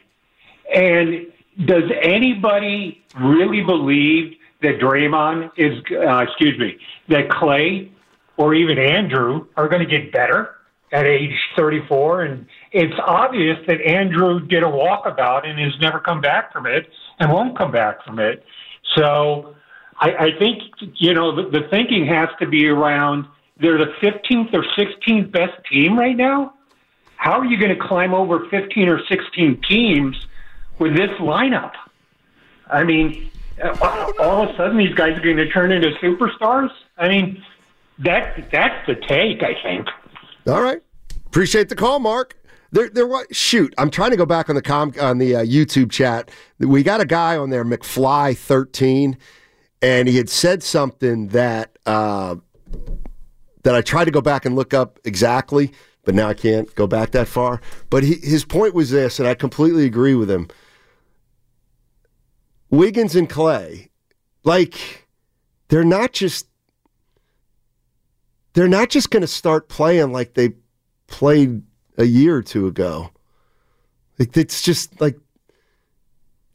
And 0.75 1.27
does 1.67 1.85
anybody 2.03 3.05
really 3.21 3.61
believe 3.63 4.37
that 4.63 4.79
Draymond 4.79 5.51
is, 5.57 5.83
uh, 5.91 6.19
excuse 6.19 6.59
me, 6.59 6.79
that 7.09 7.29
Klay 7.29 7.91
or 8.37 8.55
even 8.55 8.79
Andrew 8.79 9.47
are 9.57 9.69
going 9.69 9.87
to 9.87 9.91
get 9.91 10.13
better 10.13 10.55
at 10.93 11.07
age 11.07 11.37
34? 11.57 12.23
And 12.23 12.47
it's 12.73 12.95
obvious 13.05 13.59
that 13.67 13.81
Andrew 13.81 14.41
did 14.41 14.63
a 14.63 14.67
walkabout 14.67 15.47
and 15.47 15.59
has 15.59 15.79
never 15.81 16.01
come 16.01 16.21
back 16.21 16.53
from 16.53 16.67
it 16.67 16.89
and 17.19 17.33
won't 17.33 17.57
come 17.57 17.71
back 17.71 18.05
from 18.05 18.19
it. 18.19 18.45
So 18.97 19.55
I, 20.01 20.11
I 20.13 20.39
think, 20.39 20.63
you 20.97 21.15
know, 21.15 21.35
the, 21.35 21.51
the 21.51 21.69
thinking 21.69 22.07
has 22.07 22.29
to 22.41 22.47
be 22.47 22.67
around 22.69 23.27
they're 23.61 23.79
the 23.79 23.93
15th 24.03 24.53
or 24.53 24.65
16th 24.77 25.31
best 25.31 25.53
team 25.71 25.99
right 25.99 26.17
now. 26.17 26.55
How 27.17 27.39
are 27.39 27.45
you 27.45 27.59
going 27.59 27.77
to 27.77 27.83
climb 27.83 28.13
over 28.13 28.49
15 28.49 28.89
or 28.89 29.01
16 29.07 29.63
teams 29.69 30.27
with 30.79 30.97
this 30.97 31.11
lineup? 31.21 31.73
I 32.71 32.83
mean, 32.85 33.31
all 33.63 34.43
of 34.43 34.51
a 34.51 34.57
sudden 34.57 34.77
these 34.77 34.95
guys 34.95 35.17
are 35.17 35.23
going 35.23 35.37
to 35.37 35.49
turn 35.49 35.73
into 35.73 35.91
superstars. 36.03 36.71
I 36.97 37.09
mean, 37.09 37.43
that 37.99 38.51
that's 38.51 38.87
the 38.87 38.95
take. 38.95 39.43
I 39.43 39.55
think. 39.63 39.89
All 40.47 40.63
right. 40.63 40.81
Appreciate 41.27 41.69
the 41.69 41.77
call, 41.77 41.99
Mark. 41.99 42.37
There, 42.71 42.89
there 42.89 43.07
was 43.07 43.27
shoot. 43.31 43.73
I'm 43.79 43.91
trying 43.91 44.11
to 44.11 44.17
go 44.17 44.27
back 44.27 44.49
on 44.49 44.57
the 44.57 44.63
com 44.63 44.93
on 45.01 45.19
the 45.19 45.37
uh, 45.37 45.45
YouTube 45.45 45.91
chat. 45.93 46.31
We 46.59 46.83
got 46.83 47.01
a 47.01 47.07
guy 47.07 47.37
on 47.37 47.51
there, 47.51 47.65
McFly 47.65 48.37
thirteen, 48.37 49.17
and 49.81 50.09
he 50.09 50.17
had 50.17 50.29
said 50.29 50.63
something 50.63 51.29
that 51.29 51.79
uh, 51.87 52.37
that 53.63 53.75
I 53.77 53.81
tried 53.81 54.07
to 54.07 54.11
go 54.11 54.21
back 54.21 54.45
and 54.45 54.57
look 54.57 54.75
up 54.75 54.99
exactly, 55.05 55.73
but 56.05 56.17
now 56.17 56.29
I 56.29 56.35
can't 56.35 56.75
go 56.75 56.89
back 56.89 57.13
that 57.13 57.29
far. 57.29 57.61
But 57.91 58.03
he, 58.03 58.15
his 58.17 58.45
point 58.45 58.75
was 58.75 58.91
this, 58.91 59.21
and 59.21 59.29
I 59.29 59.35
completely 59.35 59.87
agree 59.87 60.17
with 60.17 60.31
him. 60.31 60.49
Wiggins 62.77 63.15
and 63.15 63.29
Klay, 63.29 63.89
like 64.43 65.07
they're 65.69 65.85
not 65.85 66.13
just 66.13 66.47
they're 68.55 68.69
not 68.69 68.89
just 68.89 69.11
going 69.11 69.23
to 69.23 69.27
start 69.27 69.69
playing 69.69 70.13
like 70.13 70.35
they 70.35 70.51
played 71.07 71.63
a 71.99 72.05
year 72.05 72.37
or 72.37 72.43
two 72.43 72.67
ago. 72.67 73.11
Like 74.19 74.37
it's 74.37 74.63
just 74.63 75.01
like 75.01 75.17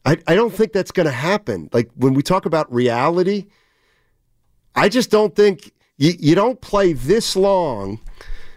I 0.05 0.17
I 0.27 0.35
don't 0.35 0.53
think 0.53 0.73
that's 0.73 0.91
going 0.91 1.05
to 1.05 1.11
happen. 1.11 1.69
Like 1.73 1.89
when 1.95 2.13
we 2.13 2.21
talk 2.21 2.45
about 2.45 2.71
reality, 2.73 3.47
I 4.75 4.89
just 4.89 5.11
don't 5.11 5.35
think 5.35 5.71
you 5.97 6.13
you 6.17 6.35
don't 6.35 6.61
play 6.61 6.93
this 6.93 7.35
long. 7.35 7.99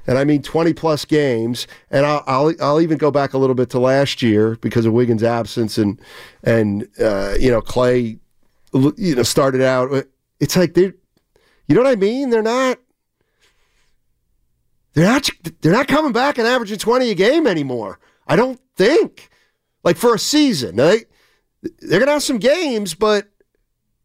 And 0.06 0.18
I 0.18 0.24
mean 0.24 0.42
20 0.42 0.72
plus 0.72 1.04
games, 1.04 1.66
and 1.90 2.04
I'll, 2.04 2.24
I'll 2.26 2.54
I'll 2.60 2.80
even 2.80 2.98
go 2.98 3.10
back 3.10 3.34
a 3.34 3.38
little 3.38 3.54
bit 3.54 3.70
to 3.70 3.78
last 3.78 4.20
year 4.20 4.56
because 4.56 4.84
of 4.84 4.92
Wiggins' 4.92 5.22
absence 5.22 5.78
and 5.78 6.00
and 6.42 6.88
uh, 7.00 7.34
you 7.38 7.50
know 7.50 7.60
Klay, 7.60 8.18
you 8.72 9.14
know 9.14 9.22
started 9.22 9.62
out. 9.62 10.06
It's 10.40 10.56
like 10.56 10.74
they, 10.74 10.92
you 11.68 11.74
know 11.74 11.82
what 11.82 11.92
I 11.92 11.96
mean? 11.96 12.30
They're 12.30 12.42
not 12.42 12.78
they're 14.94 15.06
not 15.06 15.30
they're 15.60 15.72
not 15.72 15.88
coming 15.88 16.12
back 16.12 16.38
and 16.38 16.46
averaging 16.46 16.78
20 16.78 17.10
a 17.10 17.14
game 17.14 17.46
anymore. 17.46 17.98
I 18.26 18.36
don't 18.36 18.60
think. 18.76 19.30
Like 19.84 19.96
for 19.96 20.14
a 20.14 20.18
season. 20.18 20.76
They 20.76 21.04
they're 21.80 22.04
to 22.04 22.12
have 22.12 22.22
some 22.22 22.38
games, 22.38 22.94
but 22.94 23.28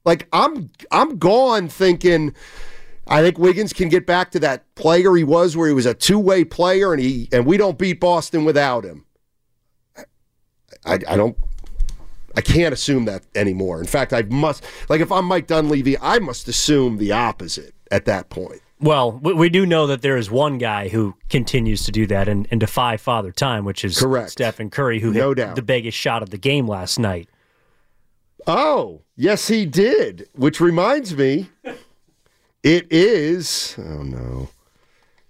like 0.06 0.28
I'm 0.34 0.70
I'm 0.92 1.18
gone 1.18 1.68
thinking 1.70 2.34
I 3.10 3.22
think 3.22 3.38
Wiggins 3.38 3.74
can 3.74 3.90
get 3.90 4.06
back 4.06 4.32
to 4.32 4.40
that 4.42 4.74
player 4.76 5.16
he 5.16 5.24
was 5.24 5.56
where 5.56 5.68
he 5.68 5.74
was 5.74 5.86
a 5.86 5.94
two-way 5.94 6.44
player 6.44 6.94
and 6.94 7.02
he 7.02 7.30
and 7.32 7.46
we 7.46 7.58
don't 7.58 7.78
beat 7.78 8.00
Boston 8.00 8.44
without 8.46 8.84
him. 8.84 9.06
I, 10.86 10.94
I 11.08 11.16
don't 11.18 11.38
I 12.36 12.42
can't 12.42 12.74
assume 12.74 13.06
that 13.06 13.24
anymore. 13.34 13.80
In 13.80 13.88
fact, 13.88 14.14
I 14.14 14.22
must 14.24 14.64
like 14.90 15.02
if 15.02 15.12
I'm 15.12 15.26
Mike 15.26 15.48
Dunleavy, 15.48 15.98
I 16.00 16.20
must 16.20 16.48
assume 16.48 16.98
the 16.98 17.12
opposite 17.12 17.74
at 17.92 18.06
that 18.06 18.30
point. 18.30 18.62
Well, 18.80 19.14
we, 19.14 19.34
we 19.34 19.50
do 19.50 19.66
know 19.66 19.88
that 19.88 20.04
there 20.04 20.18
is 20.18 20.30
one 20.30 20.60
guy 20.60 20.90
who 20.90 21.16
continues 21.30 21.84
to 21.86 21.92
do 21.92 22.06
that 22.08 22.28
and, 22.28 22.48
and 22.52 22.60
defy 22.60 22.98
father 22.98 23.32
time, 23.32 23.66
which 23.66 23.84
is 23.84 23.98
Correct. 23.98 24.30
Stephen 24.32 24.70
Curry, 24.70 25.00
who 25.00 25.12
No 25.12 25.30
hit 25.30 25.38
doubt. 25.38 25.56
the 25.56 25.64
biggest 25.64 25.98
shot 25.98 26.22
of 26.22 26.30
the 26.30 26.38
game 26.38 26.68
last 26.68 27.00
night. 27.00 27.28
Oh, 28.46 29.02
yes, 29.16 29.48
he 29.48 29.66
did. 29.66 30.30
Which 30.34 30.62
reminds 30.62 31.16
me, 31.18 31.50
it 32.68 32.86
is, 32.92 33.76
oh 33.78 34.04
no, 34.04 34.50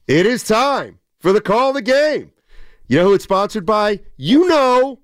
it 0.07 0.25
is 0.25 0.41
time 0.41 0.97
for 1.19 1.31
the 1.31 1.39
call 1.39 1.69
of 1.69 1.75
the 1.75 1.83
game. 1.83 2.31
You 2.87 2.97
know 2.97 3.03
who 3.05 3.13
it's 3.13 3.25
sponsored 3.25 3.63
by? 3.63 3.99
You 4.15 4.47
know, 4.47 4.99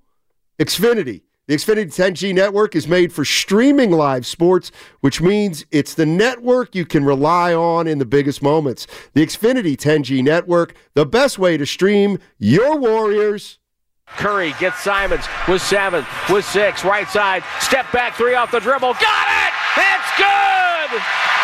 Xfinity. 0.58 1.22
The 1.46 1.56
Xfinity 1.56 1.94
10G 1.94 2.34
network 2.34 2.76
is 2.76 2.88
made 2.88 3.14
for 3.14 3.24
streaming 3.24 3.92
live 3.92 4.26
sports, 4.26 4.72
which 5.02 5.22
means 5.22 5.64
it's 5.70 5.94
the 5.94 6.08
network 6.08 6.74
you 6.74 6.86
can 6.86 7.06
rely 7.06 7.54
on 7.54 7.86
in 7.86 8.00
the 8.00 8.06
biggest 8.06 8.42
moments. 8.42 8.88
The 9.14 9.24
Xfinity 9.24 9.76
10G 9.78 10.24
network, 10.24 10.74
the 10.96 11.06
best 11.06 11.38
way 11.38 11.58
to 11.58 11.68
stream 11.68 12.18
your 12.40 12.80
Warriors. 12.80 13.60
Curry 14.08 14.56
gets 14.60 14.80
Simons 14.80 15.26
with 15.48 15.62
seven, 15.62 16.04
with 16.32 16.46
six, 16.46 16.84
right 16.84 17.08
side, 17.10 17.44
step 17.60 17.92
back 17.92 18.16
three 18.16 18.34
off 18.34 18.50
the 18.50 18.60
dribble. 18.60 18.94
Got 18.94 19.28
it! 19.28 19.54
It's 19.78 20.18
good! 20.18 21.43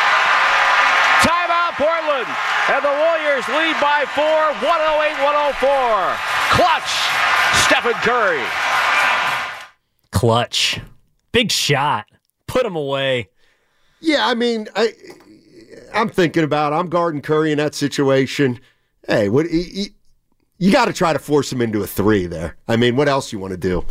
Timeout 2.24 2.76
And 2.76 2.84
the 2.84 2.90
Warriors 2.90 3.48
lead 3.50 3.80
by 3.82 4.06
four, 4.14 4.24
108 4.68 5.24
104. 5.24 6.18
Clutch, 6.52 6.92
Stephen 7.66 7.94
Curry. 8.02 8.44
Clutch. 10.12 10.80
Big 11.32 11.52
shot. 11.52 12.06
Put 12.48 12.66
him 12.66 12.76
away. 12.76 13.30
Yeah, 14.02 14.28
I 14.28 14.34
mean, 14.34 14.68
I 14.76 14.94
I'm 15.94 16.10
thinking 16.10 16.44
about 16.44 16.74
I'm 16.74 16.90
guarding 16.90 17.22
Curry 17.22 17.52
in 17.52 17.58
that 17.58 17.76
situation. 17.76 18.60
Hey, 19.08 19.30
what 19.30 19.50
you, 19.52 19.88
you 20.58 20.72
got 20.72 20.86
to 20.86 20.94
try 20.94 21.14
to 21.14 21.20
force 21.20 21.52
him 21.52 21.62
into 21.62 21.82
a 21.82 21.88
three 21.88 22.28
there. 22.28 22.58
I 22.68 22.76
mean, 22.76 22.96
what 22.96 23.08
else 23.08 23.32
you 23.32 23.40
want 23.40 23.52
to 23.52 23.58
do? 23.58 23.86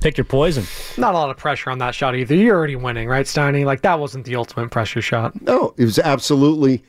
Pick 0.00 0.16
your 0.16 0.24
poison. 0.24 0.64
Not 0.96 1.14
a 1.14 1.18
lot 1.18 1.30
of 1.30 1.36
pressure 1.36 1.70
on 1.70 1.78
that 1.78 1.94
shot 1.94 2.14
either. 2.14 2.34
You're 2.34 2.56
already 2.56 2.76
winning, 2.76 3.08
right, 3.08 3.26
Steiny? 3.26 3.64
Like 3.64 3.82
that 3.82 3.98
wasn't 3.98 4.24
the 4.24 4.36
ultimate 4.36 4.70
pressure 4.70 5.02
shot. 5.02 5.40
No, 5.42 5.74
it 5.76 5.84
was 5.84 5.98
absolutely, 5.98 6.82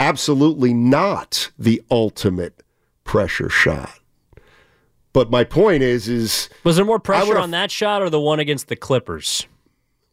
absolutely 0.00 0.74
not 0.74 1.50
the 1.58 1.82
ultimate 1.90 2.62
pressure 3.04 3.48
shot. 3.48 4.00
But 5.12 5.30
my 5.30 5.44
point 5.44 5.82
is, 5.82 6.08
is 6.08 6.48
Was 6.64 6.76
there 6.76 6.84
more 6.84 6.98
pressure 6.98 7.38
on 7.38 7.52
that 7.52 7.70
shot 7.70 8.02
or 8.02 8.10
the 8.10 8.20
one 8.20 8.40
against 8.40 8.68
the 8.68 8.76
Clippers? 8.76 9.46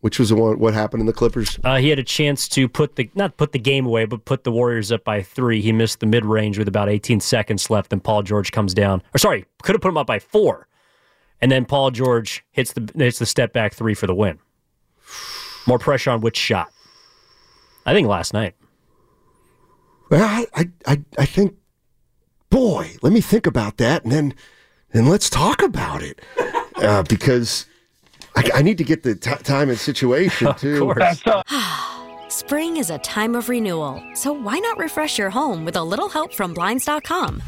which 0.02 0.20
was 0.20 0.30
the 0.30 0.36
one 0.36 0.60
what 0.60 0.74
happened 0.74 1.02
in 1.02 1.08
the 1.08 1.14
Clippers? 1.14 1.60
Uh, 1.64 1.78
he 1.78 1.90
had 1.90 2.00
a 2.00 2.04
chance 2.04 2.48
to 2.50 2.70
put 2.70 2.96
the 2.96 3.10
not 3.16 3.38
put 3.38 3.52
the 3.52 3.60
game 3.60 3.86
away, 3.86 4.06
but 4.06 4.26
put 4.26 4.44
the 4.44 4.52
Warriors 4.52 4.92
up 4.92 5.04
by 5.04 5.22
three. 5.22 5.62
He 5.62 5.72
missed 5.72 6.00
the 6.00 6.06
mid 6.06 6.26
range 6.26 6.58
with 6.58 6.68
about 6.68 6.90
18 6.90 7.20
seconds 7.20 7.70
left, 7.70 7.92
and 7.92 8.04
Paul 8.04 8.24
George 8.24 8.52
comes 8.52 8.74
down. 8.74 9.02
Or 9.14 9.18
sorry, 9.18 9.46
could 9.64 9.76
have 9.76 9.82
put 9.82 9.90
him 9.90 9.98
up 9.98 10.08
by 10.08 10.20
four, 10.20 10.68
and 11.42 11.52
then 11.52 11.66
Paul 11.66 11.92
George 11.92 12.46
hits 12.52 12.74
the 12.74 12.90
hits 12.96 13.20
the 13.20 13.26
step 13.26 13.54
back 13.54 13.74
three 13.74 13.94
for 13.94 14.08
the 14.08 14.16
win. 14.16 14.40
More 15.66 15.80
pressure 15.80 16.12
on 16.12 16.22
which 16.22 16.38
shot? 16.38 16.72
I 17.86 17.94
think 17.94 18.08
last 18.08 18.34
night. 18.34 18.56
Well, 20.10 20.24
I, 20.24 20.46
I, 20.54 20.70
I, 20.86 21.02
I 21.20 21.26
think, 21.26 21.56
boy, 22.50 22.96
let 23.02 23.12
me 23.12 23.22
think 23.22 23.46
about 23.46 23.78
that, 23.78 24.04
and 24.04 24.12
then, 24.12 24.34
and 24.94 25.10
let's 25.10 25.30
talk 25.30 25.62
about 25.62 26.02
it, 26.02 26.22
uh, 26.78 27.04
because 27.04 27.66
I, 28.36 28.50
I 28.56 28.62
need 28.62 28.78
to 28.78 28.84
get 28.84 29.04
the 29.04 29.16
t- 29.16 29.36
time 29.44 29.70
and 29.70 29.78
situation 29.78 30.54
too. 30.58 30.94
Spring 32.30 32.78
is 32.78 32.90
a 32.90 33.00
time 33.00 33.36
of 33.36 33.50
renewal, 33.50 34.02
so 34.14 34.32
why 34.32 34.60
not 34.60 34.78
refresh 34.78 35.18
your 35.18 35.30
home 35.30 35.66
with 35.66 35.76
a 35.76 35.84
little 35.84 36.10
help 36.10 36.34
from 36.34 36.54
Blinds.com? 36.54 37.42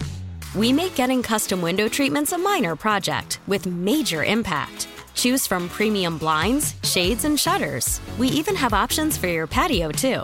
We 0.56 0.74
make 0.74 0.96
getting 0.96 1.22
custom 1.22 1.62
window 1.62 1.88
treatments 1.88 2.32
a 2.32 2.38
minor 2.38 2.76
project 2.76 3.40
with 3.48 3.66
major 3.68 4.24
impact. 4.24 4.88
Choose 5.14 5.46
from 5.46 5.70
premium 5.70 6.18
blinds, 6.18 6.76
shades, 6.84 7.26
and 7.26 7.40
shutters. 7.40 8.00
We 8.18 8.30
even 8.30 8.56
have 8.56 8.74
options 8.74 9.18
for 9.18 9.28
your 9.28 9.48
patio, 9.48 9.92
too. 9.92 10.24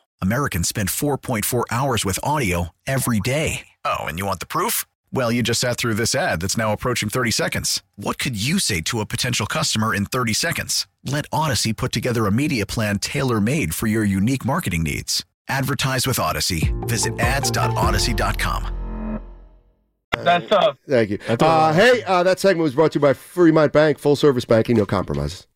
Americans 0.21 0.67
spend 0.67 0.89
4.4 0.89 1.63
hours 1.71 2.03
with 2.03 2.19
audio 2.23 2.69
every 2.85 3.21
day. 3.21 3.67
Oh, 3.85 4.01
and 4.01 4.19
you 4.19 4.25
want 4.25 4.41
the 4.41 4.45
proof? 4.45 4.83
Well, 5.13 5.31
you 5.31 5.41
just 5.43 5.61
sat 5.61 5.77
through 5.77 5.93
this 5.93 6.13
ad 6.13 6.41
that's 6.41 6.57
now 6.57 6.73
approaching 6.73 7.07
30 7.07 7.31
seconds. 7.31 7.81
What 7.95 8.17
could 8.17 8.35
you 8.41 8.59
say 8.59 8.81
to 8.81 8.99
a 8.99 9.05
potential 9.05 9.45
customer 9.45 9.95
in 9.95 10.05
30 10.05 10.33
seconds? 10.33 10.87
Let 11.05 11.29
Audacy 11.29 11.75
put 11.75 11.91
together 11.93 12.25
a 12.25 12.31
media 12.31 12.65
plan 12.65 12.99
tailor 12.99 13.39
made 13.39 13.73
for 13.73 13.87
your 13.87 14.03
unique 14.03 14.43
marketing 14.43 14.83
needs. 14.83 15.25
Advertise 15.47 16.05
with 16.05 16.17
Audacy. 16.17 16.71
Visit 16.87 17.19
ads.audacy.com. 17.19 18.77
That's 20.17 20.47
tough. 20.47 20.77
Thank 20.87 21.09
you. 21.09 21.19
Uh, 21.27 21.73
hey, 21.73 22.03
uh, 22.03 22.23
that 22.23 22.39
segment 22.39 22.63
was 22.63 22.75
brought 22.75 22.91
to 22.91 22.99
you 22.99 23.01
by 23.01 23.13
Fremont 23.13 23.71
Bank, 23.71 23.97
full 23.97 24.15
service 24.15 24.45
banking, 24.45 24.77
no 24.77 24.85
compromises. 24.85 25.47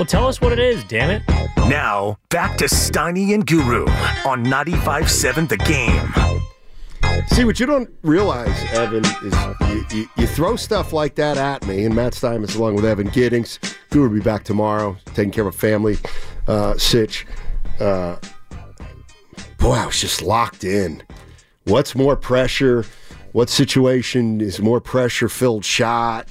Well, 0.00 0.06
tell 0.06 0.28
us 0.28 0.40
what 0.40 0.50
it 0.52 0.58
is, 0.58 0.82
damn 0.84 1.10
it. 1.10 1.22
Now, 1.68 2.16
back 2.30 2.56
to 2.56 2.64
Steiny 2.64 3.34
and 3.34 3.46
Guru 3.46 3.84
on 4.24 4.46
95.7 4.46 5.46
The 5.46 5.58
Game. 5.58 7.26
See, 7.28 7.44
what 7.44 7.60
you 7.60 7.66
don't 7.66 7.90
realize, 8.00 8.64
Evan, 8.72 9.04
is 9.04 9.34
you, 9.68 9.98
you, 9.98 10.08
you 10.16 10.26
throw 10.26 10.56
stuff 10.56 10.94
like 10.94 11.16
that 11.16 11.36
at 11.36 11.66
me, 11.66 11.84
and 11.84 11.94
Matt 11.94 12.14
Steinmetz 12.14 12.54
along 12.54 12.76
with 12.76 12.86
Evan 12.86 13.08
Giddings. 13.08 13.58
Guru 13.90 14.08
will 14.08 14.14
be 14.14 14.22
back 14.22 14.42
tomorrow, 14.42 14.96
taking 15.12 15.32
care 15.32 15.46
of 15.46 15.54
a 15.54 15.58
family 15.58 15.98
uh, 16.48 16.78
sitch. 16.78 17.26
Uh, 17.78 18.16
boy, 19.58 19.74
I 19.74 19.84
was 19.84 20.00
just 20.00 20.22
locked 20.22 20.64
in. 20.64 21.02
What's 21.64 21.94
more 21.94 22.16
pressure? 22.16 22.86
What 23.32 23.50
situation 23.50 24.40
is 24.40 24.60
more 24.60 24.80
pressure 24.80 25.28
filled 25.28 25.66
shot? 25.66 26.26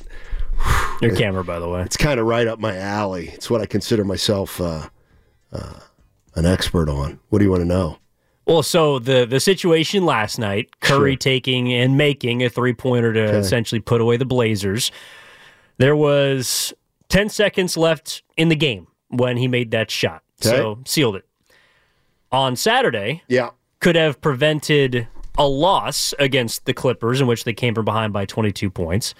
Your 1.02 1.16
camera, 1.16 1.44
by 1.44 1.60
the 1.60 1.68
way. 1.70 1.82
It's 1.82 1.98
kind 1.98 2.20
of 2.20 2.26
right 2.26 2.48
up 2.48 2.60
my 2.60 2.76
alley. 2.78 3.30
It's 3.30 3.50
what 3.50 3.62
I 3.62 3.66
consider 3.66 4.04
myself 4.04 4.60
uh, 4.60 4.88
uh, 5.54 5.80
an 6.36 6.46
expert 6.46 6.90
on. 6.90 7.20
What 7.30 7.40
do 7.40 7.46
you 7.46 7.52
want 7.52 7.62
to 7.62 7.68
know? 7.68 7.98
Well, 8.46 8.64
so 8.64 8.98
the 9.00 9.26
the 9.26 9.40
situation 9.40 10.06
last 10.06 10.40
night, 10.40 10.80
Curry 10.82 11.12
Sure. 11.14 11.18
taking 11.18 11.72
and 11.72 11.98
making 11.98 12.44
a 12.44 12.50
three 12.50 12.74
pointer 12.74 13.14
to 13.14 13.24
Okay. 13.28 13.38
essentially 13.38 13.80
put 13.80 14.02
away 14.02 14.18
the 14.18 14.26
Blazers. 14.26 14.92
There 15.78 15.96
was 15.96 16.74
ten 17.10 17.30
seconds 17.30 17.78
left 17.78 18.24
in 18.38 18.50
the 18.50 18.56
game 18.56 18.88
when 19.10 19.38
he 19.38 19.48
made 19.48 19.72
that 19.72 19.90
shot, 19.92 20.24
Okay. 20.44 20.58
so 20.58 20.80
sealed 20.86 21.16
it. 21.16 21.26
On 22.32 22.56
Saturday, 22.56 23.22
Yeah. 23.28 23.52
could 23.80 23.96
have 23.96 24.20
prevented 24.20 25.08
a 25.38 25.48
loss 25.48 26.14
against 26.20 26.66
the 26.66 26.74
Clippers, 26.74 27.22
in 27.22 27.28
which 27.28 27.44
they 27.44 27.54
came 27.54 27.74
from 27.76 27.86
behind 27.86 28.12
by 28.14 28.26
22 28.26 28.70
points. 28.70 29.14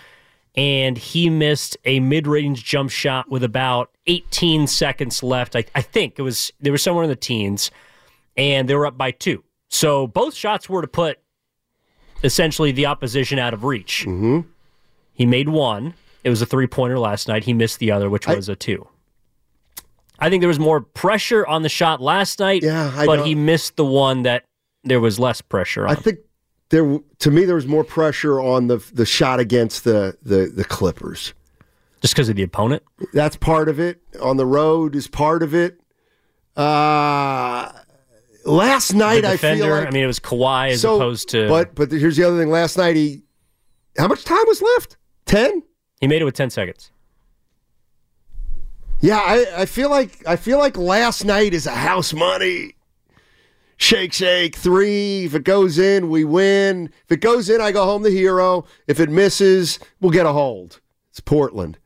And 0.56 0.98
he 0.98 1.30
missed 1.30 1.78
a 1.86 2.00
mid 2.00 2.28
range 2.28 2.64
jump 2.66 2.90
shot 2.92 3.30
with 3.30 3.44
about 3.44 3.92
18 4.08 4.68
seconds 4.68 5.22
left. 5.24 5.56
I, 5.56 5.64
I 5.76 5.82
think 5.82 6.18
it 6.18 6.24
was, 6.24 6.52
they 6.60 6.72
were 6.72 6.78
somewhere 6.78 7.04
in 7.04 7.10
the 7.10 7.16
teens, 7.16 7.72
and 8.36 8.68
they 8.68 8.76
were 8.76 8.86
up 8.88 8.98
by 8.98 9.12
two. 9.12 9.44
So 9.70 10.08
both 10.08 10.34
shots 10.34 10.68
were 10.68 10.82
to 10.82 10.88
put 10.88 11.20
essentially 12.24 12.72
the 12.72 12.88
opposition 12.88 13.40
out 13.40 13.54
of 13.54 13.64
reach. 13.64 14.06
Mm-hmm. 14.08 14.40
He 15.14 15.26
made 15.26 15.50
one. 15.50 15.94
It 16.24 16.30
was 16.30 16.42
a 16.42 16.46
three 16.46 16.68
pointer 16.68 17.00
last 17.00 17.28
night. 17.28 17.44
He 17.44 17.54
missed 17.54 17.80
the 17.80 17.92
other, 17.92 18.10
which 18.10 18.28
was 18.28 18.50
a 18.50 18.56
two. 18.56 18.88
I 20.18 20.30
think 20.30 20.42
there 20.42 20.50
was 20.50 20.60
more 20.60 20.82
pressure 20.82 21.46
on 21.48 21.62
the 21.62 21.70
shot 21.70 22.02
last 22.02 22.40
night, 22.40 22.62
Yeah, 22.64 22.92
I 22.96 23.06
but 23.06 23.18
know. 23.20 23.24
he 23.24 23.36
missed 23.36 23.78
the 23.78 23.86
one 23.86 24.24
that 24.24 24.44
there 24.84 25.00
was 25.00 25.18
less 25.20 25.40
pressure 25.42 25.86
on. 25.88 25.92
I 25.92 25.96
think 25.96 26.20
there, 26.70 27.00
to 27.20 27.32
me, 27.32 27.46
there 27.46 27.56
was 27.56 27.68
more 27.68 27.84
pressure 27.84 28.40
on 28.40 28.68
the 28.68 28.78
the 28.94 29.06
shot 29.06 29.40
against 29.40 29.84
the 29.84 30.18
the, 30.24 30.52
the 30.54 30.64
Clippers. 30.64 31.34
Just 32.02 32.14
because 32.14 32.30
of 32.30 32.36
the 32.38 32.44
opponent? 32.44 32.84
That's 33.14 33.36
part 33.36 33.68
of 33.68 33.80
it. 33.80 34.02
On 34.22 34.38
the 34.38 34.46
road 34.46 34.96
is 34.96 35.08
part 35.08 35.44
of 35.44 35.54
it. 35.54 35.82
Uh, 36.56 37.72
last 38.46 38.94
night, 38.94 39.22
the 39.22 39.32
I 39.32 39.38
feel 39.38 39.68
like. 39.68 39.88
I 39.88 39.92
mean, 39.92 40.04
it 40.04 40.08
was 40.08 40.20
Kawhi 40.20 40.70
as 40.70 40.82
So, 40.82 40.96
opposed 40.96 41.30
to. 41.30 41.48
But 41.50 41.76
but 41.76 41.92
here's 41.92 42.16
the 42.16 42.24
other 42.24 42.38
thing. 42.40 42.50
Last 42.50 42.78
night, 42.78 42.96
he. 42.96 43.24
How 43.98 44.08
much 44.08 44.24
time 44.24 44.44
was 44.48 44.62
left? 44.62 44.96
Ten. 45.26 45.62
he 46.00 46.08
made 46.08 46.22
it 46.22 46.26
with 46.26 46.36
10 46.36 46.50
seconds. 46.50 46.92
Yeah, 49.02 49.18
I, 49.18 49.62
I 49.62 49.66
feel 49.66 49.90
like 49.90 50.26
I 50.28 50.36
feel 50.36 50.58
like 50.58 50.78
last 50.78 51.24
night 51.24 51.54
is 51.54 51.66
a 51.68 51.72
house 51.72 52.14
money. 52.14 52.76
Shake, 53.82 54.12
shake, 54.12 54.58
three. 54.58 55.24
If 55.24 55.36
it 55.36 55.46
goes 55.46 55.80
in, 55.80 56.10
we 56.10 56.26
win. 56.26 56.92
If 57.06 57.14
it 57.14 57.22
goes 57.22 57.50
in, 57.50 57.62
I 57.62 57.72
go 57.72 57.86
home 57.86 58.04
the 58.04 58.12
hero. 58.12 58.66
If 58.88 59.00
it 59.00 59.10
misses, 59.10 59.80
we'll 60.02 60.12
get 60.12 60.26
a 60.26 60.34
hold. 60.34 60.82
It's 61.12 61.22
Portland. 61.22 61.78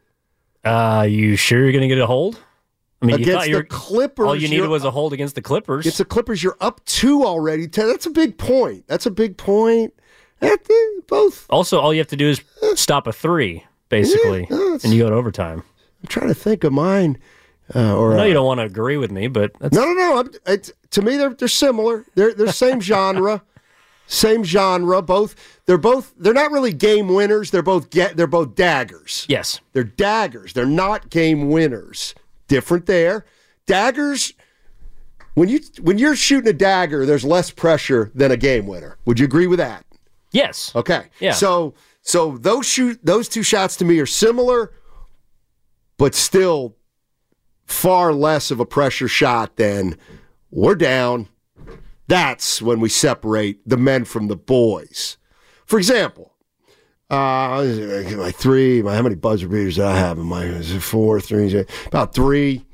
Uh, 0.64 1.06
you 1.08 1.36
sure 1.36 1.60
you're 1.62 1.72
going 1.72 1.84
to 1.84 1.88
get 1.88 2.00
a 2.00 2.08
hold? 2.08 2.40
I 3.02 3.06
mean, 3.06 3.18
you 3.20 3.24
Against 3.24 3.48
you 3.48 3.56
the 3.58 3.64
Clippers, 3.66 4.26
all 4.26 4.36
you 4.36 4.48
needed 4.48 4.70
was 4.70 4.84
a 4.84 4.92
hold 4.92 5.14
against 5.14 5.36
the 5.36 5.42
Clippers. 5.44 5.86
It's 5.86 6.00
the 6.00 6.06
Clippers. 6.06 6.42
You're 6.42 6.58
up 6.62 6.84
two 6.86 7.26
already. 7.26 7.68
That's 7.68 8.08
a 8.08 8.10
big 8.10 8.40
point. 8.40 8.88
That's 8.88 9.06
a 9.06 9.12
big 9.12 9.38
point. 9.38 9.94
Both. 11.08 11.46
also, 11.50 11.80
all 11.80 11.94
you 11.94 12.00
have 12.00 12.08
to 12.08 12.16
do 12.16 12.28
is 12.28 12.42
stop 12.76 13.06
a 13.08 13.14
three, 13.14 13.66
basically, 13.90 14.48
Yeah, 14.50 14.58
no, 14.58 14.80
and 14.84 14.94
you 14.94 15.04
go 15.04 15.10
to 15.10 15.16
overtime. 15.16 15.64
I'm 16.02 16.08
trying 16.08 16.28
to 16.30 16.34
think 16.34 16.64
of 16.64 16.74
mine. 16.74 17.18
Uh, 17.74 17.96
or 17.96 18.14
I 18.14 18.16
know 18.18 18.24
uh, 18.24 18.26
you 18.26 18.34
don't 18.34 18.46
want 18.46 18.60
to 18.60 18.66
agree 18.66 18.98
with 18.98 19.12
me, 19.12 19.28
but 19.28 19.54
that's, 19.60 19.74
No, 19.74 19.86
no, 19.86 19.94
no. 19.94 20.20
I'm, 20.20 20.32
it's, 20.48 20.72
to 20.94 21.02
me, 21.02 21.18
they're 21.18 21.34
they're 21.34 21.48
similar. 21.48 22.06
They're 22.16 22.34
they're 22.34 22.52
same 22.52 22.80
genre, 22.92 23.44
same 24.08 24.44
genre. 24.44 25.02
Both 25.02 25.62
they're 25.66 25.78
both 25.78 26.14
they're 26.18 26.34
not 26.34 26.52
really 26.52 26.74
game 26.74 27.08
winners. 27.10 27.52
They're 27.52 27.62
both 27.62 27.90
get 27.90 28.16
they're 28.18 28.28
both 28.28 28.56
daggers. 28.56 29.26
yes. 29.30 29.60
They're 29.74 29.84
daggers. 29.84 30.54
They're 30.54 30.66
not 30.66 31.10
game 31.10 31.50
winners. 31.50 32.16
Different 32.48 32.86
there. 32.86 33.26
Daggers. 33.66 34.34
When 35.36 35.50
you 35.50 35.60
when 35.82 35.98
you're 35.98 36.16
shooting 36.16 36.50
a 36.50 36.54
dagger, 36.54 37.06
there's 37.08 37.26
less 37.26 37.50
pressure 37.50 38.12
than 38.14 38.30
a 38.32 38.38
game 38.38 38.68
winner. 38.68 38.98
Would 39.06 39.20
you 39.20 39.26
agree 39.26 39.48
with 39.48 39.58
that? 39.60 39.84
Yes. 40.32 40.72
Okay. 40.76 41.08
Yeah. 41.20 41.32
So 41.32 41.74
so 42.04 42.38
those 42.38 42.68
shoot 42.68 43.00
those 43.04 43.28
two 43.28 43.42
shots 43.42 43.76
to 43.78 43.86
me 43.86 44.00
are 44.00 44.06
similar, 44.06 44.74
but 45.98 46.14
still 46.14 46.76
far 47.66 48.14
less 48.14 48.52
of 48.52 48.60
a 48.60 48.66
pressure 48.66 49.08
shot 49.08 49.56
than 49.56 49.98
we're 50.54 50.76
down. 50.76 51.28
That's 52.08 52.62
when 52.62 52.80
we 52.80 52.90
separate 52.90 53.68
the 53.68 53.78
men 53.78 54.06
from 54.06 54.28
the 54.28 54.36
boys. 54.36 55.18
For 55.66 55.80
example, 55.80 56.34
uh, 57.10 57.64
my 58.18 58.32
three, 58.32 58.82
my 58.82 58.96
how 58.96 59.02
many 59.02 59.16
buzzer 59.16 59.48
beaters 59.48 59.76
did 59.76 59.86
I 59.86 59.98
have 59.98 60.18
in 60.18 60.26
my 60.26 60.44
is 60.44 60.72
it 60.72 60.82
four, 60.82 61.20
three, 61.20 61.66
about 61.88 62.14
three. 62.14 62.66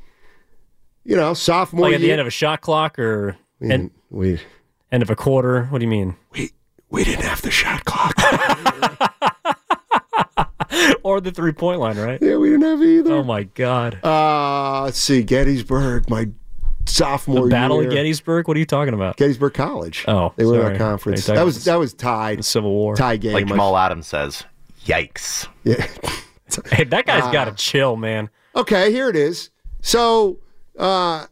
you 1.03 1.15
know, 1.15 1.33
sophomore 1.33 1.87
Like 1.87 1.95
at 1.95 2.01
the 2.01 2.11
end 2.11 2.21
of 2.21 2.27
a 2.27 2.31
shot 2.31 2.61
clock 2.61 2.99
or 2.99 3.37
We 3.59 3.71
end, 3.71 3.91
we 4.09 4.39
end 4.91 5.03
of 5.03 5.09
a 5.09 5.15
quarter? 5.15 5.65
What 5.65 5.79
do 5.79 5.85
you 5.85 5.91
mean? 5.91 6.15
we 6.31 6.51
we 6.89 7.03
didn't 7.03 7.25
have 7.25 7.41
the 7.41 7.51
shot 7.51 7.85
clock. 7.85 8.15
or 11.03 11.21
the 11.21 11.31
three 11.31 11.53
point 11.53 11.79
line, 11.79 11.97
right? 11.97 12.19
yeah, 12.21 12.35
we 12.35 12.49
didn't 12.49 12.63
have 12.63 12.81
either. 12.81 13.13
Oh 13.13 13.23
my 13.23 13.43
God. 13.43 13.99
Uh, 14.03 14.83
let's 14.83 14.99
see, 14.99 15.23
Gettysburg, 15.23 16.09
my 16.09 16.29
sophomore 16.89 17.45
The 17.45 17.49
Battle 17.51 17.77
year. 17.81 17.87
of 17.89 17.93
Gettysburg? 17.93 18.47
What 18.47 18.57
are 18.57 18.59
you 18.59 18.65
talking 18.65 18.93
about? 18.93 19.17
Gettysburg 19.17 19.53
College. 19.53 20.05
Oh, 20.07 20.33
they 20.35 20.45
were 20.45 20.55
in 20.55 20.61
sorry. 20.61 20.73
our 20.73 20.77
conference. 20.79 21.19
Are 21.29 21.33
you 21.33 21.35
talking 21.35 21.35
That 21.39 21.45
was 21.45 21.63
that 21.65 21.75
was 21.79 21.93
tied. 21.93 22.43
Civil 22.45 22.71
War. 22.71 22.95
Tie 22.95 23.17
game. 23.17 23.33
Like 23.33 23.45
I- 23.45 23.49
Jamal 23.49 23.77
Adams 23.77 24.07
says, 24.07 24.43
yikes. 24.85 25.47
Yeah. 25.63 25.85
Hey, 26.71 26.83
that 26.85 27.05
guy's 27.05 27.21
Ah. 27.25 27.31
got 27.31 27.45
to 27.45 27.51
chill, 27.51 27.95
man. 27.95 28.27
Okay, 28.55 28.91
here 28.91 29.07
it 29.07 29.15
is. 29.15 29.51
So, 29.81 30.39
uh, 30.79 31.27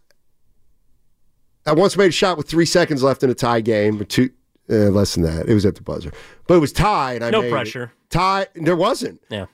I 1.66 1.74
once 1.74 1.98
made 1.98 2.10
a 2.10 2.12
shot 2.12 2.38
with 2.38 2.48
three 2.48 2.68
seconds 2.68 3.02
left 3.02 3.24
in 3.24 3.30
a 3.32 3.34
tie 3.34 3.62
game, 3.62 4.00
or 4.00 4.04
two, 4.04 4.30
uh, 4.70 4.76
less 4.92 5.16
than 5.16 5.24
that. 5.24 5.50
It 5.50 5.56
was 5.56 5.66
at 5.66 5.74
the 5.74 5.82
buzzer, 5.82 6.12
but 6.46 6.54
it 6.54 6.60
was 6.60 6.72
tied. 6.72 7.24
I 7.24 7.32
No 7.32 7.42
made 7.42 7.48
it. 7.48 7.52
pressure. 7.52 7.92
Tie. 8.12 8.46
There 8.54 8.76
wasn't, 8.76 9.20
Yeah. 9.30 9.48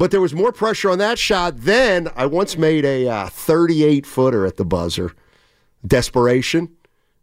But 0.00 0.10
there 0.10 0.20
was 0.22 0.32
more 0.32 0.50
pressure 0.50 0.88
on 0.88 0.96
that 0.96 1.18
shot. 1.18 1.58
Then 1.58 2.08
I 2.16 2.24
once 2.24 2.56
made 2.56 2.86
a 2.86 3.06
uh, 3.06 3.28
38 3.28 4.06
footer 4.06 4.46
at 4.46 4.56
the 4.56 4.64
buzzer. 4.64 5.12
Desperation. 5.86 6.74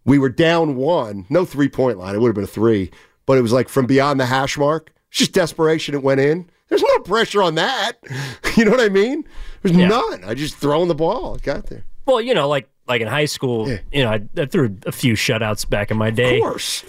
We 0.06 0.20
were 0.20 0.30
down 0.30 0.76
one, 0.76 1.26
no 1.30 1.44
three 1.44 1.70
point 1.70 1.98
line. 1.98 2.14
It 2.16 2.22
would 2.22 2.28
have 2.30 2.36
been 2.36 2.44
a 2.44 2.48
three, 2.48 2.92
but 3.26 3.38
it 3.38 3.42
was 3.42 3.52
like 3.52 3.68
from 3.68 3.88
beyond 3.88 4.20
the 4.20 4.26
hash 4.28 4.58
mark. 4.58 4.92
It's 5.10 5.18
just 5.20 5.34
desperation. 5.34 5.96
It 5.96 6.04
went 6.04 6.20
in. 6.22 6.50
There's 6.70 6.84
no 6.84 7.00
pressure 7.00 7.42
on 7.44 7.56
that. 7.56 7.94
You 8.58 8.66
know 8.66 8.72
what 8.72 8.80
I 8.82 8.90
mean? 8.90 9.24
There's 9.62 9.76
Yeah. 9.76 9.88
none. 9.88 10.24
I 10.24 10.34
just 10.34 10.56
throwing 10.56 10.88
the 10.88 10.96
ball. 10.96 11.36
It 11.36 11.44
got 11.44 11.68
there. 11.68 11.84
Well, 12.08 12.20
you 12.20 12.34
know, 12.34 12.48
like 12.48 12.68
like 12.88 13.02
in 13.02 13.08
high 13.08 13.26
school, 13.26 13.70
you 13.92 14.04
know, 14.04 14.10
I, 14.10 14.22
I 14.36 14.46
threw 14.48 14.76
a 14.88 14.92
few 14.92 15.14
shutouts 15.14 15.70
back 15.70 15.92
in 15.92 15.98
my 15.98 16.10
day. 16.10 16.38
Of 16.38 16.42
course. 16.42 16.84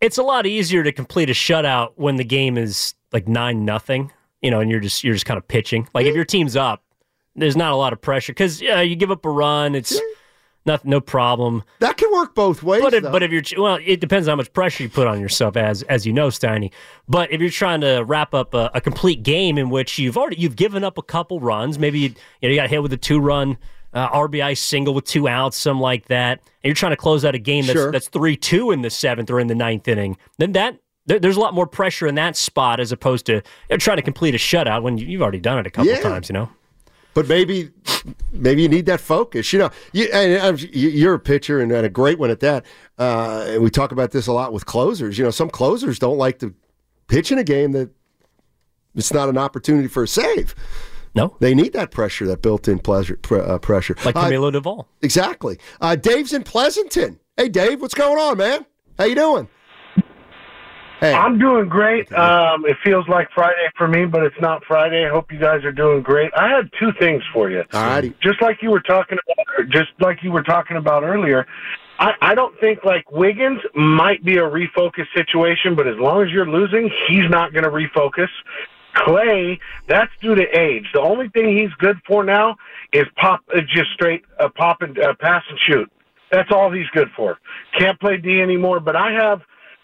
It's 0.00 0.18
a 0.18 0.24
lot 0.24 0.44
easier 0.46 0.82
to 0.82 0.90
complete 0.90 1.30
a 1.30 1.34
shutout 1.34 1.92
when 1.96 2.16
the 2.16 2.24
game 2.24 2.58
is 2.58 2.94
like 3.12 3.28
nine 3.28 3.64
nothing, 3.64 4.10
you 4.42 4.50
know, 4.50 4.60
and 4.60 4.70
you're 4.70 4.80
just 4.80 5.02
you're 5.04 5.14
just 5.14 5.26
kind 5.26 5.38
of 5.38 5.46
pitching. 5.48 5.88
Like 5.94 6.06
if 6.06 6.14
your 6.14 6.24
team's 6.24 6.56
up, 6.56 6.82
there's 7.34 7.56
not 7.56 7.72
a 7.72 7.76
lot 7.76 7.92
of 7.92 8.00
pressure 8.00 8.32
because 8.32 8.60
yeah, 8.60 8.80
you 8.80 8.96
give 8.96 9.10
up 9.10 9.24
a 9.24 9.30
run, 9.30 9.74
it's 9.74 9.98
not 10.64 10.84
no 10.84 11.00
problem. 11.00 11.62
That 11.80 11.96
can 11.96 12.12
work 12.12 12.34
both 12.34 12.62
ways. 12.62 12.82
But 12.82 12.94
if, 12.94 13.02
though. 13.02 13.12
but 13.12 13.22
if 13.22 13.32
you're 13.32 13.62
well, 13.62 13.78
it 13.84 14.00
depends 14.00 14.28
how 14.28 14.36
much 14.36 14.52
pressure 14.52 14.84
you 14.84 14.88
put 14.88 15.06
on 15.06 15.20
yourself, 15.20 15.56
as 15.56 15.82
as 15.84 16.06
you 16.06 16.12
know, 16.12 16.28
Steiny. 16.28 16.72
But 17.08 17.32
if 17.32 17.40
you're 17.40 17.50
trying 17.50 17.80
to 17.80 18.02
wrap 18.06 18.34
up 18.34 18.54
a, 18.54 18.70
a 18.74 18.80
complete 18.80 19.22
game 19.22 19.58
in 19.58 19.70
which 19.70 19.98
you've 19.98 20.16
already 20.16 20.36
you've 20.36 20.56
given 20.56 20.84
up 20.84 20.98
a 20.98 21.02
couple 21.02 21.40
runs, 21.40 21.78
maybe 21.78 22.00
you, 22.00 22.08
you 22.40 22.48
know 22.48 22.48
you 22.50 22.56
got 22.56 22.70
hit 22.70 22.82
with 22.82 22.92
a 22.92 22.96
two 22.96 23.20
run 23.20 23.58
uh, 23.92 24.08
RBI 24.10 24.56
single 24.56 24.94
with 24.94 25.04
two 25.04 25.28
outs, 25.28 25.56
something 25.56 25.80
like 25.80 26.06
that, 26.06 26.40
and 26.40 26.68
you're 26.68 26.74
trying 26.74 26.92
to 26.92 26.96
close 26.96 27.24
out 27.24 27.34
a 27.34 27.38
game 27.38 27.66
that's 27.66 27.78
Sure. 27.78 27.92
that's 27.92 28.08
three 28.08 28.36
two 28.36 28.70
in 28.70 28.82
the 28.82 28.90
seventh 28.90 29.30
or 29.30 29.40
in 29.40 29.46
the 29.48 29.54
ninth 29.54 29.88
inning, 29.88 30.16
then 30.38 30.52
that. 30.52 30.78
There- 31.06 31.18
There's 31.18 31.36
a 31.36 31.40
lot 31.40 31.54
more 31.54 31.66
pressure 31.66 32.06
in 32.06 32.14
that 32.16 32.36
spot 32.36 32.80
as 32.80 32.92
opposed 32.92 33.26
to 33.26 33.42
trying 33.78 33.96
to 33.96 34.02
complete 34.02 34.34
a 34.34 34.38
shutout 34.38 34.82
when 34.82 34.98
you- 34.98 35.06
you've 35.06 35.22
already 35.22 35.40
done 35.40 35.58
it 35.58 35.66
a 35.66 35.70
couple 35.70 35.90
Yeah. 35.90 36.00
times, 36.00 36.28
you 36.28 36.32
know. 36.34 36.48
But 37.14 37.28
maybe, 37.28 37.70
maybe 38.32 38.62
you 38.62 38.68
need 38.68 38.86
that 38.86 39.00
focus. 39.00 39.52
You 39.52 39.58
know, 39.58 39.70
you, 39.92 40.04
and 40.14 40.58
you're 40.72 41.12
a 41.14 41.18
pitcher 41.18 41.60
and 41.60 41.70
a 41.70 41.88
great 41.90 42.18
one 42.18 42.30
at 42.30 42.40
that. 42.40 42.64
Uh, 42.98 43.44
and 43.48 43.62
we 43.62 43.68
talk 43.68 43.92
about 43.92 44.12
this 44.12 44.26
a 44.26 44.32
lot 44.32 44.52
with 44.52 44.64
closers. 44.64 45.18
You 45.18 45.24
know, 45.24 45.30
some 45.30 45.50
closers 45.50 45.98
don't 45.98 46.16
like 46.16 46.38
to 46.38 46.54
pitch 47.08 47.30
in 47.30 47.36
a 47.38 47.44
game 47.44 47.72
that 47.72 47.90
it's 48.94 49.12
not 49.12 49.28
an 49.28 49.36
opportunity 49.36 49.88
for 49.88 50.04
a 50.04 50.08
save. 50.08 50.54
No, 51.14 51.36
they 51.40 51.54
need 51.54 51.74
that 51.74 51.90
pressure, 51.90 52.26
that 52.28 52.40
built-in 52.40 52.78
pleasure, 52.78 53.18
pr- 53.20 53.40
uh, 53.40 53.58
pressure. 53.58 53.94
Like 54.06 54.16
Uh, 54.16 54.24
Camilo 54.30 54.50
Doval. 54.50 54.86
exactly. 55.02 55.58
Uh, 55.82 55.94
Dave's 55.94 56.32
in 56.32 56.42
Pleasanton. 56.42 57.18
Hey, 57.36 57.50
Dave, 57.50 57.82
what's 57.82 57.92
going 57.92 58.16
on, 58.18 58.38
man? 58.38 58.64
How 58.98 59.04
you 59.04 59.14
doing? 59.14 59.48
Hey. 61.02 61.14
I'm 61.14 61.36
doing 61.36 61.68
great. 61.68 62.12
Um, 62.12 62.64
it 62.64 62.76
feels 62.84 63.08
like 63.08 63.28
Friday 63.34 63.68
for 63.76 63.88
me, 63.88 64.04
but 64.04 64.22
it's 64.22 64.40
not 64.40 64.62
Friday. 64.64 65.04
I 65.04 65.08
hope 65.08 65.32
you 65.32 65.38
guys 65.40 65.64
are 65.64 65.72
doing 65.72 66.00
great. 66.00 66.30
I 66.36 66.48
had 66.48 66.70
two 66.78 66.92
things 67.00 67.24
for 67.32 67.50
you. 67.50 67.64
All 67.72 67.82
righty. 67.82 68.14
Just 68.22 68.40
like 68.40 68.62
you 68.62 68.70
were 68.70 68.82
talking 68.82 69.18
about, 69.18 69.68
just 69.68 69.90
like 69.98 70.22
you 70.22 70.30
were 70.30 70.44
talking 70.44 70.76
about 70.76 71.02
earlier. 71.02 71.44
I, 71.98 72.12
I 72.20 72.34
don't 72.36 72.56
think 72.60 72.84
like 72.84 73.10
Wiggins 73.10 73.60
might 73.74 74.24
be 74.24 74.36
a 74.36 74.42
refocus 74.42 75.06
situation, 75.12 75.74
but 75.74 75.88
as 75.88 75.96
long 75.98 76.22
as 76.22 76.30
you're 76.30 76.46
losing, 76.46 76.88
he's 77.08 77.28
not 77.28 77.52
going 77.52 77.64
to 77.64 77.70
refocus. 77.70 78.28
Klay, 78.94 79.58
that's 79.88 80.12
due 80.20 80.36
to 80.36 80.44
age. 80.56 80.86
The 80.94 81.00
only 81.00 81.30
thing 81.30 81.56
he's 81.56 81.72
good 81.80 81.98
for 82.06 82.22
now 82.22 82.54
is 82.92 83.06
pop, 83.16 83.40
uh, 83.52 83.60
just 83.62 83.90
straight 83.94 84.22
uh, 84.38 84.50
pop 84.54 84.82
and 84.82 84.96
uh, 85.00 85.14
pass 85.18 85.42
and 85.50 85.58
shoot. 85.58 85.90
That's 86.30 86.52
all 86.52 86.70
he's 86.70 86.88
good 86.92 87.08
for. 87.16 87.38
Can't 87.76 87.98
play 87.98 88.18
D 88.18 88.40
anymore. 88.40 88.78
But 88.78 88.94
I 88.94 89.10
have, 89.12 89.40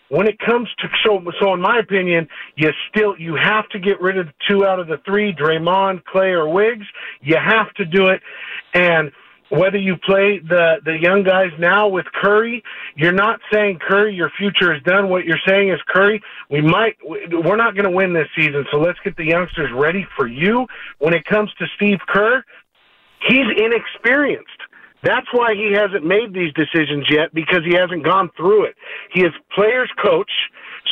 when 0.08 0.26
it 0.26 0.38
comes 0.38 0.68
to 0.78 0.88
so 1.04 1.22
so 1.40 1.54
in 1.54 1.60
my 1.60 1.78
opinion, 1.78 2.28
you 2.56 2.70
still 2.88 3.14
you 3.18 3.36
have 3.36 3.68
to 3.70 3.78
get 3.78 4.00
rid 4.00 4.18
of 4.18 4.28
two 4.48 4.64
out 4.64 4.78
of 4.78 4.86
the 4.86 4.98
three, 5.04 5.32
Draymond, 5.32 6.02
Klay, 6.04 6.32
or 6.32 6.48
Wiggs. 6.48 6.86
You 7.20 7.36
have 7.36 7.72
to 7.74 7.84
do 7.84 8.06
it, 8.06 8.20
and 8.74 9.12
whether 9.50 9.78
you 9.78 9.96
play 9.96 10.38
the 10.38 10.76
the 10.84 10.98
young 10.98 11.22
guys 11.22 11.50
now 11.58 11.88
with 11.88 12.06
Curry, 12.12 12.62
you're 12.96 13.12
not 13.12 13.40
saying 13.52 13.78
Curry, 13.86 14.14
your 14.14 14.30
future 14.38 14.74
is 14.74 14.82
done. 14.82 15.08
What 15.08 15.24
you're 15.24 15.40
saying 15.46 15.70
is 15.70 15.80
Curry, 15.88 16.22
we 16.50 16.60
might 16.60 16.96
we're 17.04 17.56
not 17.56 17.74
going 17.74 17.84
to 17.84 17.90
win 17.90 18.12
this 18.12 18.28
season, 18.36 18.64
so 18.70 18.78
let's 18.78 18.98
get 19.04 19.16
the 19.16 19.24
youngsters 19.24 19.70
ready 19.74 20.06
for 20.16 20.26
you. 20.26 20.66
When 20.98 21.14
it 21.14 21.24
comes 21.24 21.52
to 21.58 21.66
Steve 21.76 21.98
Kerr, 22.08 22.44
he's 23.26 23.46
inexperienced. 23.56 24.57
That's 25.02 25.26
why 25.32 25.54
he 25.54 25.72
hasn't 25.72 26.04
made 26.04 26.32
these 26.34 26.52
decisions 26.54 27.06
yet 27.10 27.32
because 27.32 27.60
he 27.64 27.74
hasn't 27.74 28.04
gone 28.04 28.30
through 28.36 28.64
it. 28.64 28.74
He 29.12 29.20
is 29.22 29.32
players 29.54 29.90
coach, 30.02 30.30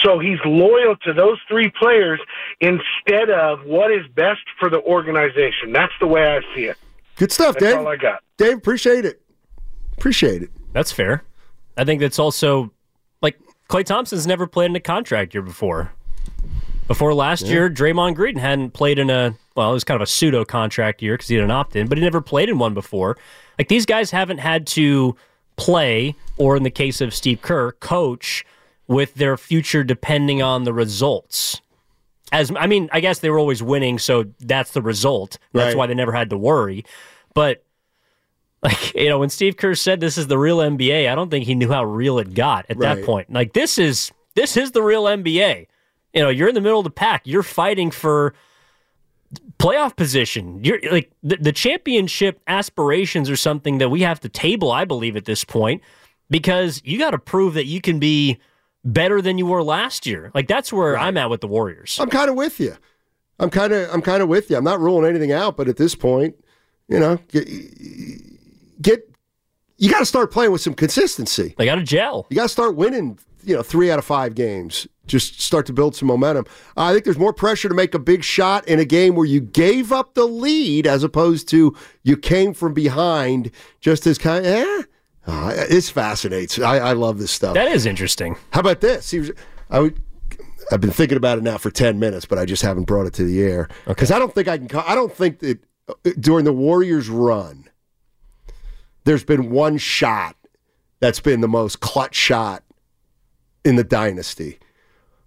so 0.02 0.18
he's 0.18 0.38
loyal 0.44 0.94
to 1.04 1.12
those 1.12 1.38
three 1.48 1.72
players 1.78 2.20
instead 2.60 3.30
of 3.30 3.64
what 3.64 3.90
is 3.90 4.06
best 4.14 4.40
for 4.60 4.70
the 4.70 4.80
organization. 4.82 5.72
That's 5.72 5.92
the 6.00 6.06
way 6.06 6.36
I 6.36 6.40
see 6.54 6.64
it. 6.64 6.76
Good 7.16 7.32
stuff, 7.32 7.54
That's 7.54 7.74
Dave. 7.74 7.78
all 7.78 7.88
I 7.88 7.96
got. 7.96 8.22
Dave, 8.36 8.58
appreciate 8.58 9.04
it. 9.04 9.22
Appreciate 9.96 10.42
it. 10.42 10.50
That's 10.72 10.92
fair. 10.92 11.24
I 11.76 11.84
think 11.84 12.00
that's 12.00 12.18
also 12.18 12.70
like 13.22 13.38
Klay 13.68 13.84
Thompson's 13.84 14.26
never 14.26 14.46
played 14.46 14.66
in 14.70 14.76
a 14.76 14.80
contract 14.80 15.34
year 15.34 15.42
before. 15.42 15.92
Before 16.88 17.12
last 17.14 17.42
Yeah. 17.46 17.52
year, 17.52 17.70
Draymond 17.70 18.14
Green 18.14 18.36
hadn't 18.36 18.70
played 18.72 18.98
in 18.98 19.10
a 19.10 19.34
well, 19.56 19.70
it 19.70 19.74
was 19.74 19.84
kind 19.84 19.96
of 19.96 20.02
a 20.02 20.06
pseudo 20.06 20.44
contract 20.44 21.00
year 21.02 21.14
because 21.14 21.28
he 21.28 21.34
had 21.36 21.44
an 21.44 21.50
opt 21.50 21.74
in, 21.76 21.86
but 21.88 21.96
he 21.96 22.04
never 22.04 22.20
played 22.20 22.48
in 22.50 22.58
one 22.58 22.74
before. 22.74 23.16
Like 23.58 23.68
these 23.68 23.86
guys 23.86 24.10
haven't 24.10 24.38
had 24.38 24.66
to 24.68 25.16
play, 25.56 26.14
or 26.36 26.56
in 26.56 26.62
the 26.62 26.70
case 26.70 27.00
of 27.00 27.14
Steve 27.14 27.40
Kerr, 27.40 27.72
coach 27.72 28.44
with 28.86 29.14
their 29.14 29.36
future 29.38 29.82
depending 29.82 30.42
on 30.42 30.64
the 30.64 30.72
results. 30.74 31.60
As 32.32 32.52
I 32.56 32.66
mean, 32.66 32.88
I 32.92 33.00
guess 33.00 33.20
they 33.20 33.30
were 33.30 33.38
always 33.38 33.62
winning, 33.62 33.98
so 33.98 34.26
that's 34.40 34.72
the 34.72 34.82
result. 34.82 35.38
That's 35.54 35.68
Right. 35.68 35.76
why 35.76 35.86
they 35.86 35.94
never 35.94 36.12
had 36.12 36.28
to 36.30 36.36
worry. 36.36 36.84
But 37.34 37.64
like 38.62 38.94
you 38.94 39.08
know, 39.08 39.18
when 39.18 39.30
Steve 39.30 39.56
Kerr 39.56 39.74
said 39.74 40.00
this 40.00 40.18
is 40.18 40.26
the 40.26 40.38
real 40.38 40.58
NBA, 40.58 41.08
I 41.10 41.14
don't 41.14 41.30
think 41.30 41.46
he 41.46 41.54
knew 41.54 41.70
how 41.70 41.84
real 41.84 42.18
it 42.18 42.34
got 42.34 42.66
at 42.68 42.78
that 42.80 43.02
point. 43.04 43.32
Like 43.32 43.54
this 43.54 43.78
is 43.78 44.12
this 44.34 44.56
is 44.56 44.72
the 44.72 44.82
real 44.82 45.04
NBA. 45.04 45.66
You 46.16 46.22
know, 46.22 46.30
you're 46.30 46.48
in 46.48 46.54
the 46.54 46.62
middle 46.62 46.80
of 46.80 46.84
the 46.84 46.90
pack. 46.90 47.26
You're 47.26 47.42
fighting 47.42 47.90
for 47.90 48.32
playoff 49.58 49.96
position. 49.96 50.64
You're 50.64 50.80
like 50.90 51.12
the, 51.22 51.36
the 51.36 51.52
championship 51.52 52.40
aspirations 52.46 53.28
are 53.28 53.36
something 53.36 53.78
that 53.78 53.90
we 53.90 54.00
have 54.00 54.20
to 54.20 54.30
table, 54.30 54.72
I 54.72 54.86
believe, 54.86 55.14
at 55.14 55.26
this 55.26 55.44
point, 55.44 55.82
because 56.30 56.80
you 56.84 56.98
got 56.98 57.10
to 57.10 57.18
prove 57.18 57.52
that 57.54 57.66
you 57.66 57.82
can 57.82 57.98
be 57.98 58.38
better 58.82 59.20
than 59.20 59.36
you 59.36 59.44
were 59.44 59.62
last 59.62 60.06
year. 60.06 60.30
Like 60.34 60.48
that's 60.48 60.72
where 60.72 60.96
I'm 60.96 61.18
at 61.18 61.28
with 61.28 61.42
the 61.42 61.48
Warriors. 61.48 61.98
I'm 62.00 62.08
kind 62.08 62.30
of 62.30 62.36
with 62.36 62.58
you. 62.60 62.74
I'm 63.38 63.50
kind 63.50 63.74
of 63.74 63.92
I'm 63.92 64.00
kind 64.00 64.22
of 64.22 64.28
with 64.30 64.50
you. 64.50 64.56
I'm 64.56 64.64
not 64.64 64.80
ruling 64.80 65.06
anything 65.06 65.32
out, 65.32 65.58
but 65.58 65.68
at 65.68 65.76
this 65.76 65.94
point, 65.94 66.34
you 66.88 66.98
know, 66.98 67.18
get, 67.28 67.46
get 68.80 69.14
you 69.76 69.90
got 69.90 69.98
to 69.98 70.06
start 70.06 70.32
playing 70.32 70.52
with 70.52 70.62
some 70.62 70.72
consistency. 70.72 71.54
They 71.58 71.66
got 71.66 71.74
to 71.74 71.82
gel. 71.82 72.26
You 72.30 72.36
got 72.36 72.44
to 72.44 72.48
start 72.48 72.74
winning. 72.74 73.18
You 73.44 73.54
know, 73.54 73.62
three 73.62 73.92
out 73.92 73.98
of 73.98 74.04
five 74.04 74.34
games. 74.34 74.88
Just 75.06 75.40
start 75.40 75.66
to 75.66 75.72
build 75.72 75.94
some 75.94 76.08
momentum. 76.08 76.46
I 76.76 76.92
think 76.92 77.04
there's 77.04 77.18
more 77.18 77.32
pressure 77.32 77.68
to 77.68 77.74
make 77.74 77.94
a 77.94 77.98
big 77.98 78.24
shot 78.24 78.66
in 78.66 78.80
a 78.80 78.84
game 78.84 79.14
where 79.14 79.26
you 79.26 79.40
gave 79.40 79.92
up 79.92 80.14
the 80.14 80.24
lead 80.24 80.86
as 80.86 81.04
opposed 81.04 81.48
to 81.50 81.76
you 82.02 82.16
came 82.16 82.54
from 82.54 82.74
behind. 82.74 83.50
Just 83.80 84.06
as 84.06 84.18
kind, 84.18 84.44
of, 84.44 84.52
eh. 84.52 84.82
Ah, 85.28 85.48
this 85.68 85.90
fascinates. 85.90 86.58
I, 86.58 86.78
I 86.78 86.92
love 86.92 87.18
this 87.18 87.30
stuff. 87.30 87.54
That 87.54 87.68
is 87.72 87.86
interesting. 87.86 88.36
How 88.50 88.60
about 88.60 88.80
this? 88.80 89.12
Was, 89.12 89.32
I 89.70 89.80
would, 89.80 90.00
I've 90.70 90.80
been 90.80 90.90
thinking 90.90 91.16
about 91.16 91.38
it 91.38 91.44
now 91.44 91.58
for 91.58 91.70
ten 91.70 91.98
minutes, 91.98 92.26
but 92.26 92.38
I 92.38 92.44
just 92.44 92.62
haven't 92.62 92.84
brought 92.84 93.06
it 93.06 93.14
to 93.14 93.24
the 93.24 93.42
air 93.42 93.68
because 93.86 94.10
I 94.10 94.18
don't 94.18 94.34
think 94.34 94.48
I 94.48 94.58
can. 94.58 94.68
I 94.86 94.94
don't 94.94 95.12
think 95.12 95.40
that 95.40 95.58
uh, 95.88 95.94
during 96.18 96.44
the 96.44 96.52
Warriors' 96.52 97.08
run, 97.08 97.68
there's 99.04 99.24
been 99.24 99.50
one 99.50 99.78
shot 99.78 100.36
that's 101.00 101.20
been 101.20 101.40
the 101.40 101.48
most 101.48 101.80
clutch 101.80 102.14
shot 102.14 102.62
in 103.64 103.76
the 103.76 103.84
dynasty. 103.84 104.58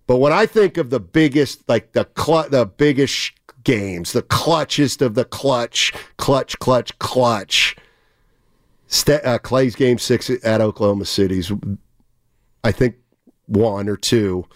But 0.09 0.17
when 0.17 0.33
I 0.33 0.47
think 0.47 0.77
of 0.77 0.89
the 0.89 0.99
biggest, 0.99 1.69
like 1.69 1.91
the 1.91 2.07
cl- 2.17 2.49
the 2.49 2.65
biggest 2.65 3.31
games, 3.63 4.11
the 4.11 4.23
clutchest 4.23 5.03
of 5.03 5.13
the 5.13 5.23
clutch, 5.23 5.93
clutch, 6.17 6.57
clutch, 6.57 6.97
clutch, 6.97 7.75
Ste- 8.87 9.23
uh, 9.23 9.37
Klay's 9.37 9.75
game 9.75 9.99
six 9.99 10.31
at 10.43 10.61
Oklahoma 10.61 11.05
City's, 11.05 11.51
I 12.63 12.71
think 12.71 12.95
one 13.45 13.87
or 13.87 13.97
two, 13.97 14.47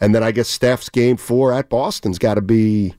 and 0.00 0.14
then 0.14 0.22
I 0.22 0.30
guess 0.30 0.48
Steph's 0.48 0.88
game 0.88 1.16
four 1.16 1.52
at 1.52 1.68
Boston's 1.68 2.20
got 2.20 2.34
to 2.34 2.40
be 2.40 2.94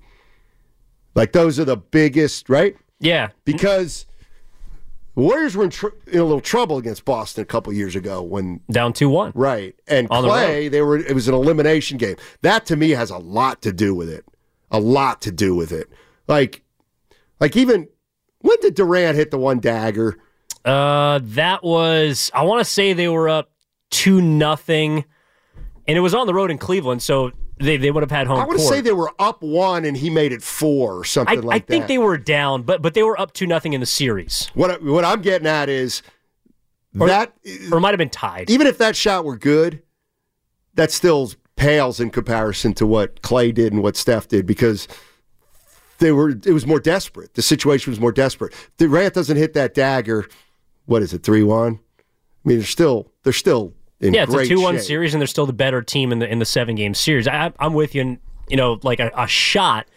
like 1.15 1.31
those 1.31 1.61
are 1.61 1.65
the 1.65 1.77
biggest, 1.77 2.49
right? 2.49 2.75
Yeah, 2.99 3.29
because 3.45 4.05
the 5.15 5.21
Warriors 5.21 5.55
were 5.55 5.65
in, 5.65 5.69
tr- 5.69 5.87
in 6.07 6.19
a 6.19 6.23
little 6.23 6.41
trouble 6.41 6.77
against 6.77 7.05
Boston 7.05 7.41
a 7.41 7.45
couple 7.45 7.73
years 7.73 7.95
ago 7.95 8.21
when 8.21 8.61
down 8.71 8.93
two 8.93 9.09
one, 9.09 9.31
right? 9.35 9.75
And 9.87 10.07
On 10.09 10.23
the 10.23 10.69
they 10.69 10.81
were 10.81 10.97
it 10.97 11.13
was 11.13 11.27
an 11.27 11.33
elimination 11.33 11.97
game. 11.97 12.15
That 12.41 12.65
to 12.67 12.75
me 12.75 12.91
has 12.91 13.09
a 13.09 13.17
lot 13.17 13.61
to 13.63 13.73
do 13.73 13.93
with 13.93 14.09
it. 14.09 14.25
A 14.71 14.79
lot 14.79 15.21
to 15.21 15.31
do 15.31 15.53
with 15.53 15.71
it. 15.71 15.89
Like, 16.27 16.63
like 17.39 17.57
even 17.57 17.89
when 18.39 18.57
did 18.61 18.75
Durant 18.75 19.17
hit 19.17 19.31
the 19.31 19.37
one 19.37 19.59
dagger? 19.59 20.17
Uh, 20.63 21.19
that 21.23 21.63
was 21.63 22.31
I 22.33 22.43
want 22.43 22.61
to 22.61 22.65
say 22.65 22.93
they 22.93 23.09
were 23.09 23.27
up 23.27 23.51
two 23.89 24.21
nothing, 24.21 25.05
and 25.87 25.97
it 25.97 26.01
was 26.01 26.13
on 26.13 26.27
the 26.27 26.33
road 26.33 26.51
in 26.51 26.57
Cleveland, 26.57 27.03
so 27.03 27.31
they, 27.61 27.77
they 27.77 27.91
would 27.91 28.03
have 28.03 28.11
had 28.11 28.27
home. 28.27 28.39
I 28.39 28.45
court. 28.45 28.59
say 28.59 28.81
they 28.81 28.91
were 28.91 29.11
up 29.19 29.41
one 29.41 29.85
and 29.85 29.95
he 29.95 30.09
made 30.09 30.31
it 30.31 30.43
four 30.43 30.95
or 30.99 31.03
something 31.05 31.39
I, 31.39 31.41
like 31.41 31.63
I 31.63 31.65
think 31.65 31.87
they 31.87 31.97
were 31.97 32.17
down, 32.17 32.63
but 32.63 32.81
but 32.81 32.93
they 32.93 33.03
were 33.03 33.19
up 33.19 33.33
two 33.33 33.47
nothing 33.47 33.73
in 33.73 33.79
the 33.79 33.85
series. 33.85 34.49
What 34.53 34.71
I- 34.71 34.77
what 34.77 35.05
I'm 35.05 35.21
getting 35.21 35.47
at 35.47 35.69
is 35.69 36.01
Or- 36.99 37.07
that 37.07 37.33
or 37.71 37.77
it 37.77 37.81
might 37.81 37.91
have 37.91 37.97
been 37.99 38.09
tied. 38.09 38.49
even 38.49 38.67
if 38.67 38.77
that 38.79 38.95
shot 38.95 39.23
were 39.25 39.37
good, 39.37 39.81
that 40.73 40.91
still 40.91 41.31
pales 41.55 41.99
in 41.99 42.09
comparison 42.09 42.73
to 42.73 42.85
what 42.87 43.21
Klay 43.21 43.53
did 43.53 43.71
and 43.73 43.81
what 43.83 43.95
Steph 43.95 44.27
did 44.27 44.45
because 44.45 44.87
they 45.99 46.11
were 46.11 46.29
it 46.31 46.53
was 46.53 46.65
more 46.65 46.79
desperate. 46.79 47.35
The 47.35 47.41
situation 47.41 47.91
was 47.91 47.99
more 47.99 48.11
desperate. 48.11 48.53
Durant 48.77 49.13
doesn't 49.13 49.37
hit 49.37 49.53
that 49.53 49.73
dagger. 49.73 50.27
What 50.85 51.01
is 51.03 51.13
it, 51.13 51.23
three 51.23 51.43
one? 51.43 51.79
I 52.43 52.47
mean, 52.49 52.57
they're 52.57 52.65
still 52.65 53.11
they're 53.23 53.33
still 53.33 53.73
yeah, 54.01 54.23
it's 54.23 54.33
a 54.33 54.35
great 54.37 54.47
two 54.47 54.59
one 54.61 54.75
shape. 54.75 54.83
series, 54.85 55.13
and 55.13 55.21
they're 55.21 55.27
still 55.27 55.45
the 55.45 55.53
better 55.53 55.81
team 55.81 56.11
in 56.11 56.19
the 56.19 56.29
in 56.29 56.39
the 56.39 56.45
seven 56.45 56.75
game 56.75 56.93
series. 56.93 57.27
I, 57.27 57.51
I'm 57.59 57.73
with 57.73 57.95
you. 57.95 58.01
And, 58.01 58.19
you 58.49 58.57
know, 58.57 58.79
like 58.83 58.99
a, 58.99 59.11
a 59.15 59.27
shot. 59.27 59.87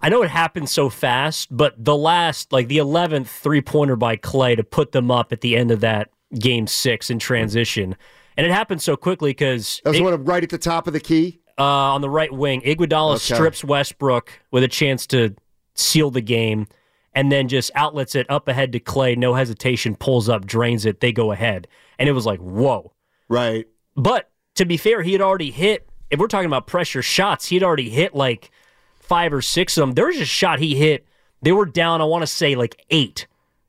I 0.00 0.08
know 0.08 0.22
it 0.22 0.30
happened 0.30 0.68
so 0.70 0.88
fast, 0.88 1.48
but 1.54 1.74
the 1.76 1.96
last, 1.96 2.52
like 2.52 2.68
the 2.68 2.78
eleventh 2.78 3.28
three 3.28 3.60
pointer 3.60 3.96
by 3.96 4.16
Klay 4.16 4.56
to 4.56 4.62
put 4.62 4.92
them 4.92 5.10
up 5.10 5.32
at 5.32 5.40
the 5.40 5.56
end 5.56 5.70
of 5.72 5.80
that 5.80 6.10
game 6.38 6.66
six 6.68 7.10
in 7.10 7.18
transition, 7.18 7.96
and 8.36 8.46
it 8.46 8.52
happened 8.52 8.80
so 8.80 8.96
quickly 8.96 9.30
because 9.30 9.80
That 9.84 9.90
was 9.90 10.00
one 10.00 10.12
of 10.12 10.26
right 10.28 10.42
at 10.42 10.50
the 10.50 10.58
top 10.58 10.86
of 10.86 10.92
the 10.92 11.00
key. 11.00 11.40
uh, 11.58 11.62
on 11.64 12.00
the 12.00 12.08
right 12.10 12.32
wing, 12.32 12.60
Iguodala 12.62 13.16
Okay. 13.16 13.34
strips 13.34 13.64
Westbrook 13.64 14.30
with 14.52 14.62
a 14.62 14.68
chance 14.68 15.04
to 15.08 15.34
seal 15.74 16.10
the 16.12 16.20
game, 16.20 16.68
and 17.12 17.32
then 17.32 17.48
just 17.48 17.72
outlets 17.74 18.14
it 18.14 18.26
up 18.30 18.46
ahead 18.46 18.70
to 18.72 18.78
Klay. 18.80 19.16
No 19.16 19.34
hesitation, 19.34 19.96
pulls 19.96 20.28
up, 20.28 20.46
drains 20.46 20.86
it. 20.86 21.00
They 21.00 21.10
go 21.10 21.32
ahead, 21.32 21.66
and 21.98 22.08
it 22.08 22.12
was 22.12 22.24
like 22.24 22.38
whoa. 22.38 22.92
Right. 23.28 23.66
But 23.96 24.30
to 24.54 24.64
be 24.64 24.76
fair, 24.76 25.02
he 25.02 25.12
had 25.12 25.20
already 25.20 25.50
hit. 25.50 25.88
If 26.10 26.18
we're 26.18 26.28
talking 26.28 26.46
about 26.46 26.66
pressure 26.66 27.02
shots, 27.02 27.46
he 27.46 27.56
had 27.56 27.62
already 27.62 27.90
hit 27.90 28.14
like 28.14 28.50
five 28.94 29.32
or 29.32 29.42
six 29.42 29.76
of 29.76 29.82
them. 29.82 29.92
There 29.92 30.06
was 30.06 30.18
a 30.18 30.24
shot 30.24 30.58
he 30.58 30.74
hit. 30.74 31.06
They 31.42 31.52
were 31.52 31.66
down. 31.66 32.00
I 32.00 32.04
want 32.04 32.22
to 32.22 32.26
say 32.26 32.54
like 32.54 32.84
eight 32.90 33.26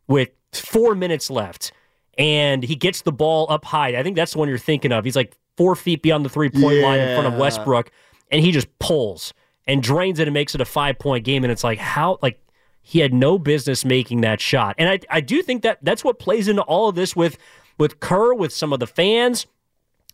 with 0.08 0.30
four 0.54 0.96
minutes 0.96 1.30
left, 1.30 1.72
and 2.18 2.64
he 2.64 2.76
gets 2.76 3.02
the 3.02 3.12
ball 3.12 3.46
up 3.50 3.66
high. 3.66 3.98
I 3.98 4.04
think 4.04 4.16
that's 4.16 4.34
the 4.34 4.40
one 4.40 4.50
you're 4.50 4.58
thinking 4.58 4.92
of. 4.92 5.06
He's 5.06 5.16
like 5.16 5.36
four 5.58 5.76
feet 5.76 6.02
beyond 6.02 6.26
the 6.26 6.30
three 6.30 6.50
point 6.50 6.80
line 6.82 7.00
in 7.00 7.16
front 7.16 7.34
of 7.34 7.40
Westbrook, 7.40 7.92
and 8.32 8.42
he 8.42 8.52
just 8.52 8.68
pulls 8.80 9.34
and 9.68 9.84
drains 9.84 10.20
it 10.20 10.28
and 10.28 10.34
makes 10.34 10.56
it 10.56 10.62
a 10.62 10.66
five 10.66 10.98
point 10.98 11.24
game. 11.24 11.44
And 11.44 11.52
it's 11.52 11.64
like 11.64 11.78
how 11.78 12.18
like 12.22 12.42
he 12.82 13.00
had 13.00 13.14
no 13.14 13.38
business 13.38 13.86
making 13.86 14.22
that 14.22 14.42
shot. 14.42 14.76
And 14.78 14.90
I 14.90 15.00
I 15.10 15.22
do 15.22 15.42
think 15.44 15.62
that 15.64 15.78
that's 15.84 16.04
what 16.04 16.18
plays 16.18 16.48
into 16.48 16.64
all 16.64 16.90
of 16.90 16.96
this 16.96 17.16
with 17.16 17.38
with 17.80 18.00
Kerr 18.00 18.34
with 18.34 18.54
some 18.54 18.72
of 18.74 18.80
the 18.80 18.88
fans. 18.88 19.48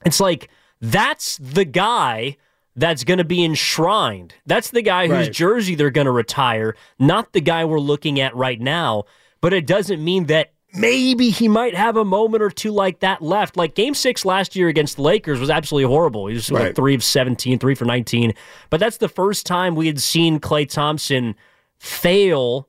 It's 0.05 0.19
like 0.19 0.49
that's 0.79 1.37
the 1.37 1.65
guy 1.65 2.37
that's 2.75 3.03
going 3.03 3.17
to 3.17 3.25
be 3.25 3.43
enshrined. 3.43 4.35
That's 4.45 4.69
the 4.69 4.81
guy 4.81 5.07
whose 5.07 5.29
jersey 5.29 5.75
they're 5.75 5.89
going 5.89 6.05
to 6.05 6.11
retire, 6.11 6.75
not 6.99 7.33
the 7.33 7.41
guy 7.41 7.65
we're 7.65 7.79
looking 7.79 8.19
at 8.19 8.35
right 8.35 8.59
now. 8.59 9.05
But 9.41 9.53
it 9.53 9.65
doesn't 9.65 10.03
mean 10.03 10.25
that 10.25 10.51
maybe 10.73 11.29
he 11.29 11.47
might 11.47 11.75
have 11.75 11.95
a 11.95 12.03
moment 12.05 12.43
or 12.43 12.49
two 12.49 12.71
like 12.71 12.99
that 12.99 13.21
left. 13.21 13.55
Like 13.55 13.75
game 13.75 13.93
six 13.93 14.25
last 14.25 14.55
year 14.55 14.67
against 14.67 14.97
the 14.97 15.03
Lakers 15.03 15.39
was 15.39 15.49
absolutely 15.49 15.87
horrible. 15.87 16.27
He 16.27 16.33
was 16.33 16.51
like 16.51 16.75
three 16.75 16.95
of 16.95 17.03
17, 17.03 17.59
three 17.59 17.75
for 17.75 17.85
19. 17.85 18.33
But 18.69 18.79
that's 18.79 18.97
the 18.97 19.07
first 19.07 19.45
time 19.45 19.75
we 19.75 19.87
had 19.87 20.01
seen 20.01 20.39
Klay 20.39 20.69
Thompson 20.69 21.35
fail 21.77 22.67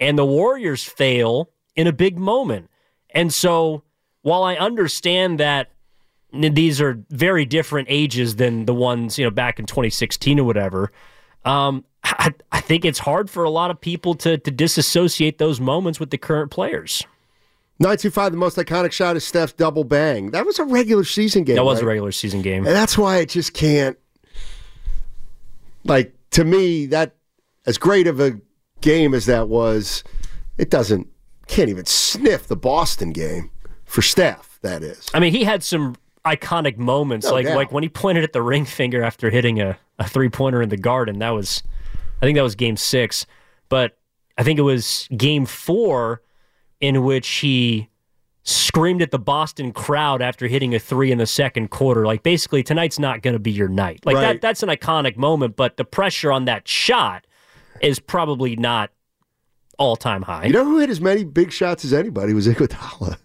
and 0.00 0.18
the 0.18 0.24
Warriors 0.24 0.84
fail 0.84 1.50
in 1.76 1.86
a 1.86 1.92
big 1.92 2.18
moment. 2.18 2.70
And 3.10 3.32
so 3.32 3.82
while 4.22 4.42
I 4.42 4.56
understand 4.56 5.38
that 5.40 5.70
these 6.32 6.80
are 6.80 6.98
very 7.10 7.44
different 7.44 7.88
ages 7.90 8.36
than 8.36 8.64
the 8.64 8.74
ones, 8.74 9.18
you 9.18 9.24
know, 9.24 9.30
back 9.30 9.58
in 9.58 9.66
2016 9.66 10.40
or 10.40 10.44
whatever, 10.44 10.90
um, 11.44 11.84
I, 12.04 12.34
I 12.50 12.60
think 12.60 12.84
it's 12.84 12.98
hard 12.98 13.30
for 13.30 13.44
a 13.44 13.50
lot 13.50 13.70
of 13.70 13.80
people 13.80 14.14
to, 14.16 14.38
to 14.38 14.50
disassociate 14.50 15.38
those 15.38 15.60
moments 15.60 16.00
with 16.00 16.10
the 16.10 16.18
current 16.18 16.50
players. 16.50 17.04
925, 17.78 18.32
the 18.32 18.38
most 18.38 18.56
iconic 18.56 18.92
shot 18.92 19.16
is 19.16 19.24
Steph's 19.24 19.52
double 19.52 19.84
bang. 19.84 20.30
That 20.30 20.46
was 20.46 20.58
a 20.58 20.64
regular 20.64 21.04
season 21.04 21.44
game. 21.44 21.56
that 21.56 21.64
was 21.64 21.80
a 21.80 21.86
regular 21.86 22.12
season 22.12 22.42
game. 22.42 22.66
And 22.66 22.74
that's 22.74 22.96
why 22.96 23.18
it 23.18 23.28
just 23.28 23.54
can't. 23.54 23.98
Like 25.84 26.14
to 26.30 26.44
me, 26.44 26.86
that 26.86 27.16
as 27.66 27.78
great 27.78 28.06
of 28.06 28.20
a 28.20 28.40
game 28.80 29.14
as 29.14 29.26
that 29.26 29.48
was, 29.48 30.04
it 30.58 30.70
doesn't 30.70 31.08
can't 31.48 31.68
even 31.68 31.84
sniff 31.84 32.46
the 32.46 32.56
Boston 32.56 33.12
game 33.12 33.50
for 33.92 34.02
Steph. 34.02 34.58
That 34.62 34.82
is. 34.82 35.08
I 35.14 35.20
mean, 35.20 35.32
he 35.32 35.44
had 35.44 35.62
some 35.62 35.96
iconic 36.24 36.78
moments, 36.78 37.26
No 37.26 37.32
like 37.32 37.46
doubt. 37.46 37.56
like 37.56 37.72
when 37.72 37.82
he 37.82 37.88
pointed 37.88 38.24
at 38.24 38.32
the 38.32 38.42
ring 38.42 38.64
finger 38.64 39.02
after 39.02 39.28
hitting 39.30 39.60
a, 39.60 39.76
a 39.98 40.08
three 40.08 40.28
pointer 40.28 40.62
in 40.62 40.68
the 40.68 40.76
garden. 40.76 41.18
That 41.18 41.30
was, 41.30 41.62
I 42.20 42.26
think 42.26 42.36
that 42.36 42.42
was 42.42 42.54
game 42.54 42.76
six, 42.76 43.26
but 43.68 43.98
I 44.38 44.44
think 44.44 44.58
it 44.58 44.62
was 44.62 45.08
game 45.16 45.46
four 45.46 46.22
in 46.80 47.02
which 47.04 47.28
he 47.28 47.88
screamed 48.44 49.02
at 49.02 49.10
the 49.10 49.18
Boston 49.18 49.72
crowd 49.72 50.20
after 50.22 50.46
hitting 50.48 50.74
a 50.74 50.78
three 50.78 51.12
in 51.12 51.18
the 51.18 51.26
second 51.26 51.70
quarter. 51.70 52.06
Like 52.06 52.22
basically, 52.22 52.62
tonight's 52.62 52.98
not 52.98 53.22
going 53.22 53.34
to 53.34 53.40
be 53.40 53.50
your 53.52 53.68
night. 53.68 54.04
Like 54.06 54.14
Right. 54.16 54.22
that. 54.34 54.40
That's 54.40 54.62
an 54.62 54.68
iconic 54.68 55.16
moment, 55.16 55.54
but 55.56 55.76
the 55.76 55.84
pressure 55.84 56.32
on 56.32 56.44
that 56.46 56.66
shot 56.66 57.26
is 57.80 57.98
probably 57.98 58.56
not 58.56 58.90
all 59.78 59.96
time 59.96 60.22
high. 60.22 60.46
You 60.46 60.52
know 60.52 60.64
who 60.64 60.78
hit 60.78 60.90
as 60.90 61.00
many 61.00 61.24
big 61.24 61.50
shots 61.52 61.84
as 61.84 61.92
anybody 61.92 62.32
was 62.32 62.46
Iguodala. 62.46 63.16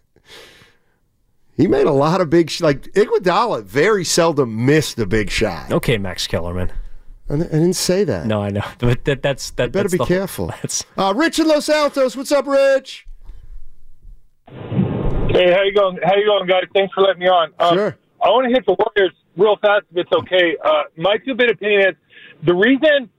He 1.58 1.68
made 1.68 1.88
a 1.88 1.91
lot 1.91 2.22
of 2.22 2.30
big 2.30 2.49
sh- 2.51 2.62
like 2.62 2.84
Iguodala. 2.93 3.64
Very 3.64 4.05
seldom 4.05 4.66
missed 4.66 4.97
a 4.99 5.05
big 5.08 5.30
shot. 5.32 5.72
Okay, 5.72 5.97
Max 5.97 6.28
Kellerman. 6.28 6.72
I 7.30 7.34
I 7.34 7.38
didn't 7.38 7.74
say 7.74 8.03
that. 8.05 8.26
No, 8.28 8.41
I 8.41 8.51
know, 8.51 8.64
but 8.78 9.03
that, 9.05 9.22
that's 9.24 9.49
that. 9.51 9.72
better 9.72 9.89
that's 9.89 9.93
be 9.93 9.97
the- 9.97 10.05
careful. 10.05 10.47
That's 10.62 10.86
Uh, 10.97 11.14
Rich 11.16 11.39
in 11.39 11.47
Los 11.47 11.68
Altos, 11.70 12.16
what's 12.16 12.32
up, 12.32 12.45
Rich? 12.47 13.05
Hey, 14.49 15.51
how 15.51 15.62
you 15.64 15.74
going? 15.76 15.97
How 16.03 16.16
you 16.16 16.26
going, 16.26 16.47
guys? 16.47 16.64
Thanks 16.74 16.93
for 16.93 17.01
letting 17.01 17.20
me 17.20 17.28
on. 17.28 17.51
Um, 17.60 17.76
Sure. 17.76 17.97
I 18.24 18.30
want 18.30 18.47
to 18.47 18.53
hit 18.53 18.66
the 18.66 18.76
Warriors 18.80 19.14
real 19.36 19.58
fast, 19.58 19.84
if 19.91 19.97
it's 19.97 20.12
okay. 20.12 20.55
Uh, 20.64 20.84
my 20.95 21.18
two 21.26 21.36
bit 21.36 21.51
opinion 21.51 21.89
is 21.89 21.95
the 22.45 22.55
reason. 22.55 23.10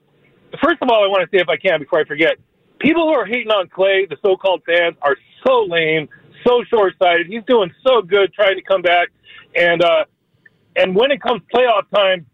First 0.61 0.77
of 0.81 0.89
all, 0.91 1.03
I 1.03 1.07
want 1.07 1.29
to 1.29 1.37
say, 1.37 1.41
if 1.41 1.47
I 1.47 1.55
can, 1.57 1.79
before 1.79 1.99
I 1.99 2.03
forget, 2.05 2.33
people 2.79 3.03
who 3.03 3.13
are 3.13 3.25
hating 3.25 3.51
on 3.51 3.67
Klay, 3.69 4.09
the 4.09 4.17
so-called 4.25 4.63
fans, 4.65 4.95
are 5.01 5.15
so 5.45 5.65
lame, 5.69 6.09
so 6.45 6.63
short-sighted. 6.69 7.27
He's 7.27 7.43
doing 7.47 7.71
so 7.85 8.01
good 8.01 8.33
trying 8.33 8.55
to 8.55 8.61
come 8.61 8.81
back, 8.81 9.09
and 9.55 9.83
uh, 9.83 10.05
and 10.75 10.95
when 10.95 11.11
it 11.11 11.21
comes 11.21 11.41
playoff 11.53 11.83
time, 11.93 12.25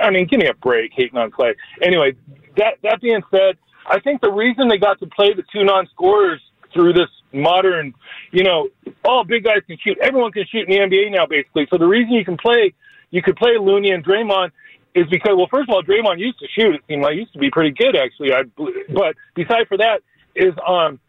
I 0.00 0.10
mean, 0.10 0.26
give 0.26 0.40
me 0.40 0.48
a 0.48 0.54
break 0.54 0.92
hating 0.94 1.18
on 1.18 1.30
Klay. 1.30 1.54
Anyway, 1.82 2.14
that 2.56 2.74
that 2.82 3.00
being 3.00 3.22
said, 3.30 3.56
I 3.88 4.00
think 4.00 4.20
the 4.20 4.32
reason 4.32 4.68
they 4.68 4.78
got 4.78 4.98
to 5.00 5.06
play 5.06 5.32
the 5.34 5.44
two 5.52 5.64
non-scorers 5.64 6.40
through 6.72 6.92
this 6.92 7.08
modern, 7.32 7.94
you 8.32 8.44
know, 8.44 8.68
all 9.04 9.24
big 9.24 9.44
guys 9.44 9.58
can 9.66 9.76
shoot. 9.82 9.98
Everyone 10.00 10.32
can 10.32 10.44
shoot 10.50 10.68
in 10.68 10.70
the 10.70 10.96
NBA 10.96 11.12
now, 11.12 11.26
basically. 11.26 11.66
So 11.70 11.78
the 11.78 11.86
reason 11.86 12.12
you 12.12 12.24
can 12.24 12.36
play, 12.36 12.74
you 13.10 13.22
could 13.22 13.36
play 13.36 13.56
Looney 13.58 13.90
and 13.90 14.04
Draymond 14.04 14.50
is 14.94 15.06
because, 15.10 15.34
well, 15.36 15.48
first 15.50 15.68
of 15.68 15.74
all, 15.74 15.82
Draymond 15.82 16.18
used 16.18 16.38
to 16.38 16.46
shoot. 16.48 16.74
It 16.74 16.82
seemed 16.88 17.02
like 17.02 17.12
he 17.12 17.20
used 17.20 17.32
to 17.34 17.38
be 17.38 17.50
pretty 17.50 17.70
good, 17.70 17.96
actually. 17.96 18.32
I, 18.32 18.42
but 18.56 19.14
besides 19.34 19.68
for 19.68 19.76
that, 19.78 20.00
is 20.34 20.54
um, 20.66 21.00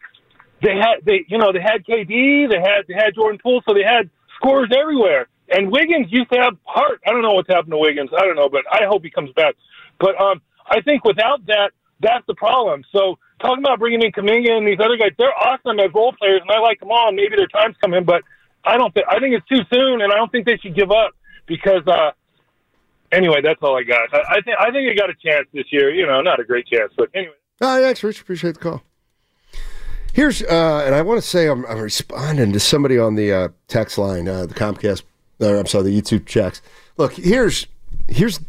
they 0.62 0.76
had 0.76 1.04
they 1.04 1.24
you 1.28 1.38
know 1.38 1.52
they 1.52 1.60
had 1.60 1.84
KD, 1.84 2.50
they 2.50 2.58
had 2.60 2.86
they 2.88 2.94
had 2.94 3.14
Jordan 3.14 3.38
Poole, 3.42 3.62
so 3.66 3.74
they 3.74 3.84
had 3.84 4.10
scorers 4.36 4.70
everywhere. 4.76 5.28
And 5.50 5.72
Wiggins 5.72 6.08
used 6.10 6.30
to 6.32 6.38
have 6.38 6.56
heart. 6.64 7.00
I 7.06 7.10
don't 7.10 7.22
know 7.22 7.32
what's 7.32 7.48
happened 7.48 7.72
to 7.72 7.78
Wiggins. 7.78 8.10
I 8.12 8.26
don't 8.26 8.36
know, 8.36 8.48
but 8.50 8.64
I 8.70 8.84
hope 8.86 9.02
he 9.02 9.10
comes 9.10 9.32
back. 9.32 9.54
But 9.98 10.20
um, 10.20 10.42
I 10.66 10.82
think 10.82 11.04
without 11.04 11.46
that, 11.46 11.70
that's 12.00 12.26
the 12.26 12.34
problem. 12.34 12.84
So 12.92 13.18
talking 13.40 13.64
about 13.64 13.78
bringing 13.78 14.02
in 14.02 14.12
Kuminga 14.12 14.50
and 14.50 14.66
these 14.68 14.78
other 14.78 14.96
guys, 14.98 15.12
they're 15.18 15.32
awesome 15.32 15.80
as 15.80 15.90
role 15.94 16.12
players, 16.12 16.42
and 16.42 16.50
I 16.50 16.60
like 16.60 16.80
them 16.80 16.90
all. 16.90 17.12
Maybe 17.12 17.36
their 17.36 17.46
time's 17.46 17.76
coming, 17.80 18.04
but 18.04 18.22
I 18.64 18.76
don't 18.76 18.92
think 18.92 19.06
I 19.08 19.18
think 19.20 19.34
it's 19.34 19.46
too 19.48 19.62
soon, 19.72 20.02
and 20.02 20.12
I 20.12 20.16
don't 20.16 20.30
think 20.30 20.46
they 20.46 20.58
should 20.58 20.74
give 20.76 20.90
up 20.90 21.12
because. 21.46 21.86
uh 21.86 22.10
Anyway, 23.10 23.40
that's 23.42 23.58
all 23.62 23.74
I 23.74 23.84
got. 23.84 24.12
I, 24.12 24.36
I 24.36 24.40
think 24.42 24.56
I 24.60 24.70
think 24.70 24.86
they 24.86 24.94
got 24.94 25.08
a 25.08 25.14
chance 25.14 25.48
this 25.54 25.64
year. 25.70 25.90
You 25.90 26.06
know, 26.06 26.20
not 26.20 26.40
a 26.40 26.44
great 26.44 26.66
chance, 26.66 26.92
but 26.94 27.08
anyway. 27.14 27.32
Oh, 27.62 27.80
thanks, 27.82 28.04
Rich. 28.04 28.20
Appreciate 28.20 28.52
the 28.56 28.60
call. 28.60 28.82
Here's, 30.12 30.42
uh, 30.42 30.82
and 30.84 30.94
I 30.94 31.02
want 31.02 31.22
to 31.22 31.26
say 31.26 31.48
I'm, 31.48 31.64
I'm 31.66 31.78
responding 31.78 32.52
to 32.52 32.60
somebody 32.60 32.98
on 32.98 33.14
the 33.14 33.32
uh, 33.32 33.48
text 33.68 33.98
line, 33.98 34.26
uh, 34.26 34.46
the 34.46 34.54
Comcast, 34.54 35.02
or 35.40 35.56
I'm 35.56 35.66
sorry, 35.66 35.84
the 35.84 36.00
YouTube 36.00 36.26
checks. 36.26 36.60
Look, 36.96 37.12
here's 37.12 37.66
here's 38.08 38.40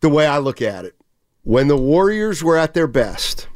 the 0.00 0.08
way 0.08 0.26
I 0.26 0.38
look 0.38 0.62
at 0.62 0.84
it. 0.84 0.94
When 1.42 1.66
the 1.66 1.76
Warriors 1.76 2.44
were 2.44 2.56
at 2.56 2.74
their 2.74 2.86
best, 2.86 3.48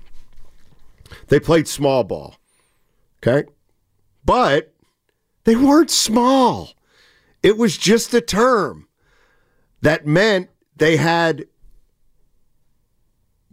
they 1.28 1.38
played 1.38 1.68
small 1.68 2.02
ball. 2.02 2.36
Okay, 3.22 3.48
but 4.24 4.74
they 5.44 5.54
weren't 5.54 5.90
small. 5.90 6.70
It 7.42 7.56
was 7.56 7.78
just 7.78 8.12
a 8.12 8.20
term 8.20 8.88
that 9.82 10.06
meant 10.06 10.50
they 10.76 10.96
had 10.96 11.46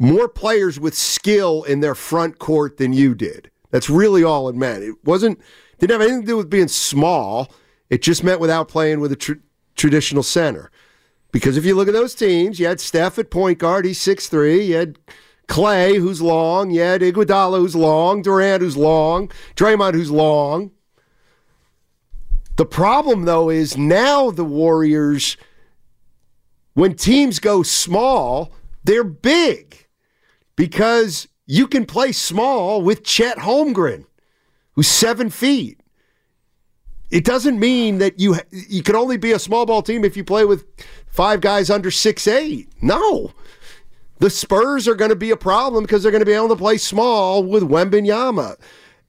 more 0.04 0.28
players 0.28 0.80
with 0.80 0.94
skill 0.94 1.64
in 1.64 1.80
their 1.80 1.96
front 1.96 2.38
court 2.38 2.76
than 2.76 2.92
you 2.92 3.16
did. 3.16 3.50
That's 3.72 3.90
really 3.90 4.22
all 4.24 4.50
it 4.50 4.56
meant. 4.56 4.84
It 4.84 4.96
wasn't 5.06 5.40
didn't 5.80 5.94
have 5.94 6.02
anything 6.02 6.22
to 6.22 6.28
do 6.28 6.38
with 6.38 6.50
being 6.50 6.68
small. 6.68 7.52
It 7.90 8.02
just 8.02 8.24
meant 8.24 8.42
without 8.42 8.68
playing 8.68 9.00
with 9.00 9.14
a 9.14 9.16
tr- 9.16 9.34
traditional 9.76 10.22
center. 10.22 10.72
Because 11.32 11.58
if 11.58 11.66
you 11.66 11.74
look 11.74 11.88
at 11.88 11.94
those 11.94 12.14
teams, 12.14 12.60
you 12.60 12.68
had 12.68 12.80
Steph 12.80 13.18
at 13.18 13.32
point 13.32 13.60
guard, 13.60 13.86
he's 13.86 14.00
6'3. 14.00 14.68
You 14.68 14.76
had 14.76 15.00
Klay, 15.48 15.98
who's 15.98 16.22
long. 16.22 16.70
You 16.70 16.82
had 16.82 17.02
Iguodala, 17.02 17.60
who's 17.60 17.76
long. 17.76 18.22
Durant, 18.22 18.62
who's 18.62 18.78
long. 18.78 19.32
Draymond, 19.56 19.94
who's 19.94 20.12
long. 20.12 20.72
The 22.58 22.66
problem, 22.66 23.24
though, 23.24 23.50
is 23.50 23.78
now 23.78 24.30
the 24.32 24.46
Warriors, 24.46 25.38
when 26.74 26.96
teams 26.96 27.40
go 27.40 27.64
small, 27.64 28.54
they're 28.84 29.04
big 29.04 29.83
because 30.56 31.28
you 31.46 31.68
can 31.68 31.86
play 31.86 32.12
small 32.12 32.82
with 32.82 33.04
Chet 33.04 33.38
Holmgren, 33.38 34.06
who's 34.74 34.88
seven 34.88 35.30
feet. 35.30 35.80
It 37.12 37.26
doesn't 37.26 37.60
mean 37.60 38.00
that 38.00 38.20
you 38.20 38.38
you 38.52 38.82
can 38.82 38.96
only 38.96 39.18
be 39.18 39.34
a 39.34 39.40
small 39.40 39.66
ball 39.66 39.84
team 39.84 40.04
if 40.04 40.18
you 40.18 40.24
play 40.24 40.46
with 40.46 40.66
five 41.08 41.42
guys 41.42 41.70
under 41.70 41.92
six 41.92 42.28
eight. 42.28 42.70
No. 42.82 43.32
The 44.20 44.30
Spurs 44.30 44.88
are 44.88 44.96
going 44.96 45.10
to 45.10 45.16
be 45.16 45.32
a 45.32 45.38
problem 45.38 45.84
because 45.84 46.02
they're 46.02 46.12
going 46.12 46.22
to 46.22 46.26
be 46.26 46.34
able 46.34 46.50
to 46.50 46.56
play 46.56 46.78
small 46.78 47.44
with 47.44 47.62
Wembanyama. 47.62 48.56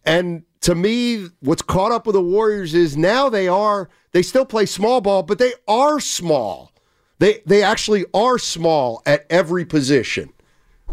And 0.05 0.43
to 0.63 0.75
me, 0.75 1.29
what's 1.41 1.63
caught 1.63 1.93
up 1.93 2.07
with 2.07 2.15
the 2.15 2.23
Warriors 2.23 2.75
is 2.75 2.97
now 2.97 3.29
they 3.29 3.49
are 3.49 3.89
they 4.13 4.23
still 4.23 4.45
play 4.45 4.67
small 4.67 5.01
ball, 5.01 5.23
but 5.23 5.39
they 5.39 5.55
are 5.67 5.99
small. 5.99 6.73
They 7.21 7.41
they 7.47 7.63
actually 7.63 8.05
are 8.13 8.39
small 8.39 9.03
at 9.07 9.25
every 9.31 9.65
position. 9.65 10.34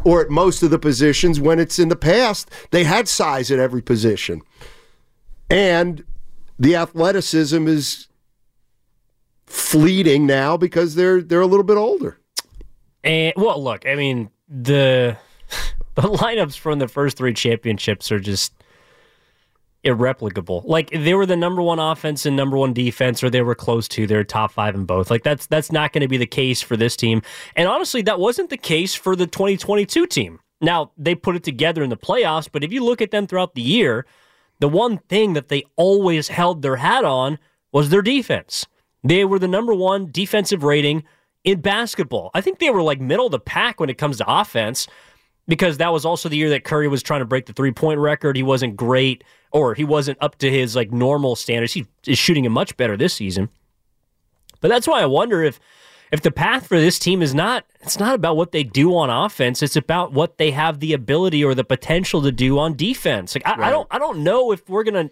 Or 0.04 0.22
at 0.22 0.30
most 0.30 0.64
of 0.64 0.72
the 0.72 0.80
positions 0.80 1.40
when 1.40 1.60
it's 1.60 1.78
in 1.78 1.90
the 1.90 1.96
past, 1.96 2.50
they 2.72 2.84
had 2.84 3.08
size 3.08 3.52
at 3.52 3.60
every 3.60 3.82
position. 3.82 4.42
And 5.50 6.04
the 6.58 6.76
athleticism 6.76 7.68
is 7.68 8.08
fleeting 9.46 10.26
now 10.26 10.56
because 10.58 10.96
they're 10.96 11.22
they're 11.22 11.42
a 11.42 11.48
little 11.48 11.66
bit 11.66 11.78
older. 11.78 12.18
And 13.04 13.34
well, 13.36 13.62
look, 13.62 13.86
I 13.86 13.96
mean 13.96 14.30
the 14.48 15.18
the 15.96 16.04
lineups 16.04 16.58
from 16.58 16.80
the 16.80 16.88
first 16.88 17.18
three 17.18 17.34
championships 17.34 18.12
are 18.12 18.20
just 18.20 18.54
irreplicable. 19.84 20.64
Like 20.66 20.90
they 20.92 21.14
were 21.14 21.26
the 21.26 21.36
number 21.36 21.62
one 21.62 21.80
offense 21.80 22.26
and 22.26 22.36
number 22.36 22.58
one 22.58 22.74
defense, 22.74 23.24
or 23.24 23.30
they 23.30 23.42
were 23.42 23.56
close 23.56 23.88
to. 23.90 24.06
They're 24.06 24.24
top 24.24 24.52
five 24.52 24.76
in 24.76 24.86
both. 24.86 25.10
Like 25.10 25.24
that's 25.24 25.48
that's 25.48 25.72
not 25.72 25.94
going 25.94 26.02
to 26.02 26.08
be 26.08 26.18
the 26.18 26.26
case 26.26 26.62
for 26.62 26.78
this 26.78 26.96
team. 26.96 27.22
And 27.56 27.68
honestly, 27.68 28.02
that 28.04 28.20
wasn't 28.20 28.50
the 28.50 28.58
case 28.58 28.94
for 28.94 29.16
the 29.16 29.28
2022 29.28 30.06
team. 30.08 30.40
Now 30.62 30.92
they 30.98 31.16
put 31.16 31.36
it 31.36 31.44
together 31.44 31.84
in 31.84 31.90
the 31.90 31.98
playoffs, 31.98 32.50
but 32.52 32.64
if 32.64 32.72
you 32.72 32.84
look 32.84 33.02
at 33.02 33.12
them 33.12 33.26
throughout 33.26 33.56
the 33.56 33.62
year, 33.62 34.06
the 34.60 34.70
one 34.70 35.00
thing 35.10 35.34
that 35.34 35.50
they 35.50 35.64
always 35.76 36.28
held 36.28 36.62
their 36.62 36.76
hat 36.76 37.04
on 37.04 37.40
was 37.72 37.90
their 37.90 38.04
defense. 38.04 38.68
They 39.04 39.26
were 39.26 39.40
the 39.40 39.48
number 39.48 39.74
one 39.74 40.12
defensive 40.12 40.64
rating 40.64 41.04
in 41.44 41.62
basketball. 41.62 42.30
I 42.36 42.42
think 42.42 42.60
they 42.60 42.70
were 42.70 42.84
like 42.84 43.02
middle 43.02 43.26
of 43.26 43.32
the 43.32 43.40
pack 43.40 43.80
when 43.80 43.90
it 43.90 43.98
comes 43.98 44.18
to 44.18 44.32
offense 44.32 44.88
because 45.52 45.80
that 45.80 45.92
was 45.92 46.06
also 46.06 46.30
the 46.30 46.38
year 46.38 46.48
that 46.52 46.64
Curry 46.64 46.88
was 46.88 47.04
trying 47.04 47.20
to 47.20 47.26
break 47.26 47.46
the 47.46 47.52
three 47.52 47.74
point 47.74 48.00
record. 48.00 48.38
He 48.38 48.42
wasn't 48.42 48.78
great 48.78 49.26
or 49.52 49.74
he 49.74 49.84
wasn't 49.84 50.18
up 50.22 50.38
to 50.38 50.50
his 50.50 50.78
like 50.78 50.94
normal 50.94 51.36
standards. 51.36 51.74
He 51.74 51.86
is 52.08 52.18
shooting 52.18 52.46
it 52.46 52.50
much 52.50 52.78
better 52.78 52.96
this 52.96 53.14
season. 53.14 53.50
But 54.62 54.70
that's 54.70 54.88
why 54.88 55.02
I 55.02 55.08
wonder 55.08 55.44
if 55.44 55.60
if 56.10 56.22
the 56.22 56.32
path 56.32 56.68
for 56.68 56.80
this 56.80 56.98
team 56.98 57.22
is 57.22 57.36
not 57.36 57.66
it's 57.82 58.00
not 58.00 58.16
about 58.16 58.38
what 58.38 58.54
they 58.54 58.64
do 58.64 58.96
on 58.96 59.10
offense, 59.10 59.62
it's 59.62 59.76
about 59.76 60.14
what 60.14 60.38
they 60.38 60.52
have 60.52 60.80
the 60.80 60.94
ability 60.94 61.44
or 61.44 61.54
the 61.54 61.66
potential 61.66 62.22
to 62.22 62.32
do 62.32 62.58
on 62.58 62.78
defense. 62.78 63.36
Like 63.36 63.46
I, 63.46 63.58
right. 63.58 63.68
I 63.68 63.72
don't 63.72 63.88
I 63.92 64.00
don't 64.00 64.24
know 64.24 64.54
if 64.54 64.70
we're 64.70 64.86
gonna 64.86 65.10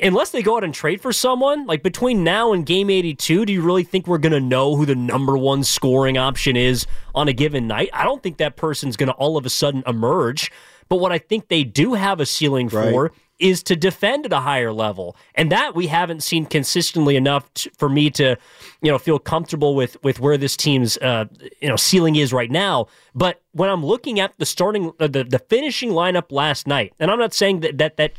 unless 0.00 0.30
they 0.30 0.42
go 0.42 0.56
out 0.56 0.64
and 0.64 0.72
trade 0.72 1.00
for 1.00 1.12
someone, 1.12 1.66
like 1.66 1.82
between 1.82 2.24
now 2.24 2.52
and 2.52 2.64
game 2.64 2.88
82, 2.88 3.44
do 3.44 3.52
you 3.52 3.62
really 3.62 3.84
think 3.84 4.06
we're 4.06 4.18
going 4.18 4.32
to 4.32 4.40
know 4.40 4.74
who 4.74 4.86
the 4.86 4.94
number 4.94 5.36
one 5.36 5.64
scoring 5.64 6.16
option 6.16 6.56
is 6.56 6.86
on 7.14 7.28
a 7.28 7.32
given 7.32 7.66
night? 7.66 7.90
I 7.92 8.04
don't 8.04 8.22
think 8.22 8.38
that 8.38 8.56
person's 8.56 8.96
going 8.96 9.08
to 9.08 9.14
all 9.14 9.36
of 9.36 9.44
a 9.44 9.50
sudden 9.50 9.82
emerge. 9.86 10.50
But 10.88 10.96
what 10.96 11.12
I 11.12 11.18
think 11.18 11.48
they 11.48 11.64
do 11.64 11.94
have 11.94 12.20
a 12.20 12.26
ceiling 12.26 12.68
for 12.68 13.02
right. 13.04 13.10
is 13.38 13.62
to 13.62 13.76
defend 13.76 14.26
at 14.26 14.32
a 14.32 14.40
higher 14.40 14.72
level. 14.72 15.16
And 15.34 15.50
that 15.50 15.74
we 15.74 15.86
haven't 15.86 16.22
seen 16.22 16.44
consistently 16.44 17.16
enough 17.16 17.52
to, 17.54 17.70
for 17.78 17.88
me 17.88 18.10
to, 18.10 18.36
you 18.82 18.90
know, 18.90 18.98
feel 18.98 19.18
comfortable 19.18 19.74
with 19.74 20.02
with 20.02 20.20
where 20.20 20.36
this 20.36 20.54
team's 20.54 20.98
uh, 20.98 21.26
you 21.62 21.68
know, 21.68 21.76
ceiling 21.76 22.16
is 22.16 22.32
right 22.32 22.50
now. 22.50 22.88
But 23.14 23.40
when 23.52 23.70
I'm 23.70 23.84
looking 23.84 24.20
at 24.20 24.36
the 24.38 24.44
starting 24.44 24.92
uh, 25.00 25.06
the 25.06 25.24
the 25.24 25.38
finishing 25.38 25.90
lineup 25.92 26.30
last 26.30 26.66
night, 26.66 26.92
and 26.98 27.10
I'm 27.10 27.18
not 27.18 27.32
saying 27.32 27.60
that 27.60 27.78
that 27.78 27.96
that 27.96 28.12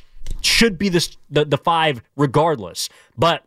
should 0.45 0.77
be 0.77 0.89
this, 0.89 1.17
the, 1.29 1.45
the 1.45 1.57
five 1.57 2.01
regardless. 2.15 2.89
But 3.17 3.43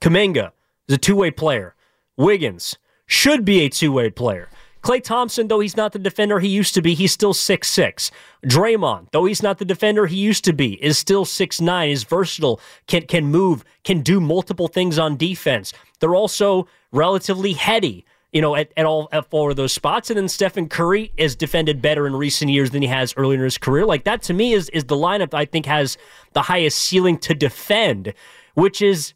Kuminga 0.00 0.52
is 0.88 0.94
a 0.94 0.98
two 0.98 1.16
way 1.16 1.30
player. 1.30 1.74
Wiggins 2.16 2.76
should 3.06 3.44
be 3.44 3.60
a 3.60 3.68
two 3.68 3.92
way 3.92 4.10
player. 4.10 4.48
Klay 4.82 5.02
Thompson, 5.02 5.48
though 5.48 5.58
he's 5.58 5.76
not 5.76 5.92
the 5.92 5.98
defender 5.98 6.38
he 6.38 6.46
used 6.46 6.72
to 6.74 6.80
be, 6.82 6.94
he's 6.94 7.10
still 7.12 7.34
six 7.34 7.68
six. 7.68 8.10
Draymond, 8.44 9.08
though 9.10 9.24
he's 9.24 9.42
not 9.42 9.58
the 9.58 9.64
defender 9.64 10.06
he 10.06 10.16
used 10.16 10.44
to 10.44 10.52
be, 10.52 10.74
is 10.82 10.96
still 10.96 11.24
six 11.24 11.60
nine. 11.60 11.90
is 11.90 12.04
versatile, 12.04 12.60
can 12.86 13.02
can 13.02 13.26
move, 13.26 13.64
can 13.82 14.02
do 14.02 14.20
multiple 14.20 14.68
things 14.68 14.96
on 14.96 15.16
defense. 15.16 15.72
They're 15.98 16.14
also 16.14 16.68
relatively 16.92 17.54
heady 17.54 18.04
you 18.36 18.42
know, 18.42 18.54
at, 18.54 18.70
at 18.76 18.84
all 18.84 19.08
at 19.12 19.30
four 19.30 19.48
of 19.48 19.56
those 19.56 19.72
spots. 19.72 20.10
And 20.10 20.18
then 20.18 20.28
Stephen 20.28 20.68
Curry 20.68 21.10
has 21.18 21.34
defended 21.34 21.80
better 21.80 22.06
in 22.06 22.14
recent 22.14 22.50
years 22.50 22.70
than 22.70 22.82
he 22.82 22.88
has 22.88 23.14
earlier 23.16 23.38
in 23.38 23.44
his 23.44 23.56
career. 23.56 23.86
Like 23.86 24.04
that 24.04 24.20
to 24.24 24.34
me 24.34 24.52
is 24.52 24.68
is 24.68 24.84
the 24.84 24.94
lineup 24.94 25.32
I 25.32 25.46
think 25.46 25.64
has 25.64 25.96
the 26.34 26.42
highest 26.42 26.76
ceiling 26.76 27.16
to 27.20 27.32
defend, 27.34 28.12
which 28.52 28.82
is 28.82 29.14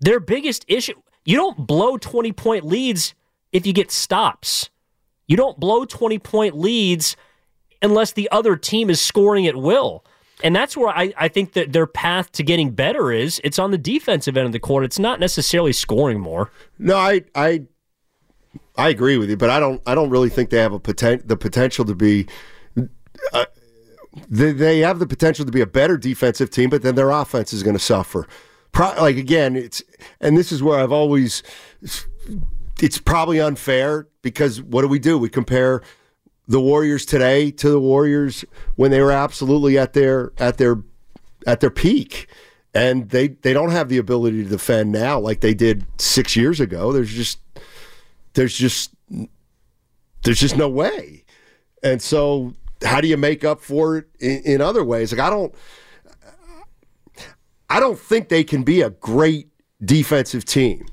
their 0.00 0.20
biggest 0.20 0.66
issue. 0.68 1.00
You 1.24 1.38
don't 1.38 1.66
blow 1.66 1.96
20 1.96 2.30
point 2.32 2.66
leads 2.66 3.14
if 3.52 3.66
you 3.66 3.72
get 3.72 3.90
stops. 3.90 4.68
You 5.26 5.38
don't 5.38 5.58
blow 5.58 5.86
20 5.86 6.18
point 6.18 6.54
leads 6.54 7.16
unless 7.80 8.12
the 8.12 8.28
other 8.30 8.54
team 8.54 8.90
is 8.90 9.00
scoring 9.00 9.46
at 9.46 9.56
will. 9.56 10.04
And 10.44 10.54
that's 10.54 10.76
where 10.76 10.90
I, 10.90 11.14
I 11.16 11.28
think 11.28 11.54
that 11.54 11.72
their 11.72 11.86
path 11.86 12.32
to 12.32 12.42
getting 12.42 12.72
better 12.72 13.12
is 13.12 13.40
it's 13.42 13.58
on 13.58 13.70
the 13.70 13.78
defensive 13.78 14.36
end 14.36 14.44
of 14.44 14.52
the 14.52 14.60
court. 14.60 14.84
It's 14.84 14.98
not 14.98 15.20
necessarily 15.20 15.72
scoring 15.72 16.20
more. 16.20 16.50
No, 16.78 16.98
I 16.98 17.24
I 17.34 17.62
I 18.78 18.90
agree 18.90 19.18
with 19.18 19.28
you, 19.28 19.36
but 19.36 19.50
I 19.50 19.58
don't. 19.58 19.82
I 19.86 19.94
don't 19.96 20.08
really 20.08 20.28
think 20.30 20.50
they 20.50 20.58
have 20.58 20.72
a 20.72 20.78
poten- 20.78 21.26
the 21.26 21.36
potential 21.36 21.84
to 21.84 21.94
be. 21.96 22.26
Uh, 23.32 23.44
they, 24.28 24.52
they 24.52 24.78
have 24.78 25.00
the 25.00 25.06
potential 25.06 25.44
to 25.44 25.50
be 25.50 25.60
a 25.60 25.66
better 25.66 25.96
defensive 25.96 26.48
team, 26.50 26.70
but 26.70 26.82
then 26.82 26.94
their 26.94 27.10
offense 27.10 27.52
is 27.52 27.64
going 27.64 27.76
to 27.76 27.82
suffer. 27.82 28.26
Pro- 28.70 28.94
like 29.00 29.16
again, 29.16 29.56
it's 29.56 29.82
and 30.20 30.38
this 30.38 30.52
is 30.52 30.62
where 30.62 30.78
I've 30.78 30.92
always. 30.92 31.42
It's 32.80 32.98
probably 32.98 33.40
unfair 33.40 34.06
because 34.22 34.62
what 34.62 34.82
do 34.82 34.88
we 34.88 35.00
do? 35.00 35.18
We 35.18 35.28
compare 35.28 35.82
the 36.46 36.60
Warriors 36.60 37.04
today 37.04 37.50
to 37.50 37.70
the 37.70 37.80
Warriors 37.80 38.44
when 38.76 38.92
they 38.92 39.02
were 39.02 39.10
absolutely 39.10 39.76
at 39.76 39.92
their 39.92 40.32
at 40.38 40.58
their 40.58 40.82
at 41.48 41.58
their 41.58 41.70
peak. 41.70 42.28
And 42.74 43.08
they, 43.10 43.28
they 43.28 43.54
don't 43.54 43.70
have 43.70 43.88
the 43.88 43.96
ability 43.96 44.44
to 44.44 44.48
defend 44.48 44.92
now 44.92 45.18
like 45.18 45.40
they 45.40 45.54
did 45.54 45.86
six 45.98 46.36
years 46.36 46.60
ago. 46.60 46.92
There's 46.92 47.12
just 47.12 47.40
there's 48.38 48.54
just 48.54 48.94
there's 50.22 50.38
just 50.38 50.56
no 50.56 50.68
way. 50.68 51.24
And 51.82 52.00
so 52.00 52.54
how 52.84 53.00
do 53.00 53.08
you 53.08 53.16
make 53.16 53.44
up 53.44 53.60
for 53.60 53.98
it 53.98 54.06
in, 54.20 54.42
in 54.44 54.60
other 54.60 54.84
ways? 54.84 55.10
Like 55.10 55.20
I 55.20 55.28
don't 55.28 55.52
I 57.68 57.80
don't 57.80 57.98
think 57.98 58.28
they 58.28 58.44
can 58.44 58.62
be 58.62 58.80
a 58.80 58.90
great 58.90 59.48
defensive 59.84 60.44
team. 60.44 60.86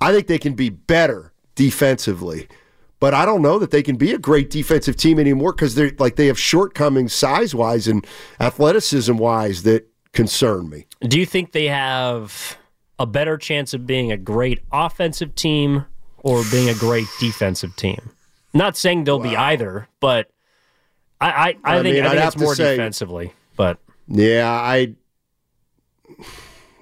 I 0.00 0.10
think 0.10 0.26
they 0.26 0.38
can 0.38 0.54
be 0.54 0.70
better 0.70 1.34
defensively. 1.54 2.48
But 2.98 3.12
I 3.12 3.26
don't 3.26 3.42
know 3.42 3.58
that 3.58 3.70
they 3.70 3.82
can 3.82 3.96
be 3.96 4.12
a 4.12 4.18
great 4.18 4.48
defensive 4.48 4.96
team 4.96 5.18
anymore 5.18 5.52
because 5.52 5.74
they're 5.74 5.92
like 5.98 6.16
they 6.16 6.28
have 6.28 6.38
shortcomings 6.38 7.12
size 7.12 7.54
wise 7.54 7.86
and 7.86 8.06
athleticism 8.40 9.18
wise 9.18 9.64
that 9.64 9.86
concern 10.14 10.70
me. 10.70 10.86
Do 11.02 11.18
you 11.18 11.26
think 11.26 11.52
they 11.52 11.68
have 11.68 12.56
a 12.98 13.04
better 13.04 13.36
chance 13.36 13.74
of 13.74 13.86
being 13.86 14.10
a 14.10 14.16
great 14.16 14.60
offensive 14.72 15.34
team 15.34 15.84
or 16.22 16.42
being 16.50 16.68
a 16.68 16.74
great 16.74 17.06
defensive 17.20 17.74
team. 17.76 18.10
Not 18.54 18.76
saying 18.76 19.04
they'll 19.04 19.18
wow. 19.18 19.30
be 19.30 19.36
either, 19.36 19.88
but 20.00 20.30
I 21.20 21.30
I, 21.30 21.32
I, 21.64 21.78
I 21.78 21.82
think 21.82 21.94
mean, 21.96 22.04
I 22.06 22.10
think 22.10 22.24
it's 22.26 22.36
more 22.36 22.54
say- 22.54 22.76
defensively, 22.76 23.32
but 23.56 23.78
Yeah, 24.08 24.50
I. 24.50 24.94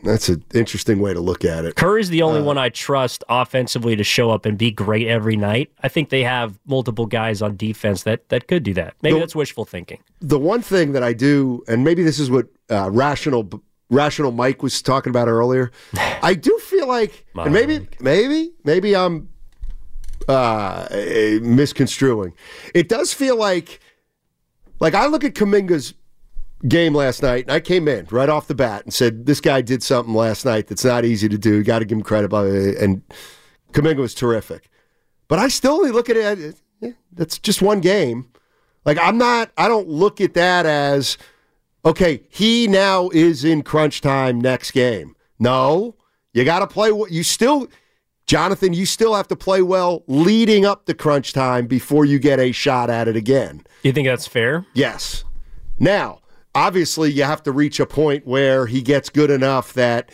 That's 0.02 0.30
an 0.30 0.42
interesting 0.54 0.98
way 0.98 1.12
to 1.12 1.20
look 1.20 1.44
at 1.44 1.66
it. 1.66 1.76
Curry's 1.76 2.08
the 2.08 2.22
Uh, 2.22 2.26
only 2.26 2.40
one 2.40 2.56
I 2.56 2.70
trust 2.70 3.22
offensively 3.28 3.96
to 3.96 4.02
show 4.04 4.30
up 4.30 4.46
and 4.46 4.56
be 4.56 4.70
great 4.70 5.06
every 5.06 5.36
night. 5.36 5.70
I 5.82 5.88
think 5.88 6.08
they 6.08 6.22
have 6.22 6.58
multiple 6.66 7.04
guys 7.04 7.42
on 7.42 7.58
defense 7.58 8.04
that 8.04 8.26
that 8.30 8.48
could 8.48 8.62
do 8.62 8.72
that. 8.74 8.94
Maybe 9.02 9.14
The- 9.14 9.20
that's 9.20 9.34
wishful 9.36 9.66
thinking. 9.66 9.98
The 10.22 10.38
one 10.38 10.62
thing 10.62 10.92
that 10.92 11.02
I 11.02 11.12
do, 11.12 11.62
and 11.68 11.84
maybe 11.84 12.02
this 12.02 12.18
is 12.18 12.30
what 12.30 12.46
uh, 12.70 12.88
rational 12.90 13.42
rational 13.90 14.32
Mike 14.32 14.62
was 14.62 14.80
talking 14.80 15.10
about 15.10 15.28
earlier. 15.28 15.70
I 16.22 16.34
do 16.34 16.56
feel 16.58 16.88
like, 16.88 17.26
and 17.34 17.52
maybe 17.52 17.88
maybe 18.00 18.52
maybe 18.64 18.96
I'm 18.96 19.28
uh, 20.28 20.86
misconstruing. 21.42 22.34
It 22.74 22.88
does 22.88 23.12
feel 23.12 23.36
like, 23.36 23.80
like 24.78 24.94
I 24.94 25.06
look 25.06 25.24
at 25.24 25.34
Kuminga's 25.34 25.94
game 26.68 26.94
last 26.94 27.22
night, 27.22 27.44
and 27.44 27.52
I 27.52 27.60
came 27.60 27.88
in 27.88 28.06
right 28.10 28.28
off 28.28 28.46
the 28.46 28.54
bat 28.54 28.84
and 28.84 28.94
said, 28.94 29.26
"This 29.26 29.40
guy 29.40 29.60
did 29.60 29.82
something 29.82 30.14
last 30.14 30.44
night 30.44 30.68
that's 30.68 30.84
not 30.84 31.04
easy 31.04 31.28
to 31.28 31.38
do. 31.38 31.62
Got 31.62 31.80
to 31.80 31.84
give 31.84 31.98
him 31.98 32.02
credit." 32.02 32.28
blah, 32.28 32.42
blah, 32.42 32.50
blah," 32.52 32.80
And 32.80 33.02
Kuminga 33.72 33.98
was 33.98 34.14
terrific, 34.14 34.70
but 35.28 35.38
I 35.38 35.48
still 35.48 35.72
only 35.72 35.90
look 35.90 36.08
at 36.08 36.16
it. 36.16 36.56
yeah, 36.80 36.92
that's 37.12 37.38
just 37.38 37.60
one 37.62 37.80
game. 37.80 38.28
Like 38.84 38.98
I'm 39.00 39.18
not. 39.18 39.50
I 39.56 39.68
don't 39.68 39.88
look 39.88 40.20
at 40.20 40.34
that 40.34 40.66
as 40.66 41.18
okay. 41.84 42.22
He 42.28 42.66
now 42.66 43.08
is 43.10 43.44
in 43.44 43.62
crunch 43.62 44.00
time 44.00 44.40
next 44.40 44.72
game. 44.72 45.14
No, 45.38 45.96
you 46.32 46.44
got 46.44 46.60
to 46.60 46.66
play. 46.66 46.92
what 46.92 47.10
You 47.10 47.22
still, 47.22 47.68
Jonathan. 48.26 48.72
You 48.72 48.86
still 48.86 49.14
have 49.14 49.28
to 49.28 49.36
play 49.36 49.62
well 49.62 50.04
leading 50.06 50.64
up 50.64 50.86
to 50.86 50.94
crunch 50.94 51.32
time 51.32 51.66
before 51.66 52.04
you 52.04 52.18
get 52.18 52.38
a 52.38 52.52
shot 52.52 52.90
at 52.90 53.08
it 53.08 53.16
again. 53.16 53.64
You 53.82 53.92
think 53.92 54.06
that's 54.06 54.26
fair? 54.26 54.66
Yes. 54.74 55.24
Now, 55.78 56.20
obviously, 56.54 57.10
you 57.10 57.22
have 57.22 57.42
to 57.44 57.52
reach 57.52 57.80
a 57.80 57.86
point 57.86 58.26
where 58.26 58.66
he 58.66 58.82
gets 58.82 59.08
good 59.08 59.30
enough 59.30 59.72
that 59.72 60.12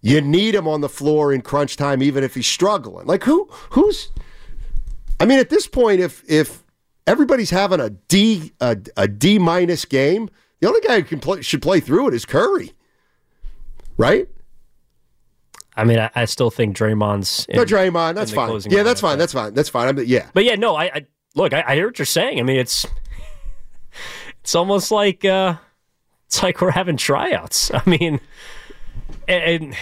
you 0.00 0.20
need 0.20 0.54
him 0.54 0.66
on 0.66 0.80
the 0.80 0.88
floor 0.88 1.32
in 1.32 1.42
crunch 1.42 1.76
time, 1.76 2.02
even 2.02 2.24
if 2.24 2.34
he's 2.34 2.46
struggling. 2.46 3.06
Like 3.06 3.24
who? 3.24 3.48
Who's? 3.70 4.10
I 5.20 5.26
mean, 5.26 5.38
at 5.38 5.50
this 5.50 5.66
point, 5.66 6.00
if 6.00 6.24
if 6.28 6.63
everybody's 7.06 7.50
having 7.50 7.80
a 7.80 7.90
D 7.90 8.52
a, 8.60 8.76
a 8.96 9.08
D 9.08 9.38
minus 9.38 9.84
game, 9.84 10.30
the 10.60 10.68
only 10.68 10.80
guy 10.80 10.96
who 10.96 11.02
can 11.04 11.20
play 11.20 11.42
should 11.42 11.62
play 11.62 11.80
through 11.80 12.08
it 12.08 12.14
is 12.14 12.24
Curry, 12.24 12.72
right? 13.96 14.28
I 15.76 15.84
mean, 15.84 15.98
I, 15.98 16.10
I 16.14 16.24
still 16.26 16.50
think 16.50 16.76
Draymond's. 16.76 17.46
In, 17.46 17.56
no, 17.56 17.64
Draymond, 17.64 18.14
that's 18.14 18.30
fine. 18.32 18.60
Yeah, 18.70 18.84
that's 18.84 19.00
fine. 19.00 19.18
That's 19.18 19.32
fine. 19.32 19.54
That's 19.54 19.68
fine. 19.68 19.88
I'm, 19.88 20.04
yeah, 20.04 20.28
But 20.32 20.44
yeah, 20.44 20.54
no, 20.54 20.76
I, 20.76 20.84
I 20.84 21.06
look, 21.34 21.52
I, 21.52 21.64
I 21.66 21.74
hear 21.74 21.86
what 21.86 21.98
you're 21.98 22.06
saying. 22.06 22.38
I 22.38 22.42
mean, 22.42 22.56
it's 22.58 22.86
it's 24.40 24.54
almost 24.54 24.90
like 24.90 25.24
uh 25.24 25.56
it's 26.26 26.42
like 26.42 26.60
we're 26.60 26.70
having 26.70 26.96
tryouts. 26.96 27.70
I 27.74 27.82
mean, 27.86 28.20
and, 29.28 29.62
and 29.62 29.76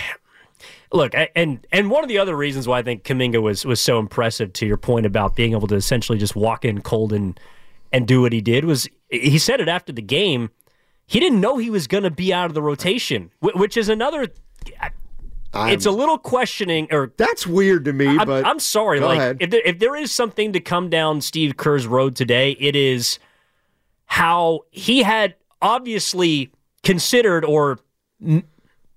look, 0.93 1.13
and 1.35 1.67
and 1.73 1.91
one 1.91 2.03
of 2.03 2.09
the 2.09 2.19
other 2.19 2.37
reasons 2.37 2.69
why 2.69 2.79
I 2.79 2.83
think 2.83 3.05
Kuminga 3.05 3.41
was 3.41 3.65
was 3.65 3.81
so 3.81 3.99
impressive 3.99 4.53
to 4.55 4.67
your 4.67 4.77
point 4.77 5.07
about 5.07 5.37
being 5.37 5.53
able 5.53 5.69
to 5.69 5.75
essentially 5.75 6.19
just 6.19 6.37
walk 6.37 6.65
in 6.65 6.83
cold 6.83 7.13
and 7.13 7.39
and 7.93 8.07
do 8.07 8.21
what 8.23 8.33
he 8.33 8.41
did 8.41 8.65
was 8.65 8.89
he 9.11 9.39
said 9.39 9.61
it 9.61 9.69
after 9.69 9.93
the 9.93 10.03
game. 10.03 10.51
He 11.07 11.21
didn't 11.21 11.41
know 11.41 11.59
he 11.59 11.71
was 11.71 11.87
going 11.87 12.05
to 12.05 12.11
be 12.11 12.33
out 12.33 12.47
of 12.47 12.55
the 12.55 12.63
rotation, 12.63 13.31
which 13.41 13.77
is 13.77 13.89
another. 13.89 14.29
it's 15.55 15.85
a 15.85 15.91
little 15.91 16.17
questioning, 16.17 16.89
or 16.91 17.13
that's 17.17 17.47
weird 17.47 17.85
to 17.85 17.93
me. 17.93 18.07
I'm, 18.07 18.27
but 18.27 18.47
I'm 18.47 18.59
sorry. 18.59 19.01
go 19.01 19.09
like 19.09 19.19
ahead. 19.19 19.37
if 19.41 19.51
there, 19.51 19.63
if 19.65 19.79
there 19.79 19.97
is 19.97 20.13
something 20.13 20.53
to 20.53 20.61
come 20.61 20.89
down 20.89 21.21
Steve 21.21 21.57
Kerr's 21.57 21.87
road 21.87 22.17
today, 22.17 22.53
it 22.53 22.77
is 22.77 23.19
how 24.07 24.61
he 24.71 25.03
had 25.03 25.35
obviously 25.61 26.51
considered 26.83 27.45
or 27.45 27.79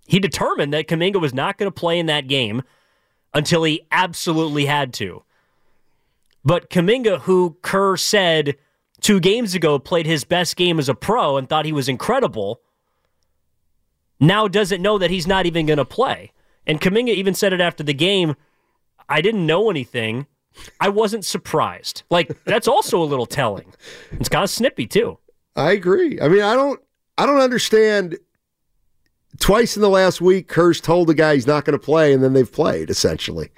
he 0.08 0.20
determined 0.20 0.74
that 0.74 0.88
Kuminga 0.88 1.20
was 1.20 1.34
not 1.34 1.58
going 1.58 1.72
to 1.72 1.80
play 1.80 2.00
in 2.00 2.06
that 2.08 2.28
game 2.28 2.64
until 3.34 3.64
he 3.64 3.86
absolutely 3.92 4.66
had 4.66 4.94
to. 4.94 5.24
But 6.44 6.70
Kuminga, 6.70 7.22
who 7.22 7.58
Kerr 7.62 7.98
said 7.98 8.56
two 9.02 9.20
games 9.20 9.56
ago 9.56 9.80
played 9.80 10.06
his 10.06 10.24
best 10.24 10.56
game 10.56 10.80
as 10.80 10.90
a 10.90 10.96
pro 10.96 11.38
and 11.38 11.50
thought 11.50 11.66
he 11.66 11.72
was 11.72 11.90
incredible, 11.90 12.62
now 14.20 14.48
doesn't 14.48 14.82
know 14.82 14.98
that 14.98 15.12
he's 15.12 15.28
not 15.28 15.46
even 15.46 15.66
going 15.66 15.78
to 15.78 15.86
play. 15.86 16.32
And 16.68 16.80
Kuminga 16.80 17.10
even 17.10 17.34
said 17.34 17.54
it 17.54 17.62
after 17.62 17.84
the 17.84 17.94
game 17.94 18.36
I 19.08 19.22
didn't 19.22 19.46
know 19.46 19.70
anything. 19.70 20.28
I 20.80 20.90
wasn't 20.90 21.26
surprised. 21.26 22.04
Like, 22.10 22.44
that's 22.46 22.68
also 22.68 23.02
a 23.02 23.06
little 23.06 23.26
telling. 23.26 23.74
It's 24.14 24.30
kind 24.30 24.44
of 24.44 24.50
snippy, 24.50 24.88
too. 24.88 25.20
I 25.56 25.72
agree. 25.72 26.20
I 26.20 26.28
mean, 26.28 26.42
I 26.42 26.56
don't 26.56 26.80
I 27.18 27.26
don't 27.26 27.40
understand 27.40 28.18
twice 29.40 29.76
in 29.76 29.82
the 29.82 29.90
last 29.90 30.22
week 30.22 30.48
Kerr's 30.48 30.80
told 30.82 31.08
the 31.08 31.14
guy 31.14 31.36
he's 31.36 31.48
not 31.48 31.66
going 31.66 31.78
to 31.78 31.84
play 31.84 32.14
and 32.14 32.24
then 32.24 32.34
they've 32.34 32.52
played 32.52 32.90
essentially. 32.90 33.50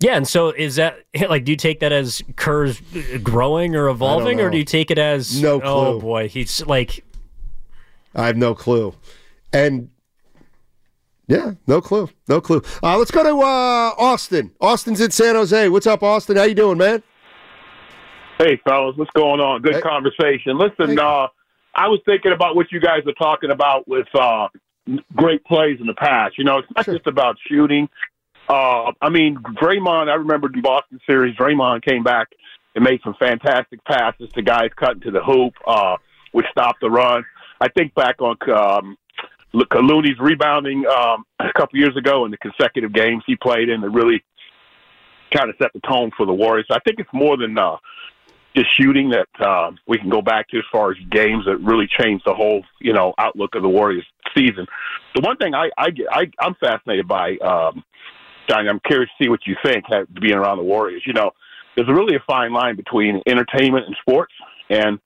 Yeah, 0.00 0.16
and 0.16 0.26
so 0.26 0.50
is 0.50 0.76
that 0.76 0.98
like? 1.28 1.44
Do 1.44 1.52
you 1.52 1.56
take 1.56 1.80
that 1.80 1.92
as 1.92 2.22
Kerr's 2.36 2.82
growing 3.22 3.76
or 3.76 3.88
evolving, 3.88 4.40
or 4.40 4.50
do 4.50 4.58
you 4.58 4.64
take 4.64 4.90
it 4.90 4.98
as 4.98 5.40
No 5.40 5.60
Oh 5.62 6.00
boy, 6.00 6.28
he's 6.28 6.64
like 6.66 7.04
I 8.14 8.26
have 8.26 8.36
no 8.36 8.54
clue. 8.54 8.94
And 9.52 9.90
yeah, 11.26 11.52
no 11.66 11.80
clue. 11.80 12.08
No 12.28 12.40
clue. 12.40 12.62
Uh, 12.82 12.98
let's 12.98 13.10
go 13.10 13.22
to 13.22 13.40
uh, 13.40 13.94
Austin. 13.96 14.52
Austin's 14.60 15.00
in 15.00 15.10
San 15.10 15.34
Jose. 15.34 15.68
What's 15.68 15.86
up, 15.86 16.02
Austin? 16.02 16.36
How 16.36 16.44
you 16.44 16.54
doing, 16.54 16.78
man? 16.78 17.02
Hey, 18.38 18.60
fellas, 18.68 18.96
what's 18.96 19.10
going 19.12 19.40
on? 19.40 19.62
Good 19.62 19.82
conversation. 19.82 20.58
Listen, 20.58 20.98
uh, 20.98 21.28
I 21.74 21.88
was 21.88 22.00
thinking 22.04 22.32
about 22.32 22.56
what 22.56 22.70
you 22.72 22.80
guys 22.80 23.02
are 23.06 23.12
talking 23.12 23.50
about 23.50 23.86
with 23.88 24.06
uh, 24.14 24.48
great 25.14 25.44
plays 25.44 25.78
in 25.80 25.86
the 25.86 25.94
past. 25.94 26.38
You 26.38 26.44
know, 26.44 26.58
it's 26.58 26.68
not 26.76 26.86
just 26.86 27.06
about 27.06 27.36
shooting. 27.48 27.88
Uh, 28.48 28.92
I 29.00 29.08
mean, 29.08 29.36
Draymond, 29.36 30.10
I 30.10 30.14
remember 30.14 30.48
the 30.48 30.60
Boston 30.60 31.00
series, 31.06 31.34
Draymond 31.36 31.84
came 31.84 32.02
back 32.02 32.28
and 32.74 32.84
made 32.84 33.00
some 33.02 33.14
fantastic 33.18 33.82
passes 33.84 34.30
to 34.34 34.42
guys 34.42 34.70
cutting 34.76 35.00
to 35.02 35.10
the 35.10 35.22
hoop, 35.22 35.54
uh, 35.66 35.96
which 36.32 36.46
stopped 36.50 36.80
the 36.80 36.90
run. 36.90 37.24
I 37.60 37.68
think 37.68 37.94
back 37.94 38.20
on 38.20 38.36
um, 38.50 38.96
Looney's 39.52 40.18
rebounding 40.18 40.84
um, 40.86 41.24
a 41.38 41.52
couple 41.56 41.78
years 41.78 41.96
ago 41.96 42.24
in 42.24 42.30
the 42.30 42.36
consecutive 42.36 42.92
games 42.92 43.22
he 43.26 43.36
played 43.36 43.68
in 43.68 43.80
that 43.80 43.90
really 43.90 44.22
kind 45.32 45.48
of 45.48 45.56
set 45.60 45.72
the 45.72 45.80
tone 45.80 46.10
for 46.16 46.26
the 46.26 46.34
Warriors. 46.34 46.66
I 46.70 46.80
think 46.80 47.00
it's 47.00 47.12
more 47.12 47.36
than 47.36 47.56
uh, 47.56 47.76
just 48.56 48.74
shooting 48.76 49.10
that 49.10 49.28
uh, 49.44 49.70
we 49.86 49.98
can 49.98 50.10
go 50.10 50.20
back 50.20 50.48
to 50.48 50.58
as 50.58 50.64
far 50.70 50.90
as 50.90 50.96
games 51.10 51.44
that 51.46 51.58
really 51.58 51.88
changed 51.98 52.24
the 52.26 52.34
whole 52.34 52.62
you 52.80 52.92
know 52.92 53.14
outlook 53.18 53.54
of 53.54 53.62
the 53.62 53.68
Warriors 53.68 54.04
season. 54.36 54.66
The 55.14 55.22
one 55.22 55.36
thing 55.36 55.54
I 55.54 55.70
I, 55.78 55.90
get, 55.90 56.06
I 56.10 56.30
I'm 56.40 56.54
fascinated 56.56 57.06
by, 57.08 57.36
um, 57.38 57.84
Johnny, 58.48 58.68
I'm 58.68 58.80
curious 58.80 59.10
to 59.18 59.24
see 59.24 59.28
what 59.28 59.40
you 59.46 59.56
think 59.64 59.84
being 60.20 60.34
around 60.34 60.58
the 60.58 60.64
Warriors. 60.64 61.02
You 61.06 61.12
know, 61.12 61.30
there's 61.76 61.88
really 61.88 62.16
a 62.16 62.24
fine 62.26 62.52
line 62.52 62.76
between 62.76 63.22
entertainment 63.26 63.86
and 63.86 63.96
sports, 64.00 64.32
and 64.70 64.98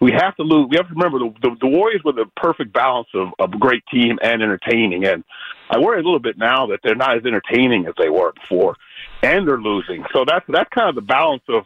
we 0.00 0.12
have 0.12 0.36
to 0.36 0.42
lose. 0.42 0.68
We 0.70 0.76
have 0.76 0.88
to 0.88 0.94
remember 0.94 1.18
the, 1.18 1.32
the, 1.42 1.56
the 1.60 1.66
Warriors 1.66 2.02
were 2.04 2.12
the 2.12 2.26
perfect 2.36 2.72
balance 2.72 3.08
of, 3.14 3.28
a 3.40 3.48
great 3.48 3.82
team 3.92 4.18
and 4.22 4.42
entertaining. 4.42 5.06
And 5.06 5.24
I 5.70 5.78
worry 5.78 6.00
a 6.00 6.04
little 6.04 6.20
bit 6.20 6.36
now 6.36 6.66
that 6.66 6.80
they're 6.82 6.94
not 6.94 7.16
as 7.16 7.24
entertaining 7.24 7.86
as 7.86 7.94
they 7.98 8.10
were 8.10 8.32
before, 8.32 8.76
and 9.22 9.46
they're 9.46 9.60
losing. 9.60 10.04
So 10.12 10.24
that's 10.26 10.44
that's 10.48 10.68
kind 10.74 10.88
of 10.88 10.94
the 10.94 11.00
balance 11.00 11.42
of 11.48 11.64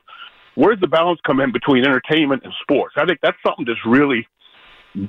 where's 0.55 0.81
the 0.81 0.87
balance 0.87 1.21
come 1.27 1.41
in 1.41 1.53
between 1.53 1.85
entertainment 1.85 2.43
and 2.45 2.53
sports. 2.63 2.95
I 2.97 3.07
think 3.07 3.19
that's 3.23 3.37
something 3.45 3.65
that's 3.67 3.85
really 3.87 4.27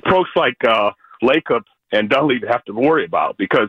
folks 0.08 0.30
like 0.36 0.56
uh, 0.66 0.90
Lacob 1.22 1.62
and 1.92 2.08
Dunleavy 2.08 2.46
have 2.48 2.64
to 2.64 2.72
worry 2.72 3.04
about 3.04 3.36
because 3.36 3.68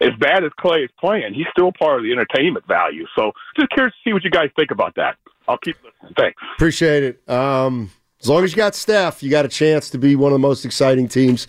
as 0.00 0.10
bad 0.18 0.44
as 0.44 0.50
Klay 0.58 0.84
is 0.84 0.90
playing, 0.98 1.34
he's 1.34 1.46
still 1.52 1.72
part 1.78 1.98
of 1.98 2.04
the 2.04 2.12
entertainment 2.12 2.66
value. 2.66 3.06
So 3.14 3.32
just 3.58 3.70
curious 3.70 3.94
to 3.94 4.08
see 4.08 4.12
what 4.12 4.24
you 4.24 4.30
guys 4.30 4.48
think 4.56 4.70
about 4.70 4.94
that. 4.96 5.16
I'll 5.46 5.58
keep 5.58 5.76
listening. 5.84 6.14
Thanks. 6.16 6.42
Appreciate 6.54 7.02
it. 7.02 7.28
Um, 7.28 7.90
as 8.20 8.28
long 8.28 8.44
as 8.44 8.52
you 8.52 8.56
got 8.56 8.74
Steph, 8.74 9.22
you 9.22 9.30
got 9.30 9.44
a 9.44 9.48
chance 9.48 9.90
to 9.90 9.98
be 9.98 10.16
one 10.16 10.32
of 10.32 10.34
the 10.34 10.46
most 10.46 10.64
exciting 10.64 11.08
teams 11.08 11.46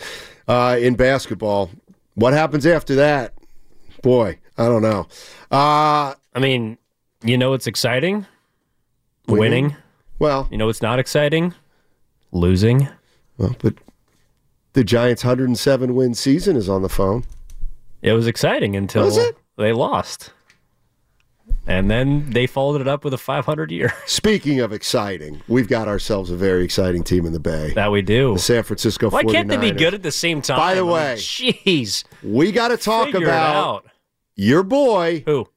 uh, 0.48 0.78
in 0.80 0.96
basketball. 0.96 1.70
What 2.16 2.34
happens 2.34 2.66
after 2.66 2.96
that? 2.96 3.34
Boy, 4.02 4.40
I 4.58 4.66
don't 4.66 4.82
know. 4.82 5.08
Uh, 5.52 6.16
I 6.34 6.40
mean, 6.40 6.78
you 7.24 7.38
know 7.38 7.54
it's 7.54 7.68
exciting? 7.68 8.26
Winning. 9.28 9.40
Winning. 9.40 9.76
Well, 10.20 10.48
you 10.52 10.58
know 10.58 10.70
it's 10.70 10.82
not 10.82 11.00
exciting? 11.00 11.54
Losing. 12.32 12.88
Well, 13.38 13.56
but 13.60 13.76
the 14.74 14.84
Giants' 14.84 15.24
107 15.24 15.96
win 15.96 16.14
season 16.14 16.56
is 16.56 16.70
on 16.70 16.82
the 16.82 16.90
phone. 16.90 17.26
It 18.02 18.14
was 18.14 18.28
exciting 18.28 18.76
until 18.76 19.06
Was 19.06 19.20
they 19.58 19.74
lost. 19.74 20.32
And 21.68 21.92
then 21.92 22.32
they 22.32 22.48
followed 22.48 22.82
it 22.82 22.88
up 22.88 23.04
with 23.04 23.14
a 23.14 23.18
500 23.18 23.72
year. 23.72 23.94
Speaking 24.06 24.60
of 24.60 24.74
exciting, 24.74 25.42
we've 25.48 25.68
got 25.68 25.88
ourselves 25.88 26.32
a 26.32 26.36
very 26.36 26.64
exciting 26.64 27.04
team 27.04 27.26
in 27.26 27.34
the 27.34 27.40
Bay. 27.40 27.74
That 27.74 27.92
we 27.92 28.02
do. 28.02 28.34
The 28.34 28.40
San 28.40 28.64
Francisco 28.64 29.10
Why 29.10 29.24
49ers. 29.24 29.32
can't 29.32 29.48
they 29.50 29.58
be 29.58 29.72
good 29.72 29.94
at 29.94 30.02
the 30.02 30.12
same 30.12 30.42
time? 30.42 30.58
By 30.58 30.76
the 30.76 30.86
way, 30.86 31.16
jeez. 31.18 32.04
we 32.24 32.52
got 32.52 32.70
to 32.70 32.78
talk 32.78 33.08
Figure 33.08 33.28
about 33.28 33.86
your 34.36 34.64
boy. 34.64 35.24
Who? 35.26 35.48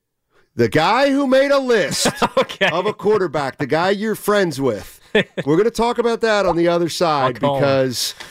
The 0.56 0.68
guy 0.68 1.10
who 1.10 1.26
made 1.26 1.50
a 1.50 1.58
list 1.58 2.06
of 2.62 2.86
a 2.86 2.92
quarterback, 2.92 3.58
the 3.58 3.66
guy 3.66 3.90
you're 3.90 4.14
friends 4.14 4.60
with. 4.60 5.00
We're 5.14 5.56
going 5.56 5.64
to 5.64 5.70
talk 5.70 5.98
about 5.98 6.20
that 6.20 6.44
on 6.44 6.56
the 6.56 6.68
other 6.68 6.88
side 6.88 7.34
because. 7.34 8.12
him. 8.12 8.26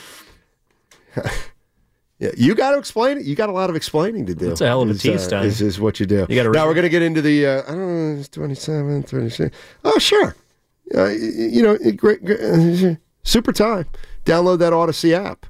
yeah, 2.18 2.30
you 2.36 2.54
got 2.54 2.72
to 2.72 2.78
explain 2.78 3.18
it. 3.18 3.24
You 3.24 3.34
got 3.34 3.48
a 3.48 3.52
lot 3.52 3.70
of 3.70 3.76
explaining 3.76 4.26
to 4.26 4.34
do. 4.34 4.48
That's 4.48 4.60
a 4.60 4.66
hell 4.66 4.82
of 4.82 4.88
a 4.88 4.92
is, 4.92 5.02
tease, 5.02 5.32
uh, 5.32 5.38
is, 5.38 5.60
is 5.60 5.80
what 5.80 6.00
you 6.00 6.06
do. 6.06 6.26
You 6.28 6.50
now 6.52 6.66
we're 6.66 6.74
going 6.74 6.82
to 6.82 6.88
get 6.88 7.02
into 7.02 7.22
the, 7.22 7.46
uh, 7.46 7.62
I 7.62 7.66
don't 7.74 8.14
know, 8.14 8.20
it's 8.20 8.28
27, 8.28 9.02
26. 9.04 9.56
Oh, 9.84 9.98
sure. 9.98 10.36
Uh, 10.94 11.06
you 11.08 11.62
know, 11.62 11.76
great, 11.96 12.24
great, 12.24 12.40
uh, 12.40 12.94
super 13.22 13.52
time. 13.52 13.86
Download 14.24 14.58
that 14.58 14.72
Audacy 14.72 15.12
app. 15.12 15.46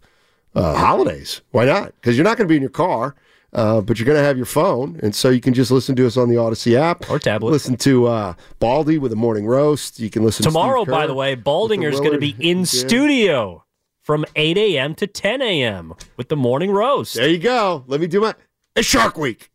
Uh, 0.55 0.77
holidays. 0.77 1.41
Why 1.51 1.65
not? 1.65 1.93
Because 1.97 2.17
you're 2.17 2.25
not 2.25 2.37
going 2.37 2.47
to 2.47 2.53
be 2.53 2.57
in 2.57 2.63
your 2.63 2.71
car. 2.71 3.15
Uh, 3.53 3.81
but 3.81 4.01
you're 4.01 4.07
going 4.07 4.19
to 4.19 4.25
have 4.25 4.37
your 4.37 4.47
phone, 4.47 4.99
and 5.01 5.15
so 5.15 5.31
you 5.31 5.41
can 5.41 5.55
just 5.55 5.71
listen 5.71 5.95
to 5.95 6.05
us 6.05 6.17
on 6.17 6.29
the 6.29 6.35
Audacy 6.35 6.75
app 6.75 7.09
or 7.09 7.21
tablet. 7.21 7.53
Listen 7.53 7.77
to 7.77 8.07
uh, 8.09 8.35
Baldy 8.59 8.99
with 8.99 9.13
a 9.13 9.17
morning 9.17 9.47
roast. 9.47 10.01
You 10.01 10.11
can 10.11 10.25
listen 10.25 10.43
Tomorrow, 10.43 10.85
to 10.87 10.91
by 10.91 11.07
the 11.07 11.15
way, 11.15 11.37
with 11.37 11.45
Baldinger's 11.45 12.01
going 12.01 12.15
to 12.15 12.19
be 12.19 12.35
in 12.41 12.59
Yeah. 12.59 12.65
studio 12.65 13.64
from 14.05 14.25
8 14.37 14.57
a.m. 14.57 14.95
to 14.97 15.07
10 15.09 15.43
a.m. 15.43 15.95
with 16.17 16.29
the 16.29 16.37
morning 16.37 16.71
roast. 16.71 17.15
There 17.15 17.29
you 17.29 17.39
go. 17.39 17.85
Let 17.89 18.01
me 18.01 18.07
do 18.07 18.21
my. 18.21 18.35
It's 18.77 18.87
Shark 18.87 19.19
Week. 19.19 19.51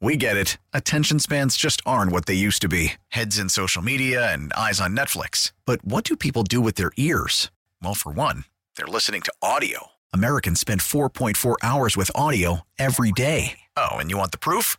We 0.00 0.16
get 0.16 0.36
it. 0.36 0.56
Attention 0.72 1.18
spans 1.18 1.56
just 1.56 1.82
aren't 1.84 2.10
what 2.10 2.24
they 2.24 2.34
used 2.34 2.62
to 2.62 2.68
be 2.68 2.94
heads 3.08 3.38
in 3.38 3.50
social 3.50 3.82
media 3.82 4.32
and 4.32 4.52
eyes 4.54 4.80
on 4.80 4.96
Netflix. 4.96 5.52
But 5.66 5.84
what 5.84 6.04
do 6.04 6.16
people 6.16 6.42
do 6.42 6.60
with 6.60 6.76
their 6.76 6.90
ears? 6.96 7.50
Well, 7.82 7.94
for 7.94 8.10
one, 8.10 8.44
they're 8.76 8.86
listening 8.86 9.20
to 9.22 9.32
audio. 9.42 9.88
Americans 10.12 10.58
spend 10.58 10.80
4.4 10.80 11.56
hours 11.62 11.96
with 11.96 12.10
audio 12.14 12.62
every 12.78 13.12
day. 13.12 13.60
Oh, 13.76 13.90
and 13.96 14.10
you 14.10 14.16
want 14.16 14.32
the 14.32 14.38
proof? 14.38 14.78